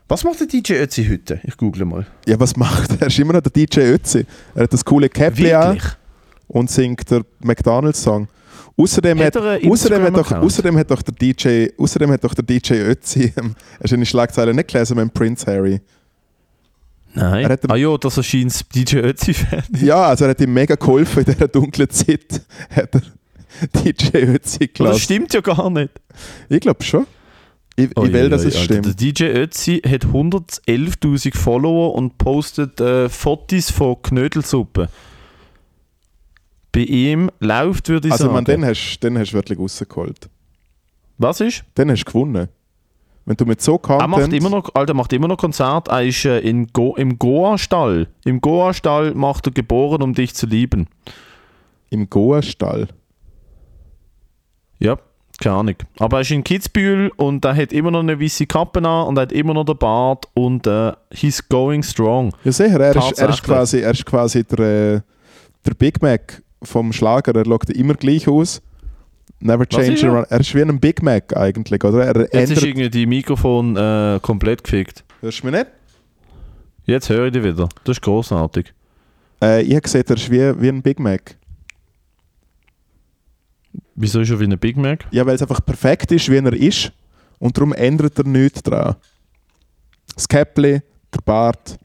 Was 0.10 0.24
macht 0.24 0.40
der 0.40 0.48
DJ 0.48 0.74
Ötzi 0.74 1.08
heute? 1.10 1.40
Ich 1.44 1.56
google 1.56 1.86
mal. 1.86 2.06
Ja, 2.28 2.38
was 2.40 2.56
macht 2.58 2.92
er? 2.92 3.02
Er 3.04 3.08
ist 3.08 3.18
immer 3.18 3.34
noch 3.34 3.42
der 3.42 3.52
DJ 3.52 3.80
Ötzi. 3.94 4.26
Er 4.54 4.64
hat 4.64 4.74
das 4.74 4.84
coole 4.84 5.08
Käppli 5.08 5.54
an 5.54 5.80
und 6.48 6.70
singt 6.70 7.10
der 7.10 7.22
McDonalds-Song. 7.40 8.28
Außerdem 8.78 9.20
Hat 9.20 9.36
hat, 9.36 9.62
er 9.64 9.72
außerdem, 9.72 10.04
hat 10.04 10.18
doch, 10.18 10.32
außerdem 10.32 10.78
hat 10.78 10.92
doch 10.92 11.02
der 11.02 11.14
DJ, 11.14 11.68
außerdem 11.78 12.12
hat 12.12 12.24
doch 12.24 12.34
der 12.34 12.44
DJ 12.44 12.74
Ötzi, 12.74 13.34
ähm, 13.38 13.56
hast 13.82 13.92
du 13.92 13.96
eine 13.96 14.06
Schlagzeile 14.06 14.54
nicht 14.54 14.68
gelesen 14.68 14.98
mit 14.98 15.14
Prince 15.14 15.46
Harry? 15.46 15.80
Nein. 17.16 17.46
Er 17.50 17.58
ah 17.70 17.76
ja, 17.76 17.98
das 17.98 18.18
erscheint 18.18 18.76
DJ 18.76 18.98
Ötzi-Fan. 18.98 19.64
Ja, 19.82 20.08
also 20.08 20.26
er 20.26 20.32
hat 20.32 20.42
ihm 20.42 20.54
mega 20.54 20.76
geholfen 20.76 21.24
in 21.26 21.34
dieser 21.34 21.48
dunklen 21.48 21.90
Zeit, 21.90 22.42
hat 22.70 22.94
er 22.96 23.02
DJ 23.84 24.18
Ötzi 24.18 24.68
Das 24.68 24.74
gelassen. 24.74 25.00
stimmt 25.00 25.34
ja 25.34 25.42
gar 25.42 25.70
nicht. 25.70 25.92
Ich 26.50 26.60
glaube 26.60 26.84
schon. 26.84 27.08
Ich, 27.78 27.90
ich 27.92 28.14
will, 28.14 28.30
dass 28.30 28.44
es 28.46 28.56
Alter, 28.56 28.66
stimmt. 28.66 28.86
Der 28.86 28.94
DJ 28.94 29.24
Ötzi 29.26 29.82
hat 29.86 30.06
111.000 30.06 31.36
Follower 31.36 31.94
und 31.96 32.18
postet 32.18 32.80
äh, 32.80 33.10
Fotos 33.10 33.70
von 33.72 34.02
Knödelsuppe. 34.02 34.90
Bei 36.72 36.80
ihm 36.82 37.30
läuft, 37.40 37.88
würde 37.90 38.08
ich 38.08 38.12
Also 38.14 38.26
man, 38.32 38.46
sagen. 38.46 38.62
den 38.62 38.66
hast 38.70 39.00
den 39.00 39.18
hast 39.18 39.32
du 39.32 39.36
wirklich 39.36 39.58
rausgeholt. 39.60 40.30
Was 41.18 41.40
ist? 41.40 41.64
Den 41.78 41.90
hast 41.92 42.04
du 42.04 42.12
gewonnen. 42.12 42.50
Wenn 43.26 43.38
du 43.38 43.46
mit 43.46 43.62
so 43.62 43.76
Er 43.76 43.80
Content... 43.80 44.10
macht 44.10 44.34
immer 44.34 44.50
noch, 44.50 44.76
Alter, 44.76 44.94
macht 44.94 45.12
immer 45.12 45.28
noch 45.28 45.38
Konzert. 45.38 45.88
Er 45.88 46.04
ist 46.04 46.26
äh, 46.26 46.40
in 46.40 46.68
Go, 46.68 46.96
im 46.96 47.18
Goa-Stall. 47.18 48.08
Im 48.24 48.40
Goa-Stall 48.40 49.16
macht 49.16 49.48
er 49.48 49.52
geboren, 49.52 50.04
um 50.04 50.14
dich 50.14 50.36
zu 50.36 50.46
lieben. 50.46 50.88
Im 51.90 52.10
Goa-Stall. 52.10 52.88
Ja, 54.78 54.98
keine 55.42 55.56
Ahnung. 55.56 55.76
Aber 56.00 56.18
er 56.18 56.22
ist 56.22 56.32
in 56.32 56.44
Kitzbühel 56.44 57.12
und 57.18 57.44
er 57.46 57.56
hat 57.56 57.74
immer 57.74 57.92
noch 57.92 58.00
eine 58.00 58.20
weiße 58.20 58.46
Kappe 58.46 58.80
an 58.80 59.08
und 59.08 59.18
er 59.18 59.24
hat 59.24 59.32
immer 59.32 59.54
noch 59.54 59.66
den 59.66 59.78
Bart 59.78 60.28
und 60.34 60.68
äh, 60.68 60.94
he's 61.12 61.48
going 61.50 61.82
strong. 61.82 62.34
Ja 62.44 62.52
sicher, 62.52 62.80
er 62.80 62.96
ist, 62.96 63.20
er 63.20 63.30
ist 63.30 63.44
quasi, 63.44 63.80
er 63.80 63.92
ist 63.92 64.06
quasi 64.06 64.44
der, 64.44 64.60
äh, 64.60 65.02
der 65.66 65.74
Big 65.74 66.02
Mac 66.02 66.42
vom 66.62 66.94
Schlager. 66.94 67.36
Er 67.36 67.46
schaut 67.46 67.70
immer 67.72 67.96
gleich 67.96 68.28
aus. 68.28 68.62
Never 69.46 69.68
change 69.68 70.02
er? 70.02 70.12
around. 70.12 70.32
Er 70.32 70.40
ist 70.40 70.56
wie 70.56 70.62
ein 70.62 70.80
Big 70.80 71.04
Mac 71.04 71.38
eigentlich, 71.38 71.84
oder? 71.84 72.04
Er 72.04 72.40
Jetzt 72.40 72.52
ist 72.52 72.64
irgendwie 72.64 72.90
die 72.90 73.06
Mikrofon 73.06 73.78
äh, 73.78 74.20
komplett 74.20 74.64
gefickt. 74.64 75.04
Hörst 75.22 75.44
du 75.44 75.48
mich 75.48 75.56
nicht? 75.56 75.68
Jetzt 76.86 77.10
höre 77.10 77.28
ich 77.28 77.34
dich 77.34 77.44
wieder. 77.44 77.70
Das 77.84 77.98
ist 77.98 78.02
großartig. 78.02 78.74
Äh, 79.42 79.62
ich 79.62 79.72
habe 79.72 79.82
gesehen, 79.82 80.04
er 80.08 80.16
ist 80.16 80.32
wie, 80.32 80.62
wie 80.62 80.70
ein 80.70 80.82
Big 80.82 81.00
Mac. 81.00 81.38
Wieso 83.94 84.22
ist 84.22 84.32
er 84.32 84.40
wie 84.40 84.46
ein 84.46 84.58
Big 84.58 84.78
Mac? 84.78 85.06
Ja, 85.12 85.24
weil 85.28 85.36
es 85.36 85.42
einfach 85.44 85.64
perfekt 85.64 86.12
ist, 86.12 86.28
wie 86.30 86.38
er 86.38 86.54
ist. 86.54 86.92
Und 87.38 87.56
darum 87.56 87.72
ändert 87.74 88.18
er 88.18 88.26
nichts 88.26 88.64
dran. 88.64 88.96
Das 90.16 90.28
Käppli, 90.28 90.82
der 91.14 91.22
Bart, 91.24 91.78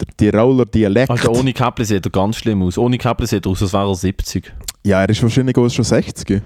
der 0.00 0.06
Tiroler 0.16 0.66
Dialekt. 0.66 1.10
Alter, 1.10 1.32
ohne 1.32 1.52
Käppli 1.52 1.84
sieht 1.84 2.06
er 2.06 2.10
ganz 2.12 2.36
schlimm 2.36 2.62
aus. 2.62 2.78
Ohne 2.78 2.96
Käppli 2.96 3.26
sieht 3.26 3.44
er 3.44 3.50
aus, 3.50 3.62
als 3.62 3.72
wäre 3.72 3.88
er 3.88 3.94
70. 3.96 4.52
Ja, 4.84 5.00
er 5.02 5.08
ist 5.08 5.20
wahrscheinlich 5.20 5.56
auch 5.56 5.68
schon 5.68 5.84
60. 5.84 6.42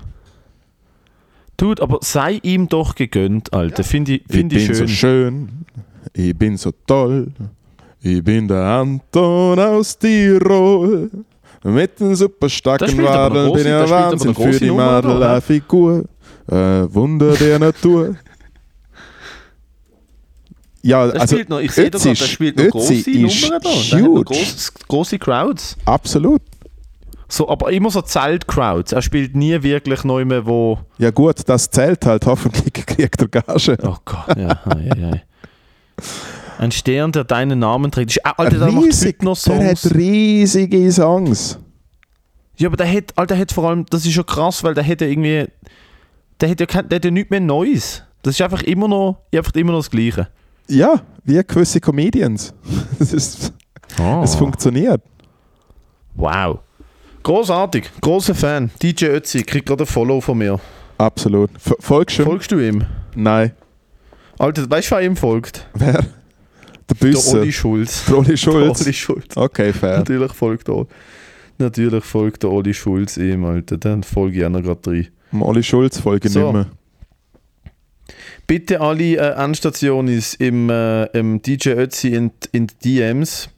Dude, 1.56 1.82
aber 1.82 1.98
sei 2.02 2.40
ihm 2.42 2.68
doch 2.68 2.94
gegönnt, 2.94 3.52
Alter. 3.52 3.84
Finde 3.84 4.14
ich, 4.14 4.22
find 4.28 4.52
ich 4.52 4.66
bin 4.66 4.74
schön. 4.74 4.86
so 4.88 4.92
schön. 4.92 5.48
ich 6.14 6.36
bin 6.36 6.56
so 6.56 6.72
toll. 6.86 7.28
Ich 8.00 8.22
bin 8.24 8.48
der 8.48 8.62
Anton 8.64 9.58
aus 9.60 9.96
Tirol. 9.96 11.10
Mit 11.64 12.00
den 12.00 12.16
super 12.16 12.36
Das 12.46 12.52
starken 12.52 12.88
spielt 12.88 13.06
aber 13.06 13.40
eine 13.40 13.50
Wadeln 13.50 13.52
bin 13.52 13.66
ich 13.66 13.72
ein 13.72 13.80
das 13.82 13.90
Wahnsinn 13.90 14.34
für 14.34 14.58
die 14.58 14.66
Nummer, 14.66 14.84
Madel 14.86 15.16
oder? 15.16 15.30
eine 15.30 15.40
Figur. 15.40 16.04
Ein 16.48 16.92
Wunder 16.94 17.34
der 17.36 17.58
Natur. 17.60 18.16
Ja, 20.84 21.06
Das 21.06 21.20
also 21.22 21.36
spielt 21.36 21.48
noch, 21.48 21.60
ich 21.60 21.70
sehe 21.70 21.90
das 21.92 22.04
ist- 22.04 22.26
spielt 22.28 22.56
noch 22.56 22.74
ist 22.90 23.06
Nummern 23.06 23.60
da. 23.62 23.68
Huge. 24.00 24.24
grosse, 24.24 24.72
grosse 24.88 25.16
Crowds. 25.18 25.76
Absolut. 25.84 26.42
So, 27.32 27.48
aber 27.48 27.72
immer 27.72 27.90
so 27.90 28.02
Zelt-Crowds. 28.02 28.92
Er 28.92 29.00
spielt 29.00 29.34
nie 29.34 29.62
wirklich 29.62 30.04
neu 30.04 30.22
mehr, 30.26 30.44
wo... 30.44 30.78
Ja 30.98 31.10
gut, 31.10 31.48
das 31.48 31.70
zählt 31.70 32.04
halt. 32.04 32.26
Hoffentlich 32.26 32.74
kriegt 32.74 33.22
er 33.22 33.28
Gage. 33.28 33.78
Oh 33.82 33.96
Gott, 34.04 34.36
ja. 34.36 34.60
ei, 34.66 34.90
ei. 35.02 35.22
Ein 36.58 36.72
Stern, 36.72 37.10
der 37.12 37.24
deinen 37.24 37.58
Namen 37.58 37.90
trägt. 37.90 38.10
Ist, 38.10 38.26
ah, 38.26 38.34
Alter, 38.36 38.58
der 38.58 38.70
macht 38.70 38.84
Riesig, 38.84 39.14
heute 39.16 39.24
noch 39.24 39.42
der 39.44 39.70
hat 39.70 39.78
Songs. 39.78 39.94
riesige 39.94 40.92
Songs. 40.92 41.58
Ja, 42.58 42.68
aber 42.68 42.76
der 42.76 42.92
hat, 42.92 43.16
Alter, 43.16 43.34
der 43.34 43.38
hat 43.40 43.52
vor 43.52 43.66
allem, 43.66 43.86
das 43.88 44.04
ist 44.04 44.12
schon 44.12 44.26
krass, 44.26 44.62
weil 44.62 44.74
der 44.74 44.86
hat 44.86 45.00
ja 45.00 45.06
irgendwie, 45.06 45.46
der 46.38 46.50
hat 46.50 46.60
ja, 46.60 46.66
kein, 46.66 46.86
der 46.90 46.96
hat 46.96 47.04
ja 47.06 47.10
nichts 47.10 47.30
mehr 47.30 47.40
Neues. 47.40 48.02
Das 48.20 48.34
ist 48.34 48.42
einfach 48.42 48.62
immer 48.64 48.88
noch, 48.88 49.16
einfach 49.34 49.54
immer 49.54 49.72
noch 49.72 49.78
das 49.78 49.90
Gleiche. 49.90 50.28
Ja, 50.68 51.00
wie 51.24 51.42
gewisse 51.42 51.80
Comedians. 51.80 52.52
Es, 52.98 53.14
ist, 53.14 53.54
Oh. 53.98 54.20
es 54.22 54.34
funktioniert. 54.34 55.00
Wow. 56.14 56.58
Großartig, 57.22 57.90
großer 58.00 58.34
Fan. 58.34 58.70
DJ 58.82 59.06
Ötzi 59.06 59.42
kriegt 59.42 59.66
gerade 59.66 59.84
ein 59.84 59.86
Follow 59.86 60.20
von 60.20 60.38
mir. 60.38 60.58
Absolut. 60.98 61.50
F 61.56 61.74
folgst 61.80 62.18
du? 62.18 62.22
ihm? 62.22 62.26
Folgst 62.26 62.50
du 62.50 62.58
ihm? 62.58 62.84
Nein. 63.14 63.52
Alter, 64.38 64.68
weißt 64.68 64.90
du, 64.90 64.94
wer 64.96 65.02
ihm 65.02 65.16
folgt? 65.16 65.66
Wer? 65.74 65.92
Der 65.92 66.02
Der 66.90 66.94
Büsser. 66.94 67.40
Oli 67.40 67.52
Schulz. 67.52 68.04
Der 68.06 68.18
Oli 68.18 68.28
Der 68.28 68.36
Schulz. 68.36 68.82
Oli 68.82 68.92
Schulz. 68.92 69.36
Okay, 69.36 69.72
fair. 69.72 69.98
Natürlich 69.98 70.32
folgt 70.32 70.68
der, 70.68 70.86
natürlich 71.58 72.04
folgt 72.04 72.42
der 72.42 72.50
Oli 72.50 72.74
Schulz 72.74 73.16
ihm, 73.16 73.44
Alter. 73.44 73.78
Dann 73.78 74.02
folge 74.02 74.42
ich 74.42 74.48
noch 74.48 74.62
gerade 74.62 74.90
rein. 74.90 75.08
Dem 75.32 75.42
Oli 75.42 75.62
Schulz 75.62 75.98
folge 76.00 76.26
ich 76.28 76.34
So. 76.34 76.40
nicht 76.44 76.52
mehr. 76.54 76.66
Bitte 78.46 78.80
alle 78.80 79.16
äh, 79.16 79.42
Endstationen 79.42 80.22
im, 80.38 80.68
äh, 80.68 81.04
im 81.18 81.40
DJ 81.40 81.70
Ötzi 81.70 82.08
in, 82.08 82.32
in 82.50 82.66
DMs, 82.84 83.48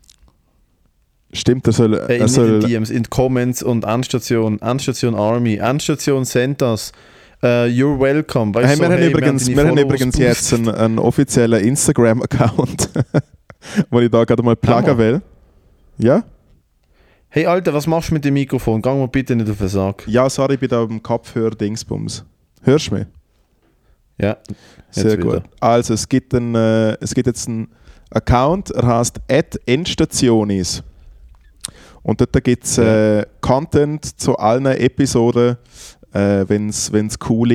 Stimmt, 1.35 1.67
er 1.67 1.73
soll. 1.73 1.95
äh, 1.95 2.17
in, 2.17 2.23
er 2.23 2.29
soll 2.29 2.49
in 2.55 2.61
DMs, 2.61 2.91
in 2.91 3.11
Comments 3.11 3.63
und 3.63 3.85
Endstation, 3.85 4.61
Endstation 4.61 5.15
Army, 5.15 5.57
Endstation 5.57 6.25
Sentas, 6.25 6.93
äh, 7.43 7.67
you're 7.67 7.99
welcome. 7.99 8.55
Weißt 8.55 8.69
hey, 8.69 8.77
du, 8.77 8.83
wir 8.83 8.87
so, 8.87 8.93
haben 8.93 9.01
hey, 9.01 9.11
übrigens, 9.11 9.49
wir 9.49 9.67
haben 9.67 9.79
übrigens 9.79 10.17
boostet. 10.17 10.27
jetzt 10.27 10.55
einen, 10.55 10.69
einen 10.69 10.99
offiziellen 10.99 11.63
Instagram-Account, 11.63 12.91
wo 13.91 14.01
ich 14.01 14.11
da 14.11 14.25
gerade 14.25 14.43
mal 14.43 14.57
pluggen 14.57 14.97
will. 14.97 15.23
Ja? 15.99 16.25
Hey 17.29 17.47
Alter, 17.47 17.75
was 17.75 17.89
machst 17.89 18.11
du 18.11 18.15
mit 18.15 18.25
dem 18.25 18.35
Mikrofon? 18.35 18.81
Gang 18.81 19.01
mal 19.01 19.09
bitte 19.09 19.35
nicht 19.35 19.51
auf 19.51 19.59
den 19.59 19.67
Sack. 19.69 20.05
Ja, 20.07 20.31
sorry, 20.31 20.55
ich 20.55 20.61
bin 20.61 20.69
da 20.69 20.83
am 20.83 21.03
Kopfhörer-Dingsbums. 21.03 22.25
Hörst 22.63 22.91
du 22.91 22.95
mich? 22.95 23.07
Ja, 24.19 24.37
Sehr 24.91 25.17
gut. 25.17 25.33
wieder. 25.33 25.43
Also, 25.59 25.95
es 25.95 26.09
gibt, 26.09 26.33
einen, 26.33 26.55
äh, 26.55 26.97
es 27.01 27.13
gibt 27.13 27.27
jetzt 27.27 27.49
einen 27.49 27.69
Account, 28.11 28.71
er 28.71 28.87
heißt 28.87 29.21
@endstationis. 29.67 30.85
Und 32.05 32.21
dort 32.21 32.45
gibt 32.45 32.65
es 32.65 32.77
äh, 32.79 33.25
Content 33.41 34.21
zu 34.21 34.37
allen 34.37 34.67
Episoden, 34.67 35.57
äh, 36.13 36.45
wenn 36.47 36.69
es 36.69 37.19
coole, 37.19 37.55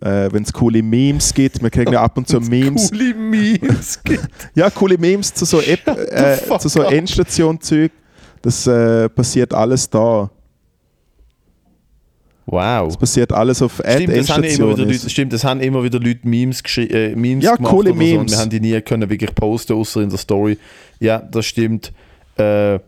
äh, 0.00 0.28
wenn's 0.30 0.52
coole 0.52 0.82
Memes 0.82 1.32
gibt. 1.32 1.60
Wir 1.62 1.70
kriegen 1.70 1.92
ja 1.94 2.02
ab 2.02 2.16
und 2.18 2.28
zu 2.28 2.38
Memes. 2.40 2.90
Coole 2.90 3.14
Memes. 3.14 4.00
Ja, 4.54 4.68
coole 4.70 4.98
Memes 4.98 5.32
zu 5.34 5.44
so, 5.46 5.60
Ep 5.62 5.80
äh, 5.88 6.58
zu 6.58 6.68
so? 6.68 6.82
Endstation-Zeug. 6.82 7.90
Das 8.42 8.66
äh, 8.66 9.08
passiert 9.08 9.52
alles 9.54 9.88
da. 9.88 10.30
wow. 12.46 12.86
Das 12.86 12.96
passiert 12.98 13.32
alles 13.32 13.62
auf 13.62 13.82
Stimmt 13.84 14.14
das, 14.16 14.28
haben 14.30 14.44
ja 14.44 14.50
immer 14.50 14.68
wieder 14.68 14.82
Endstationis. 14.82 15.02
Leute, 15.02 15.10
stimmt, 15.10 15.32
das 15.32 15.44
haben 15.44 15.60
immer 15.60 15.82
wieder 15.82 15.98
Leute 15.98 16.20
Memes, 16.28 16.62
äh, 16.76 17.16
Memes 17.16 17.44
Ja, 17.44 17.56
gemacht. 17.56 17.72
coole 17.72 17.90
oder 17.92 17.98
So, 17.98 18.04
und 18.04 18.08
Memes. 18.18 18.32
wir 18.32 18.38
haben 18.38 18.50
die 18.50 18.60
nie 18.60 18.80
können 18.82 19.08
wirklich 19.08 19.34
posten, 19.34 19.72
außer 19.72 20.02
in 20.02 20.10
der 20.10 20.18
Story. 20.18 20.58
Ja, 21.00 21.18
das 21.18 21.46
stimmt. 21.46 21.92
Äh, 22.36 22.78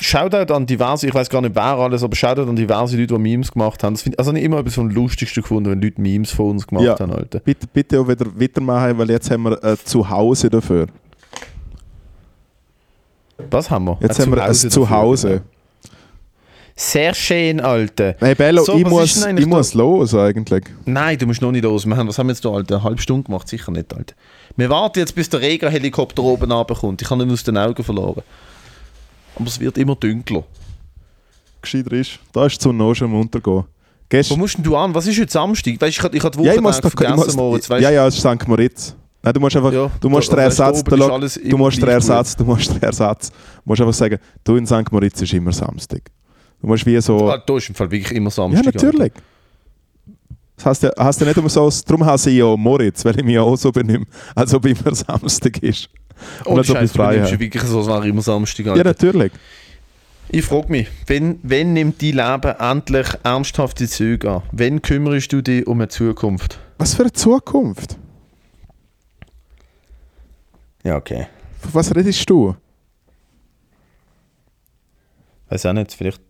Shoutout 0.00 0.52
an 0.54 0.66
diverse, 0.66 1.06
ich 1.06 1.14
weiß 1.14 1.28
gar 1.28 1.40
nicht 1.42 1.54
wer 1.54 1.62
alles, 1.62 2.02
aber 2.02 2.16
Shoutout 2.16 2.48
an 2.48 2.56
diverse 2.56 2.96
Leute, 2.96 3.14
die 3.14 3.20
Memes 3.20 3.52
gemacht 3.52 3.82
haben. 3.82 3.94
Das 3.94 4.02
find, 4.02 4.18
also 4.18 4.32
nicht 4.32 4.44
immer 4.44 4.58
etwas 4.58 4.74
vom 4.74 4.88
Lustigsten 4.90 5.42
gefunden, 5.42 5.70
wenn 5.70 5.80
Leute 5.82 6.00
Memes 6.00 6.30
von 6.32 6.50
uns 6.50 6.66
gemacht 6.66 6.84
Ja. 6.84 6.98
haben, 6.98 7.12
Alter. 7.12 7.40
Bitte, 7.40 7.66
bitte 7.72 8.00
auch 8.00 8.08
wieder 8.08 8.26
weitermachen, 8.34 8.96
weil 8.98 9.10
jetzt 9.10 9.30
haben 9.30 9.42
wir 9.44 9.62
ein 9.62 9.76
Zuhause 9.84 10.48
dafür. 10.48 10.86
Was 13.50 13.70
haben 13.70 13.84
wir? 13.86 13.98
Jetzt 14.00 14.20
Ein 14.20 14.26
haben 14.26 14.36
wir 14.36 14.44
ein 14.44 14.54
Zuhause 14.54 15.28
dafür. 15.28 15.42
Sehr 16.76 17.12
schön, 17.12 17.60
Alter. 17.60 18.14
Hey 18.20 18.34
Bello, 18.34 18.64
So, 18.64 18.78
ich, 18.78 18.86
muss, 18.86 19.26
ich 19.26 19.46
muss 19.46 19.74
los 19.74 20.14
eigentlich. 20.14 20.64
Nein, 20.86 21.18
du 21.18 21.26
musst 21.26 21.42
noch 21.42 21.52
nicht 21.52 21.62
los. 21.64 21.84
Wir 21.84 21.94
haben, 21.94 22.08
was 22.08 22.18
haben 22.18 22.28
wir 22.28 22.32
jetzt 22.32 22.42
da, 22.44 22.50
Alter? 22.50 22.76
Eine 22.76 22.84
halbe 22.84 23.02
Stunde 23.02 23.24
gemacht? 23.24 23.48
Sicher 23.48 23.70
nicht, 23.70 23.94
Alter. 23.94 24.14
Wir 24.56 24.70
warten 24.70 24.98
jetzt, 24.98 25.14
bis 25.14 25.28
der 25.28 25.42
Rega-Helikopter 25.42 26.22
oben 26.22 26.50
runterkommt. 26.50 27.02
Ich 27.02 27.10
habe 27.10 27.22
ihn 27.22 27.30
aus 27.30 27.44
den 27.44 27.58
Augen 27.58 27.82
verloren. 27.84 28.22
Aber 29.40 29.48
es 29.48 29.58
wird 29.58 29.78
immer 29.78 29.96
dunkler. 29.96 30.44
Gescheiter 31.62 31.92
ist, 31.92 32.18
da 32.32 32.46
ist 32.46 32.58
die 32.60 32.62
Sonne 32.64 32.84
auch 32.84 32.94
schon 32.94 33.08
am 33.10 33.20
Untergehen. 33.20 33.56
Wo 33.56 33.64
Gestern, 34.08 34.38
musst 34.38 34.56
denn 34.56 34.64
du 34.64 34.76
an? 34.76 34.94
Was 34.94 35.06
ist 35.06 35.18
heute 35.20 35.30
Samstag? 35.30 35.72
Weißt 35.80 35.82
du, 35.82 35.86
ich 35.86 36.02
hatte 36.02 36.16
ich 36.16 36.22
hatte 36.24 36.38
die 36.38 36.44
ja, 36.44 36.50
Woche 36.52 36.56
ich 36.58 36.62
muss 36.62 36.78
ich 36.78 36.90
vergessen, 36.90 37.36
Moritz. 37.36 37.70
Weißt, 37.70 37.82
ja, 37.82 37.90
ja, 37.90 38.06
es 38.06 38.16
ist 38.16 38.20
St. 38.20 38.48
Moritz. 38.48 38.96
Nein, 39.22 39.34
du 39.34 39.40
musst 39.40 39.56
einfach, 39.56 39.72
Ja, 39.72 39.90
du 40.00 40.08
musst 40.08 40.28
da- 40.28 40.36
den 40.36 40.38
du, 40.38 40.42
Ersatz, 40.44 40.82
du 40.82 41.40
immer 41.42 41.58
musst 41.58 41.80
den 41.80 41.88
Ersatz, 41.88 42.36
du 42.36 42.44
musst 42.44 42.70
den 42.74 42.82
Ersatz, 42.82 43.30
du 43.30 43.36
musst 43.64 43.80
einfach 43.82 43.94
sagen, 43.94 44.18
du 44.42 44.56
in 44.56 44.66
St. 44.66 44.90
Moritz 44.90 45.20
ist 45.22 45.32
immer 45.32 45.52
Samstag. 45.52 46.02
Du 46.60 46.66
musst 46.66 46.84
wie 46.86 47.00
so, 47.00 47.30
Ah, 47.30 47.38
da 47.38 47.56
ist 47.56 47.68
im 47.68 47.74
Fall 47.74 47.90
wirklich 47.90 48.16
immer 48.16 48.28
ja 48.28 48.30
Samstag. 48.30 48.74
natürlich. 48.74 49.12
Das 50.56 50.66
heißt 50.66 50.82
ja, 50.82 50.90
heißt 50.98 51.20
ja 51.20 51.26
nicht 51.26 51.36
immer 51.36 51.48
so, 51.48 51.70
darum 51.86 52.04
heiße 52.04 52.30
ich 52.30 52.38
ja 52.38 52.56
Moritz, 52.56 53.04
weil 53.04 53.18
ich 53.18 53.24
mich 53.24 53.34
ja 53.34 53.42
auch 53.42 53.56
so 53.56 53.70
benehme, 53.70 54.06
als 54.34 54.52
ob 54.54 54.66
immer 54.66 54.94
Samstag 54.94 55.62
ist. 55.62 55.88
Und 56.44 56.60
ich 56.60 56.66
frei 56.66 56.74
du 56.74 56.78
nimmst 56.80 56.98
habe. 56.98 57.16
ja 57.16 57.40
wirklich 57.40 57.62
so, 57.62 57.78
als 57.78 57.86
wäre 57.86 58.08
immer 58.08 58.22
Samstag. 58.22 58.66
Ja, 58.66 58.72
Alter. 58.72 58.84
natürlich. 58.84 59.32
ich 60.28 60.44
frage 60.44 60.68
mich, 60.68 60.88
wenn, 61.06 61.38
wenn 61.42 61.72
nimmt 61.72 62.00
dein 62.02 62.12
Leben 62.12 62.54
endlich 62.58 63.06
ernsthafte 63.24 63.88
Züge 63.88 64.30
an? 64.30 64.42
Wenn 64.52 64.82
kümmerst 64.82 65.32
du 65.32 65.42
dich 65.42 65.66
um 65.66 65.78
eine 65.78 65.88
Zukunft? 65.88 66.58
Was 66.78 66.94
für 66.94 67.02
eine 67.02 67.12
Zukunft? 67.12 67.96
Ja, 70.84 70.96
okay. 70.96 71.26
Von 71.60 71.74
was 71.74 71.94
redest 71.94 72.28
du? 72.30 72.54
Weiß 75.48 75.66
auch 75.66 75.72
nicht, 75.72 75.92
vielleicht, 75.92 76.22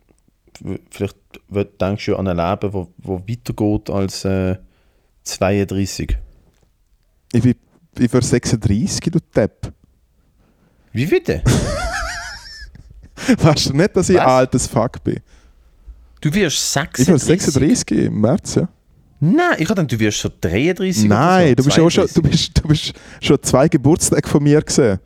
vielleicht 0.90 1.16
denkst 1.80 2.06
du 2.06 2.16
an 2.16 2.26
ein 2.26 2.36
Leben, 2.36 2.72
wo, 2.72 2.88
wo 2.98 3.20
weitergeht 3.28 3.90
als 3.90 4.24
äh, 4.24 4.56
32. 5.24 6.16
Ich 7.32 7.42
bin, 7.42 7.54
ich 7.98 8.10
bin 8.10 8.20
36, 8.20 9.00
du 9.12 9.18
Depp. 9.34 9.72
Wie 10.92 11.06
bitte? 11.06 11.42
Weißt 13.38 13.70
du 13.70 13.76
nicht, 13.76 13.96
dass 13.96 14.08
ich 14.08 14.16
Was? 14.16 14.26
alt 14.26 14.54
as 14.54 14.66
fuck 14.66 15.02
bin? 15.04 15.20
Du 16.20 16.32
wirst 16.34 16.76
Ich 16.98 17.06
bin 17.06 17.18
36? 17.18 17.52
36 17.54 17.98
im 18.06 18.20
März, 18.20 18.56
ja. 18.56 18.68
Nein, 19.20 19.56
ich 19.58 19.68
dachte, 19.68 19.84
du 19.84 19.98
wirst 19.98 20.18
schon 20.18 20.32
33 20.40 21.04
Nein, 21.04 21.54
du 21.54 21.64
bist, 21.64 21.78
auch 21.78 21.90
schon, 21.90 22.08
32. 22.08 22.14
du, 22.14 22.22
bist, 22.22 22.58
du 22.58 22.68
bist 22.68 22.92
schon 23.20 23.42
zwei 23.42 23.68
Geburtstage 23.68 24.26
von 24.26 24.42
mir 24.42 24.62
gesehen. 24.62 24.98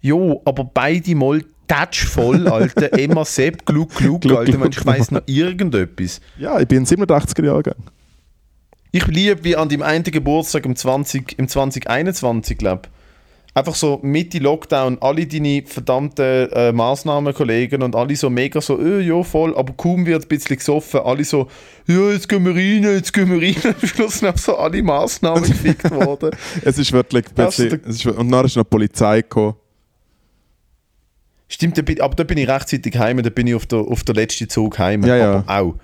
Jo, 0.00 0.42
aber 0.44 0.64
beide 0.64 1.14
mal 1.14 1.42
touch 1.68 2.06
voll, 2.06 2.48
Alter. 2.48 2.92
Emma 2.98 3.24
Sepp, 3.24 3.64
Gluck, 3.64 3.94
Gluck, 3.94 4.22
Gluck, 4.22 4.38
Alter. 4.38 4.58
Mensch, 4.58 4.78
ich 4.78 4.86
weiss 4.86 5.10
noch 5.10 5.22
irgendetwas. 5.26 6.20
Ja, 6.38 6.58
ich 6.58 6.66
bin 6.66 6.82
ein 6.82 6.86
87er 6.86 7.44
Jahrgang. 7.44 7.76
Ich 8.90 9.06
liebe 9.06 9.44
wie 9.44 9.54
an 9.54 9.68
deinem 9.68 9.82
einen 9.82 10.04
Geburtstag 10.04 10.64
im, 10.64 10.74
20, 10.74 11.38
im 11.38 11.46
2021, 11.46 12.58
glaube 12.58 12.88
Einfach 13.58 13.74
so 13.74 13.98
Mitte 14.02 14.38
Lockdown, 14.38 14.98
alle 15.00 15.26
deine 15.26 15.64
verdammten 15.66 16.48
äh, 16.52 16.70
Maßnahmenkollegen 16.70 17.82
und 17.82 17.96
alle 17.96 18.14
so 18.14 18.30
mega 18.30 18.60
so, 18.60 18.80
äh, 18.80 19.00
ja 19.00 19.20
voll, 19.24 19.56
aber 19.56 19.72
kaum 19.72 20.06
wird 20.06 20.22
ein 20.22 20.28
bisschen 20.28 20.56
gesoffen, 20.56 21.00
alle 21.00 21.24
so, 21.24 21.48
ja, 21.88 22.12
jetzt 22.12 22.28
gehen 22.28 22.44
wir 22.44 22.54
rein, 22.54 22.84
jetzt 22.84 23.12
gehen 23.12 23.28
wir 23.28 23.42
rein. 23.42 23.74
Am 23.82 23.88
Schluss 23.88 24.20
sind 24.20 24.38
so 24.38 24.56
alle 24.56 24.80
Maßnahmen 24.80 25.42
gefickt 25.50 25.90
worden. 25.90 26.30
Es 26.64 26.78
ist 26.78 26.92
wirklich 26.92 27.24
ein 27.26 27.46
bisschen, 27.46 27.80
ist, 27.80 28.06
und 28.06 28.30
dann 28.30 28.46
ist 28.46 28.54
noch 28.54 28.62
die 28.62 28.70
Polizei 28.70 29.22
gekommen. 29.22 29.56
Stimmt, 31.48 32.00
aber 32.00 32.14
da 32.14 32.22
bin 32.22 32.38
ich 32.38 32.48
rechtzeitig 32.48 32.96
heim, 32.96 33.20
da 33.24 33.30
bin 33.30 33.48
ich 33.48 33.56
auf 33.56 33.66
der, 33.66 33.80
auf 33.80 34.04
der 34.04 34.14
letzten 34.14 34.48
Zug 34.48 34.78
heim. 34.78 35.04
Ja, 35.04 35.16
ja. 35.16 35.44
Aber 35.46 35.60
auch 35.60 35.74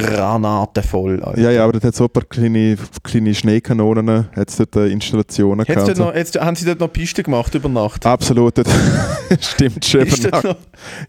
granatenvoll. 0.00 1.22
Alter. 1.22 1.40
Ja, 1.40 1.50
ja, 1.50 1.62
aber 1.64 1.72
dort 1.72 1.84
hat 1.84 1.94
es 1.94 2.00
ein 2.00 2.08
paar 2.08 2.24
kleine, 2.24 2.76
kleine 3.02 3.34
Schneekanonen, 3.34 4.28
hat 4.34 4.48
es 4.50 4.56
dort 4.56 4.76
äh, 4.76 4.88
Installationen 4.88 5.60
Hat's 5.60 5.68
gehabt. 5.74 5.88
dort 5.88 5.98
noch, 5.98 6.14
hat's, 6.14 6.34
haben 6.34 6.56
sie 6.56 6.64
dort 6.66 6.80
noch 6.80 6.92
Piste 6.92 7.22
gemacht 7.22 7.54
über 7.54 7.68
Nacht? 7.68 8.04
Absolut, 8.06 8.54
stimmt 9.40 9.84
schon. 9.84 10.02
ist 10.02 10.18
über 10.24 10.30
Nacht. 10.36 10.44
noch, 10.44 10.56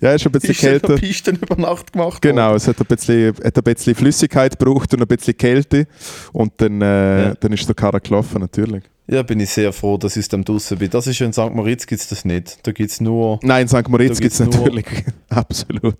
Ja, 0.01 0.13
ist 0.13 0.25
ein 0.25 0.31
bisschen 0.31 0.51
ist 0.51 0.63
dort 0.63 0.71
kälter. 0.71 0.93
noch 0.93 0.99
Pisten 0.99 1.35
über 1.35 1.55
Nacht 1.55 1.93
gemacht 1.93 2.21
Genau, 2.21 2.47
worden? 2.47 2.55
es 2.57 2.67
hat 2.67 2.79
ein, 2.79 2.85
bisschen, 2.87 3.33
hat 3.43 3.57
ein 3.57 3.63
bisschen 3.63 3.95
Flüssigkeit 3.95 4.57
gebraucht 4.59 4.93
und 4.93 5.01
ein 5.01 5.07
bisschen 5.07 5.37
Kälte. 5.37 5.87
Und 6.33 6.53
dann, 6.57 6.81
äh, 6.81 7.23
Ja. 7.29 7.35
dann 7.35 7.53
ist 7.53 7.67
der 7.67 7.75
Karre 7.75 7.99
gelaufen, 8.01 8.41
natürlich. 8.41 8.83
Ja, 9.09 9.23
bin 9.23 9.39
ich 9.39 9.49
sehr 9.51 9.71
froh, 9.71 9.95
dass 9.97 10.17
ich 10.17 10.27
dem 10.27 10.43
draussen 10.43 10.77
bin. 10.77 10.89
Das 10.89 11.07
ist 11.07 11.17
ja 11.19 11.25
in 11.25 11.31
St. 11.31 11.51
Moritz 11.53 11.87
gibt 11.87 12.01
es 12.01 12.09
das 12.09 12.25
nicht. 12.25 12.59
Da 12.67 12.73
gibt 12.73 12.91
es 12.91 12.99
nur, 12.99 13.39
Nein, 13.41 13.61
in 13.61 13.67
St. 13.69 13.87
Moritz 13.87 14.19
gibt 14.19 14.33
es 14.33 14.39
natürlich. 14.41 14.85
Absolut. 15.29 15.95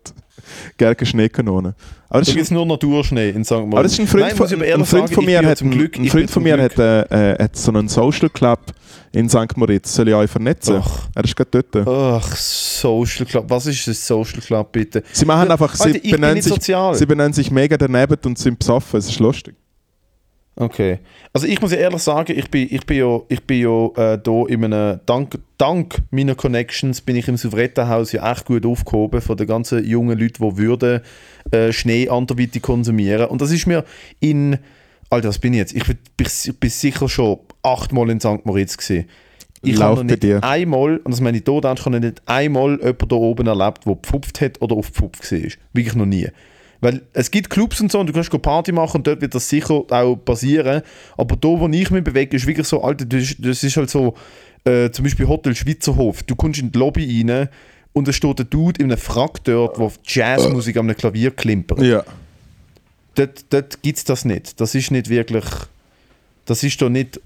Gerge 0.78 1.06
Schneekanonen. 1.06 1.74
Aber 2.10 2.20
das 2.22 2.34
da 2.34 2.40
ist, 2.40 2.52
nur 2.52 2.66
Naturschnee 2.66 3.30
in 3.32 3.44
St. 3.44 3.52
Moritz. 3.52 3.74
aber 3.74 3.84
das 3.84 3.92
ist 3.94 4.00
ein 4.00 4.08
Freund, 4.08 4.26
Nein, 4.28 4.36
von, 4.36 4.48
ein 4.48 4.86
Freund 4.86 5.14
von 5.14 5.26
mir. 5.26 5.46
Hat, 5.46 5.60
Glück, 5.60 5.98
ein 5.98 6.08
Freund 6.08 6.32
von 6.32 6.44
mir 6.44 6.62
hat, 6.62 6.78
äh, 6.78 7.02
äh, 7.34 7.44
hat 7.44 7.56
so 7.56 7.72
einen 7.72 7.88
Social 7.90 8.30
Club 8.30 8.60
in 9.12 9.28
St. 9.30 9.58
Moritz. 9.58 9.94
Soll 9.94 10.08
ich 10.08 10.16
euch 10.16 10.32
vernetzen? 10.32 10.82
Ach. 10.82 11.08
Er 11.14 11.24
ist 11.24 11.36
gerade 11.36 11.64
dort. 11.64 11.88
Ach, 11.88 12.36
Social 12.36 13.26
Club. 13.26 13.46
Was 13.50 13.66
ist 13.66 13.88
ein 13.88 13.94
Social 13.94 14.40
Club, 14.40 14.72
bitte? 14.72 15.04
Sie 15.12 15.26
machen 15.26 15.52
einfach, 15.52 15.76
sie 15.76 15.94
Alter, 15.94 16.10
benennen, 16.10 16.42
sich, 16.42 16.54
sozial. 16.54 16.96
sie 16.96 17.06
benennen 17.06 17.34
sich 17.34 17.52
mega 17.52 17.76
daneben 17.78 18.18
und 18.26 18.38
sind 18.38 18.58
besoffen. 18.58 19.00
Es 19.00 19.10
ist 19.10 19.20
lustig. 19.20 19.56
Okay. 20.60 20.98
Also 21.34 21.46
ich 21.46 21.62
muss 21.62 21.72
ja 21.72 21.78
ehrlich 21.78 22.02
sagen, 22.02 22.34
ich 22.36 22.50
bin, 22.50 22.68
ich 22.72 22.84
bin 22.84 22.98
ja, 22.98 23.22
ich 23.30 23.44
bin 23.44 23.62
ja 23.62 24.14
äh, 24.14 24.18
da 24.18 24.44
in 24.48 24.66
einem, 24.66 25.00
dank, 25.06 25.38
dank 25.60 26.02
meiner 26.10 26.34
Connections 26.34 27.02
bin 27.02 27.16
ich 27.16 27.28
im 27.28 27.38
Souverätenhaus 27.38 28.12
ja 28.12 28.32
echt 28.32 28.46
gut 28.46 28.66
aufgehoben 28.66 29.22
von 29.22 29.38
den 29.38 29.46
ganzen 29.46 29.86
jungen 29.86 30.18
Leuten, 30.18 30.50
die 30.50 30.58
würden 30.58 31.02
äh, 31.52 31.72
Schnee 31.72 32.10
anderweitig 32.10 32.64
konsumieren. 32.64 33.28
Und 33.28 33.40
das 33.40 33.52
ist 33.52 33.68
mir 33.68 33.86
in, 34.20 34.58
Alter, 35.12 35.30
was 35.30 35.38
bin 35.38 35.54
ich 35.54 35.60
jetzt? 35.60 35.76
Ich 35.76 35.86
bin, 35.86 36.00
bin, 36.18 36.28
bin 36.60 36.70
sicher 36.72 37.08
schon 37.08 37.38
achtmal 37.62 38.10
in 38.10 38.20
St. 38.20 38.44
Moritz 38.44 38.78
gesehen. 38.78 39.08
Ich 39.62 39.80
habe 39.80 40.04
nicht 40.04 40.24
dir. 40.24 40.44
einmal, 40.44 40.98
und 40.98 41.12
das 41.12 41.22
meine 41.22 41.38
ich 41.38 41.44
tot 41.44 41.66
ernst, 41.66 41.82
ich 41.82 41.86
habe 41.86 42.00
nicht 42.00 42.22
einmal 42.26 42.80
jemanden 42.80 43.08
da 43.08 43.16
oben 43.16 43.48
erlebt, 43.48 43.86
der 43.86 43.94
gepfupft 43.94 44.42
hat 44.42 44.62
oder 44.62 44.76
auf 44.76 44.88
Pfupf 44.88 45.32
war. 45.32 45.40
Wirklich 45.74 45.96
noch 45.96 46.06
nie. 46.06 46.28
Weil 46.80 47.02
es 47.14 47.32
gibt 47.32 47.50
Clubs 47.50 47.82
und 47.82 47.92
so, 47.92 48.00
und 48.00 48.08
du 48.08 48.14
kannst 48.14 48.30
Party 48.42 48.72
machen 48.72 48.98
und 48.98 49.08
dort 49.08 49.22
wird 49.22 49.34
das 49.34 49.50
sicher 49.50 49.84
auch 49.90 50.16
passieren. 50.16 50.82
Aber 51.18 51.36
da, 51.36 51.48
wo 51.48 51.68
ich 51.68 51.90
mich 51.90 52.04
bewege, 52.04 52.36
ist 52.36 52.46
wirklich 52.46 52.68
so, 52.68 52.84
Alter, 52.84 53.06
das 53.06 53.64
ist, 53.64 53.78
halt 53.78 53.90
so, 53.90 54.14
äh, 54.64 54.92
zum 54.92 55.04
Beispiel 55.04 55.28
Hotel 55.28 55.56
Schweizerhof. 55.56 56.24
Du 56.24 56.36
kommst 56.36 56.60
in 56.60 56.72
die 56.72 56.78
Lobby 56.78 57.24
rein 57.26 57.50
und 57.94 58.08
es 58.08 58.16
steht 58.16 58.40
ein 58.40 58.50
Dude 58.50 58.80
in 58.80 58.92
einem 58.92 59.00
Frack 59.00 59.44
dort, 59.44 59.78
der 59.78 59.92
Jazzmusik 60.04 60.78
am 60.78 60.96
Klavier 60.96 61.32
klimpert. 61.32 61.82
Ja. 61.82 62.04
Dort, 63.16 63.46
dort 63.50 63.82
gibt 63.82 63.98
es 63.98 64.04
das 64.04 64.26
nicht. 64.26 64.62
Das 64.62 64.76
ist 64.76 64.92
nicht 64.92 65.10
wirklich. 65.10 65.46
Das 66.46 66.62
ist 66.62 66.80
doch 66.82 66.90
nicht. 66.90 67.20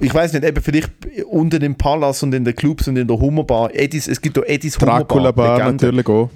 Ich 0.00 0.14
weiß 0.14 0.32
nicht, 0.32 0.44
eben 0.44 0.62
vielleicht 0.62 0.90
unter 1.28 1.58
dem 1.58 1.74
Palace 1.74 2.22
und 2.22 2.32
in 2.32 2.44
den 2.44 2.54
Clubs 2.54 2.86
und 2.86 2.96
in 2.96 3.08
der 3.08 3.18
Hummerbar. 3.18 3.74
Edis, 3.74 4.06
es 4.06 4.20
gibt 4.20 4.36
doch 4.36 4.44
Edis 4.46 4.74
Dracula 4.78 5.32
Bar 5.32 5.58
natürlich 5.58 6.08
auch. 6.08 6.30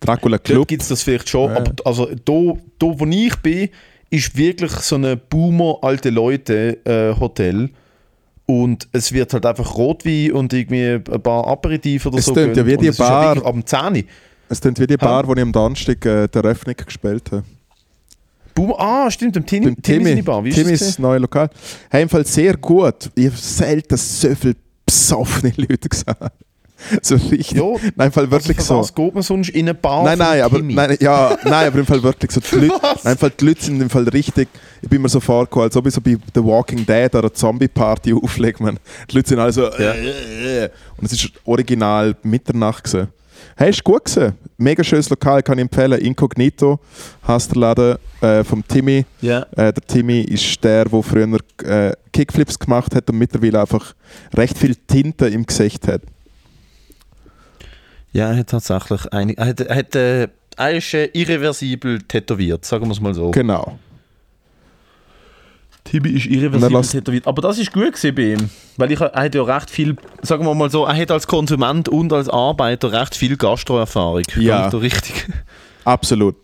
Dracula 0.00 0.38
Club. 0.38 0.66
gibt 0.68 0.82
es 0.82 0.88
das 0.88 1.02
vielleicht 1.02 1.28
schon, 1.28 1.50
Ja. 1.50 1.56
aber 1.58 1.72
also 1.84 2.06
da, 2.06 2.54
da, 2.78 2.86
wo 2.98 3.06
ich 3.06 3.36
bin, 3.36 3.68
ist 4.10 4.36
wirklich 4.36 4.72
so 4.72 4.96
ein 4.96 5.20
Boomer 5.28 5.78
alte 5.82 6.10
Leute 6.10 6.78
äh, 6.84 7.18
Hotel 7.18 7.70
und 8.46 8.88
es 8.92 9.12
wird 9.12 9.32
halt 9.32 9.46
einfach 9.46 9.76
Rotwein 9.76 10.32
und 10.32 10.52
irgendwie 10.52 10.94
ein 10.94 11.22
paar 11.22 11.46
Aperitif 11.46 12.06
oder 12.06 12.18
Es 12.18 12.24
so 12.24 12.34
tönt 12.34 12.56
ja 12.56 12.66
wie 12.66 12.76
die 12.76 12.88
ist 12.88 12.96
Bar. 12.98 13.36
wirklich 13.36 13.46
Am 13.46 13.64
10. 13.64 14.04
Es 14.48 14.60
klingt 14.60 14.80
wie 14.80 14.86
die 14.88 14.96
Bar, 14.96 15.26
wo 15.28 15.34
ich 15.34 15.40
am 15.40 15.52
Donnerstag 15.52 16.04
äh, 16.04 16.26
der 16.26 16.42
Eröffnung 16.44 16.74
gespielt 16.84 17.30
habe. 17.30 17.44
Boomer, 18.52 18.74
ah, 18.80 19.08
stimmt, 19.10 19.36
im 19.36 19.44
Beim 19.44 19.80
Timmy, 19.80 20.22
Bar. 20.22 20.44
Wie 20.44 20.48
ist 20.48 20.56
Timmys 20.56 20.80
das? 20.80 20.98
neue 20.98 21.18
Lokal. 21.20 21.48
Fall 22.08 22.26
sehr 22.26 22.56
gut. 22.56 23.10
Ich 23.14 23.26
habe 23.26 23.36
selten 23.36 23.96
so 23.96 24.34
viele 24.34 24.56
besoffene 24.84 25.52
Leute 25.56 25.88
gesehen. 25.88 26.14
So 27.02 27.14
richtig. 27.14 27.52
Ja, 27.52 27.64
nein, 27.96 28.12
Fall 28.12 28.30
wirklich 28.30 28.58
also 28.58 28.74
so. 28.74 28.80
Was 28.80 28.94
geht 28.94 29.14
man 29.14 29.22
sonst 29.22 29.50
in 29.50 29.68
eine 29.68 29.74
Bar 29.74 30.04
Nein, 30.04 30.18
nein, 30.18 30.42
aber, 30.42 30.56
Timmy? 30.56 30.74
nein, 30.74 30.96
ja, 31.00 31.36
nein, 31.44 31.66
aber 31.66 31.78
im 31.78 31.86
Fall 31.86 32.02
wirklich 32.02 32.30
so. 32.30 32.40
Die 32.40 32.66
Leute, 32.66 32.80
nein, 33.04 33.12
im 33.12 33.18
Fall 33.18 33.32
die 33.38 33.44
Leute 33.44 33.64
sind 33.64 33.80
im 33.80 33.90
Fall 33.90 34.08
richtig. 34.08 34.48
Ich 34.82 34.88
bin 34.88 35.02
mir 35.02 35.08
so 35.08 35.20
vorgekommen, 35.20 35.64
als 35.64 35.76
ob 35.76 35.86
ich 35.86 35.94
so 35.94 36.00
bei 36.00 36.16
The 36.34 36.42
Walking 36.42 36.84
Dead 36.84 37.14
oder 37.14 37.32
Zombie-Party 37.32 38.12
auflege. 38.22 38.62
Man. 38.62 38.78
Die 39.10 39.16
Leute 39.16 39.28
sind 39.28 39.38
alle 39.38 39.52
so. 39.52 39.62
Ja. 39.62 39.92
Äh, 39.92 40.64
äh. 40.64 40.70
Und 40.96 41.06
es 41.06 41.12
ist 41.12 41.30
original 41.44 42.16
Mitternacht 42.22 42.84
gewesen. 42.84 43.08
Hey, 43.56 43.70
ist 43.70 43.84
gut 43.84 44.04
gewesen. 44.04 44.34
Mega 44.58 44.84
schönes 44.84 45.08
Lokal, 45.10 45.42
kann 45.42 45.58
ich 45.58 45.62
empfehlen. 45.62 45.98
Incognito 46.00 46.78
heißt 47.26 47.54
der 47.54 47.60
Laden 47.60 47.96
äh, 48.20 48.44
vom 48.44 48.66
Timmy. 48.66 49.04
Ja. 49.20 49.46
Äh, 49.52 49.72
der 49.72 49.86
Timmy 49.86 50.20
ist 50.20 50.62
der, 50.62 50.84
der 50.84 51.02
früher 51.02 51.38
äh, 51.64 51.92
Kickflips 52.12 52.58
gemacht 52.58 52.94
hat 52.94 53.08
und 53.10 53.18
mittlerweile 53.18 53.60
einfach 53.60 53.94
recht 54.34 54.58
viel 54.58 54.74
Tinte 54.74 55.26
im 55.28 55.46
Gesicht 55.46 55.88
hat. 55.88 56.02
Ja, 58.12 58.30
er 58.30 58.38
hat 58.38 58.48
tatsächlich 58.48 59.12
einig, 59.12 59.38
er 59.38 59.46
hat, 59.46 59.60
er 59.60 59.76
hat, 59.76 59.94
äh, 59.94 60.28
er 60.56 60.76
ist 60.76 60.92
äh, 60.94 61.06
irreversibel 61.12 62.00
tätowiert, 62.02 62.64
sagen 62.64 62.86
wir 62.86 62.92
es 62.92 63.00
mal 63.00 63.14
so. 63.14 63.30
Genau. 63.30 63.78
Tibi 65.84 66.10
ist 66.10 66.26
er 66.26 66.32
irreversibel 66.32 66.82
tätowiert. 66.82 67.26
Aber 67.26 67.42
das 67.42 67.58
ist 67.58 67.72
gut 67.72 67.94
gewesen 67.94 68.14
bei 68.14 68.22
ihm. 68.32 68.50
Weil 68.76 68.92
ich, 68.92 69.00
er 69.00 69.12
hat 69.12 69.34
ja 69.34 69.42
recht 69.42 69.70
viel, 69.70 69.96
sagen 70.22 70.44
wir 70.44 70.54
mal 70.54 70.70
so, 70.70 70.84
er 70.84 70.96
hat 70.96 71.10
als 71.10 71.26
Konsument 71.26 71.88
und 71.88 72.12
als 72.12 72.28
Arbeiter 72.28 72.92
recht 72.92 73.16
viel 73.16 73.36
Gastroerfahrung. 73.36 74.22
Ja. 74.36 74.56
Kann 74.56 74.66
ich 74.66 74.72
da 74.72 74.78
richtig? 74.78 75.28
Absolut. 75.84 76.36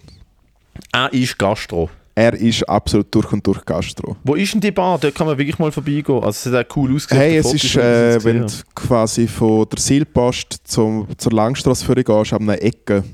Er 0.92 1.12
ist 1.12 1.38
Gastro. 1.38 1.90
Er 2.18 2.32
ist 2.32 2.62
absolut 2.66 3.14
durch 3.14 3.30
und 3.30 3.46
durch 3.46 3.62
Gastro. 3.66 4.16
Wo 4.24 4.34
ist 4.36 4.54
denn 4.54 4.62
die 4.62 4.70
Bar? 4.70 4.98
Dort 4.98 5.14
kann 5.14 5.26
man 5.26 5.36
wirklich 5.36 5.58
mal 5.58 5.70
vorbeigehen. 5.70 6.24
Also 6.24 6.48
es 6.48 6.56
hat 6.56 6.66
auch 6.70 6.76
cool 6.76 6.94
ausgesehen. 6.96 7.20
Hey, 7.22 7.36
es 7.36 7.52
ist, 7.52 7.76
äh, 7.76 8.24
wenn 8.24 8.40
du 8.40 8.52
quasi 8.74 9.28
von 9.28 9.66
der 9.68 9.78
Seilpost 9.78 10.60
zum, 10.64 11.06
zur 11.18 11.32
Langstrasse 11.32 11.84
für 11.84 11.94
gehst, 11.94 12.32
an 12.32 12.42
einer 12.44 12.62
Ecke, 12.62 13.04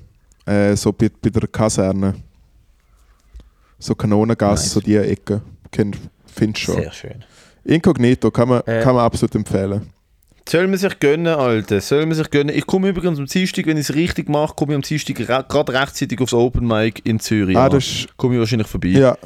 äh, 0.47 0.77
so 0.77 0.93
bei, 0.93 1.11
bei 1.21 1.31
der 1.31 1.49
Kaserne. 1.49 2.15
So 3.81 3.97
Kanonengasse, 3.97 4.63
Nice. 4.67 4.73
so 4.73 4.81
die 4.81 4.95
Ecke. 4.95 5.43
Findest 5.73 6.69
du 6.69 6.73
schon. 6.73 6.75
Sehr 6.77 6.93
schön. 6.93 7.25
Inkognito 7.65 8.31
kann 8.31 8.49
man, 8.51 8.63
Äh. 8.67 8.83
kann 8.85 8.95
man 8.95 9.05
absolut 9.05 9.35
empfehlen. 9.35 9.89
Soll 10.49 10.67
man 10.69 10.79
sich 10.79 10.99
gönnen, 11.01 11.29
Alter. 11.35 11.81
Soll 11.81 12.05
man 12.07 12.15
sich 12.15 12.31
gönnen. 12.31 12.55
Ich 12.55 12.67
komme 12.67 12.89
übrigens 12.89 13.19
am 13.19 13.27
Dienstag, 13.27 13.67
wenn 13.67 13.77
ich 13.77 13.89
es 13.89 13.95
richtig 13.95 14.29
mache, 14.29 14.55
komme 14.55 14.73
ich 14.73 14.77
am 14.77 14.83
Dienstag 14.83 15.17
gerade 15.49 15.73
rechtzeitig 15.73 16.21
aufs 16.21 16.35
Open 16.35 16.67
Mic 16.67 17.01
in 17.05 17.21
Zürich. 17.21 17.57
Ah, 17.57 17.69
das 17.69 18.07
komme 18.17 18.35
ich 18.35 18.41
wahrscheinlich 18.41 18.67
vorbei. 18.69 18.89
ja, 18.89 19.17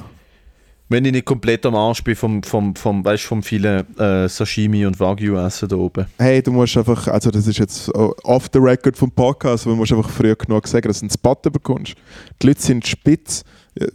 Wenn 0.89 1.05
ich 1.05 1.13
nicht 1.13 1.25
komplett 1.25 1.65
am 1.67 1.75
Arsch 1.75 2.05
bin 2.05 2.15
vom, 2.15 2.43
vom, 2.43 2.77
vom, 2.77 3.05
weißt, 3.05 3.25
vom 3.25 3.43
vielen 3.43 3.99
äh, 3.99 4.29
Sashimi 4.29 4.87
und 4.87 5.01
Wagyu 5.01 5.37
essen 5.37 5.69
da 5.69 5.77
oben. 5.77 6.07
hey, 6.19 6.43
du 6.43 6.53
musst 6.53 6.77
einfach, 6.77 7.09
also 7.09 7.31
das 7.31 7.47
ist 7.47 7.59
jetzt 7.59 7.91
off 7.95 8.49
the 8.53 8.59
record 8.61 8.97
vom 8.97 9.11
Podcast, 9.11 9.65
aber 9.67 9.73
du 9.75 9.79
musst 9.79 9.93
einfach 9.93 10.11
früh 10.11 10.35
genug 10.37 10.69
sagen, 10.69 10.87
dass 10.87 11.01
du 11.01 11.05
einen 11.05 11.11
Spot 11.11 11.35
bekommst. 11.51 11.95
Die 12.41 12.47
Leute 12.47 12.61
sind 12.63 12.87
spitz. 12.87 13.43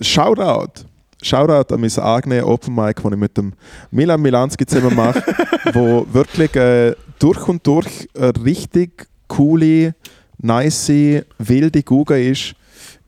Shoutout! 0.01 0.85
Shoutout 1.21 1.73
an 1.73 1.81
mein 1.81 1.97
eigenes 1.99 2.43
Open 2.43 2.75
Mic, 2.75 3.01
das 3.01 3.11
ich 3.11 3.17
mit 3.17 3.37
dem 3.37 3.53
Milan 3.91 4.21
Milanski 4.21 4.65
zusammen 4.65 4.95
mache, 4.95 5.23
wo 5.73 6.05
wirklich 6.11 6.55
äh, 6.55 6.95
durch 7.19 7.47
und 7.47 7.65
durch 7.65 8.09
eine 8.17 8.33
richtig 8.43 9.07
coole, 9.27 9.95
nice, 10.39 10.91
wilde 11.37 11.83
Guga 11.83 12.15
ist 12.15 12.55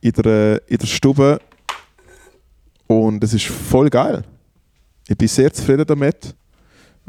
in 0.01 0.11
der, 0.11 0.61
in 0.67 0.77
der 0.77 0.87
Stube. 0.87 1.39
Und 2.87 3.23
es 3.23 3.33
ist 3.33 3.45
voll 3.45 3.89
geil. 3.89 4.23
Ich 5.07 5.17
bin 5.17 5.27
sehr 5.27 5.51
zufrieden 5.51 5.85
damit. 5.85 6.35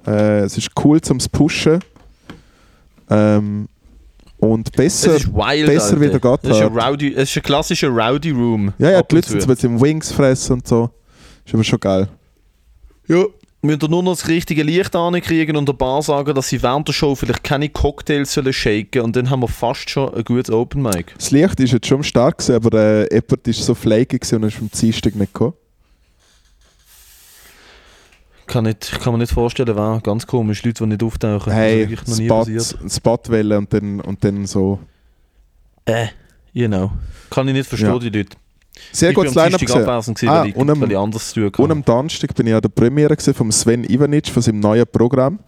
Äh, 0.07 0.41
es 0.41 0.57
ist 0.57 0.71
cool 0.83 1.01
zum 1.01 1.19
Pushen. 1.19 1.81
Ähm, 3.11 3.69
und 4.45 4.73
besser. 4.73 5.15
wild, 5.15 5.67
besser 5.67 5.95
Alter. 5.95 6.01
wieder 6.01 6.21
geht 6.21 6.45
es 6.45 6.59
ist. 6.59 6.63
Rowdy, 6.63 7.09
ist 7.09 7.37
ein 7.37 7.43
klassischer 7.43 7.89
Rowdy 7.89 8.31
Room. 8.31 8.73
Ja, 8.79 8.91
ja, 8.91 9.03
die 9.03 9.15
Leute 9.15 9.29
sind 9.31 9.47
Beispiel 9.47 9.71
im 9.71 9.81
Wings 9.81 10.13
fressen 10.13 10.55
und 10.55 10.69
so. 10.69 10.91
Ist 11.45 11.55
aber 11.55 11.65
schon 11.65 11.81
geil. 11.81 12.09
Ja. 13.07 13.25
Müsst 13.63 13.83
ihr 13.83 13.89
nur 13.89 14.03
noch 14.03 14.13
das 14.13 14.29
richtige 14.29 14.63
Licht 14.63 14.95
ankriegen 14.95 15.57
und 15.57 15.67
der 15.67 15.73
Bar 15.73 16.03
sagen, 16.03 16.35
dass 16.35 16.51
sie 16.51 16.63
während 16.63 16.87
der 16.87 16.93
Show 16.93 17.15
vielleicht 17.15 17.43
keine 17.43 17.71
Cocktails 17.71 18.35
sollen 18.35 18.53
shaken 18.53 19.01
und 19.01 19.17
dann 19.17 19.31
haben 19.31 19.41
wir 19.41 19.49
fast 19.49 19.89
schon 19.89 20.13
ein 20.13 20.23
gutes 20.23 20.55
Open 20.55 20.83
Mic. 20.83 21.15
Das 21.17 21.31
Licht 21.31 21.59
ist 21.61 21.73
jetzt 21.73 21.87
schon 21.87 22.03
stark, 22.03 22.37
gewesen, 22.37 22.57
aber 22.57 22.79
äh, 22.79 23.15
jemand 23.15 23.49
ist 23.49 23.65
so 23.65 23.75
flaky 23.75 24.21
und 24.35 24.43
ist 24.43 24.57
vom 24.57 24.71
Dienstag 24.71 25.15
nicht 25.15 25.33
gekommen. 25.33 25.55
Kann, 28.47 28.65
nicht, 28.65 29.01
kann 29.01 29.13
man 29.13 29.21
nicht 29.21 29.33
vorstellen, 29.33 29.75
war 29.75 30.01
ganz 30.01 30.27
komisch, 30.27 30.63
Leute, 30.65 30.85
die 30.85 30.91
nicht 30.91 31.03
auftauchen. 31.03 31.53
Hey, 31.53 31.83
das 31.83 31.85
ist 31.85 31.91
wirklich 31.91 32.09
noch 32.11 32.19
nie 32.19 32.27
Spot, 32.27 32.39
passiert. 32.63 32.93
Spot 32.93 33.19
wählen 33.29 33.59
und 33.59 33.73
dann, 33.73 34.01
und 34.01 34.23
dann 34.25 34.47
so. 34.47 34.79
Äh, 35.87 36.09
genau. 36.53 36.93
Kann 37.31 37.49
ich 37.49 37.55
nicht 37.55 37.69
verstehen, 37.69 37.93
Ja. 37.93 37.99
die 37.99 38.11
Leute. 38.11 38.37
Sehr 38.93 39.11
ich 39.11 39.15
gutes 39.15 39.35
Line-Up 39.35 39.61
gesehen. 39.61 39.85
gewesen, 39.85 40.29
Ah, 40.29 40.45
ich, 40.45 40.57
und 40.57 40.69
am- 40.69 40.83
ich 40.91 41.23
zu 41.23 41.51
tun. 41.51 41.65
Und 41.65 41.71
am 41.71 41.85
Donnerstag 41.85 42.35
bin 42.35 42.47
ich 42.49 42.55
an 42.55 42.61
der 42.61 42.69
Premiere 42.69 43.17
gesehen 43.17 43.35
vom 43.35 43.51
Sven 43.53 43.85
Ivanic 43.85 44.29
von 44.29 44.43
seinem 44.43 44.61
neuen 44.61 44.85
Programm. 44.91 45.39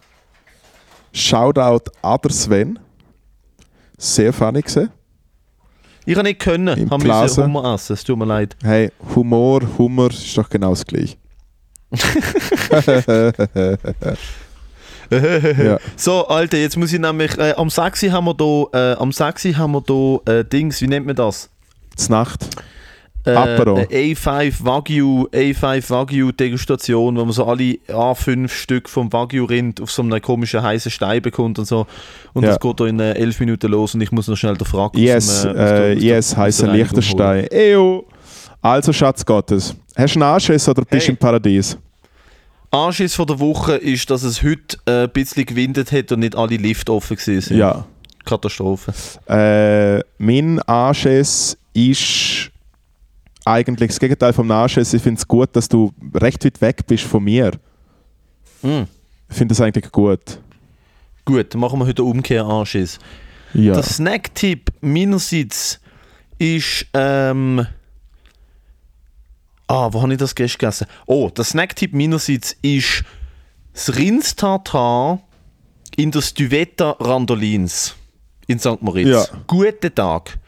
Shoutout 1.13 1.91
an 2.01 2.17
der 2.23 2.31
Sven. 2.31 2.79
Sehr 3.97 4.31
funny 4.33 4.61
gesehen. 4.61 4.89
Ich 6.05 6.15
habe 6.15 6.27
nicht 6.27 6.39
können, 6.39 6.77
Im 6.77 6.89
habe 6.89 7.03
Plaza. 7.03 7.41
müssen 7.41 7.53
Hummer 7.53 7.73
essen, 7.73 7.93
es 7.93 8.03
tut 8.03 8.17
mir 8.17 8.25
leid. 8.25 8.55
Hey, 8.63 8.91
Humor, 9.15 9.61
Humor 9.77 10.09
ist 10.09 10.37
doch 10.37 10.49
genau 10.49 10.69
das 10.69 10.85
gleiche. 10.85 11.17
Ja. 15.09 15.77
So, 15.95 16.27
Alter, 16.27 16.57
jetzt 16.57 16.75
muss 16.77 16.91
ich 16.91 16.99
nämlich, 16.99 17.37
äh, 17.37 17.53
am 17.55 17.69
6. 17.69 18.03
haben 18.11 18.25
wir 18.25 18.33
da, 18.33 18.93
äh, 18.93 18.95
am 18.97 19.11
6. 19.13 19.45
haben 19.57 19.71
wir 19.73 19.81
da, 20.25 20.31
äh, 20.39 20.43
Dings, 20.45 20.81
wie 20.81 20.87
nennt 20.87 21.05
man 21.05 21.15
das? 21.15 21.49
Zur 21.95 22.11
Nacht. 22.11 22.45
äh, 23.25 23.31
Apero. 23.31 23.75
eine 23.75 23.85
A5 23.87 24.63
Wagyu, 24.65 25.27
A5 25.33 25.89
Wagyu 25.89 26.31
Degustation, 26.31 27.15
wo 27.17 27.23
man 27.25 27.31
so 27.33 27.45
alle 27.45 27.77
A5 27.89 28.47
Stück 28.49 28.87
vom 28.89 29.11
Wagyu 29.11 29.43
Rind 29.45 29.81
auf 29.81 29.91
so 29.91 30.01
einem 30.01 30.21
komischen 30.21 30.61
heißen 30.61 30.91
Stein 30.91 31.21
bekommt 31.21 31.57
und 31.59 31.65
so. 31.65 31.87
Und 32.33 32.43
Ja. 32.43 32.49
das 32.51 32.59
geht 32.59 32.79
da 32.79 32.85
in 32.85 32.99
äh, 33.01 33.13
11 33.13 33.39
Minuten 33.41 33.71
los 33.71 33.95
und 33.95 34.01
ich 34.01 34.11
muss 34.13 34.27
noch 34.29 34.35
schnell 34.37 34.55
den 34.55 34.65
Frack 34.65 34.93
aus 34.95 34.99
Yes, 35.01 35.41
dem, 35.43 35.49
äh, 35.49 35.49
aus 35.51 35.55
der- 35.55 35.65
äh, 35.65 35.71
aus 35.71 35.77
der- 35.79 35.97
yes, 36.03 36.25
aus 36.29 36.35
der 36.35 36.43
heißer. 36.43 36.67
Liechtenstein. 36.73 37.47
Eyo. 37.51 38.05
Also, 38.61 38.91
Schatz 38.93 39.25
Gottes, 39.25 39.75
hast 39.97 40.15
du 40.15 40.19
einen 40.21 40.33
Anschiss 40.33 40.67
oder 40.69 40.83
bist 40.83 41.07
du 41.07 41.07
Hey. 41.07 41.09
im 41.15 41.17
Paradies? 41.17 41.77
Anschiss 42.71 43.15
von 43.15 43.25
der 43.27 43.39
Woche 43.39 43.75
ist, 43.75 44.09
dass 44.09 44.23
es 44.23 44.43
heute 44.43 44.77
äh, 44.85 45.03
ein 45.03 45.09
bisschen 45.11 45.45
gewindet 45.45 45.91
hat 45.91 46.11
und 46.11 46.19
nicht 46.19 46.35
alle 46.35 46.57
Lift 46.57 46.89
offen 46.89 47.17
sind. 47.17 47.49
Ja. 47.51 47.85
Katastrophe. 48.25 48.93
Äh, 49.27 50.03
mein 50.17 50.59
Anschiss 50.63 51.57
ist 51.73 52.51
eigentlich 53.45 53.89
das 53.89 53.99
Gegenteil 53.99 54.33
vom 54.33 54.51
Anschiss. 54.51 54.93
Ich 54.93 55.01
finde 55.01 55.19
es 55.19 55.27
gut, 55.27 55.49
dass 55.53 55.69
du 55.69 55.93
recht 56.13 56.43
weit 56.43 56.59
weg 56.59 56.85
bist 56.87 57.05
von 57.05 57.23
mir. 57.23 57.51
Mm. 58.61 58.81
Ich 59.29 59.35
finde 59.35 59.53
das 59.53 59.61
eigentlich 59.61 59.89
gut. 59.91 60.39
Gut, 61.23 61.53
dann 61.53 61.61
machen 61.61 61.79
wir 61.79 61.85
heute 61.87 62.01
einen 62.01 62.11
Umkehr-Anschiss. 62.11 62.99
Ja. 63.53 63.73
Der 63.73 63.83
Snack-Tipp 63.83 64.71
meinerseits 64.81 65.79
ist. 66.37 66.85
Ähm, 66.93 67.65
ah, 69.67 69.89
wo 69.91 70.01
habe 70.01 70.13
ich 70.13 70.19
das 70.19 70.35
gestern 70.35 70.59
gegessen? 70.59 70.87
Oh, 71.05 71.29
der 71.29 71.43
Snack-Tipp 71.43 71.93
meinerseits 71.93 72.55
ist 72.61 73.03
das 73.73 73.95
Rindstartar 73.95 75.21
in 75.95 76.11
der 76.11 76.21
Stuvetta 76.21 76.91
Randolins 76.99 77.95
in 78.47 78.59
St. 78.59 78.81
Moritz. 78.81 79.07
Ja. 79.07 79.25
Guten 79.45 79.93
Tag. 79.93 80.39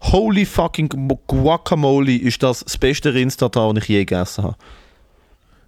Holy 0.00 0.44
fucking 0.44 0.88
Guacamole 1.26 2.14
ist 2.14 2.42
das 2.42 2.60
das 2.60 2.76
beste 2.76 3.12
Rindstartar, 3.14 3.72
das 3.72 3.84
ich 3.84 3.88
je 3.88 4.04
gegessen 4.04 4.44
habe. 4.44 4.56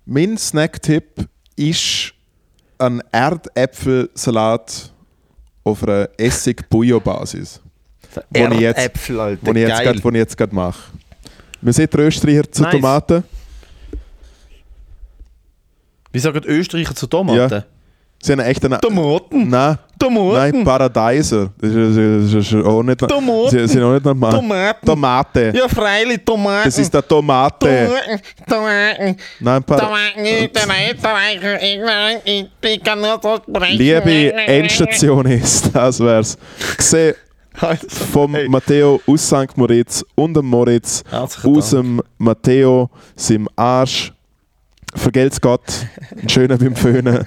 Mein 0.05 0.37
Snacktipp 0.37 1.27
ist 1.57 2.13
ein 2.79 3.03
Erdäpfelsalat 3.11 4.93
auf 5.65 5.83
einer 5.83 6.09
Essig-Bouillon-Basis. 6.19 7.61
Erdäpfel, 8.33 9.21
Alter. 9.21 9.53
Den 9.53 9.57
ich 9.57 10.21
jetzt 10.21 10.37
gerade 10.37 10.55
mache. 10.55 10.93
Wir 11.67 11.73
sind 11.73 11.93
Österreicher 11.93 12.45
zu 12.53 12.63
Nice. 12.63 12.71
Tomaten. 12.71 13.25
Wie 16.13 16.19
sagen 16.21 16.41
die 16.41 16.49
Österreicher 16.49 16.95
zu 16.95 17.09
Tomaten? 17.09 17.65
Sie 18.23 18.33
haben 18.33 18.39
echt 18.39 18.65
einen. 18.65 18.81
Tomaten. 18.81 19.49
Nein, 19.51 19.77
Tomaten. 19.99 20.59
nein, 20.59 20.65
Paradeiser. 20.65 21.51
Das 21.61 21.71
ist, 21.73 22.35
das 22.35 22.53
ist 22.53 22.65
auch 22.65 22.85
nicht. 22.85 23.01
Tomaten. 23.01 23.51
Sie 23.51 23.67
sind 23.67 23.83
auch 23.83 23.95
nicht 23.95 24.05
normal. 24.05 24.33
Tomaten. 24.35 24.87
Tomate. 24.87 25.53
Ja, 25.57 25.69
freilich, 25.69 26.21
Tomaten. 26.25 26.67
Das 26.67 26.79
ist 26.79 26.95
der 26.95 27.07
Tomate. 27.07 27.91
Tomaten, 28.49 29.17
Nein, 29.41 29.65
Par 29.65 29.81
Tomaten, 29.81 30.23
der 30.23 30.93
Österreicher, 30.95 31.61
ich, 32.25 32.47
ich 32.61 32.85
kann 32.85 33.01
nur 33.01 33.19
so 33.21 33.39
sprechen. 33.43 33.77
Liebe 33.77 34.33
Endstation 34.35 35.27
ist, 35.27 35.75
das 35.75 35.99
wär's. 35.99 36.39
Gesehen 36.77 37.17
vom 37.89 38.35
Hey. 38.35 38.49
Matteo 38.49 39.01
aus 39.07 39.27
St. 39.27 39.57
Moritz 39.57 40.05
und 40.15 40.35
dem 40.35 40.47
Moritz 40.47 41.03
Herzlichen 41.11 41.57
aus 41.57 41.71
Dank. 41.71 41.83
dem 41.85 42.03
Matteo, 42.19 42.91
seinem 43.15 43.49
Arsch. 43.57 44.13
Vergelt's 44.95 45.41
Gott. 45.41 45.63
Einen 46.17 46.29
schönen 46.29 46.59
beim 46.59 46.75
Föhnen. 46.77 47.23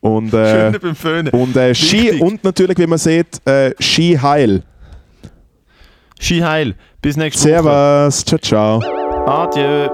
Und, 0.00 0.34
äh, 0.34 0.72
beim 0.80 0.94
Föhnen. 0.96 1.28
und, 1.32 1.56
äh, 1.56 1.74
Ski, 1.74 2.20
und 2.20 2.42
natürlich, 2.42 2.78
wie 2.78 2.86
man 2.86 2.98
sieht, 2.98 3.40
äh, 3.46 3.72
Ski 3.78 4.18
heil. 4.20 4.62
Ski 6.18 6.40
heil. 6.40 6.74
Bis 7.00 7.16
nächste 7.16 7.48
Woche. 7.48 7.62
Servus. 7.62 8.24
Ciao, 8.24 8.38
ciao. 8.38 8.80
Adieu. 9.26 9.88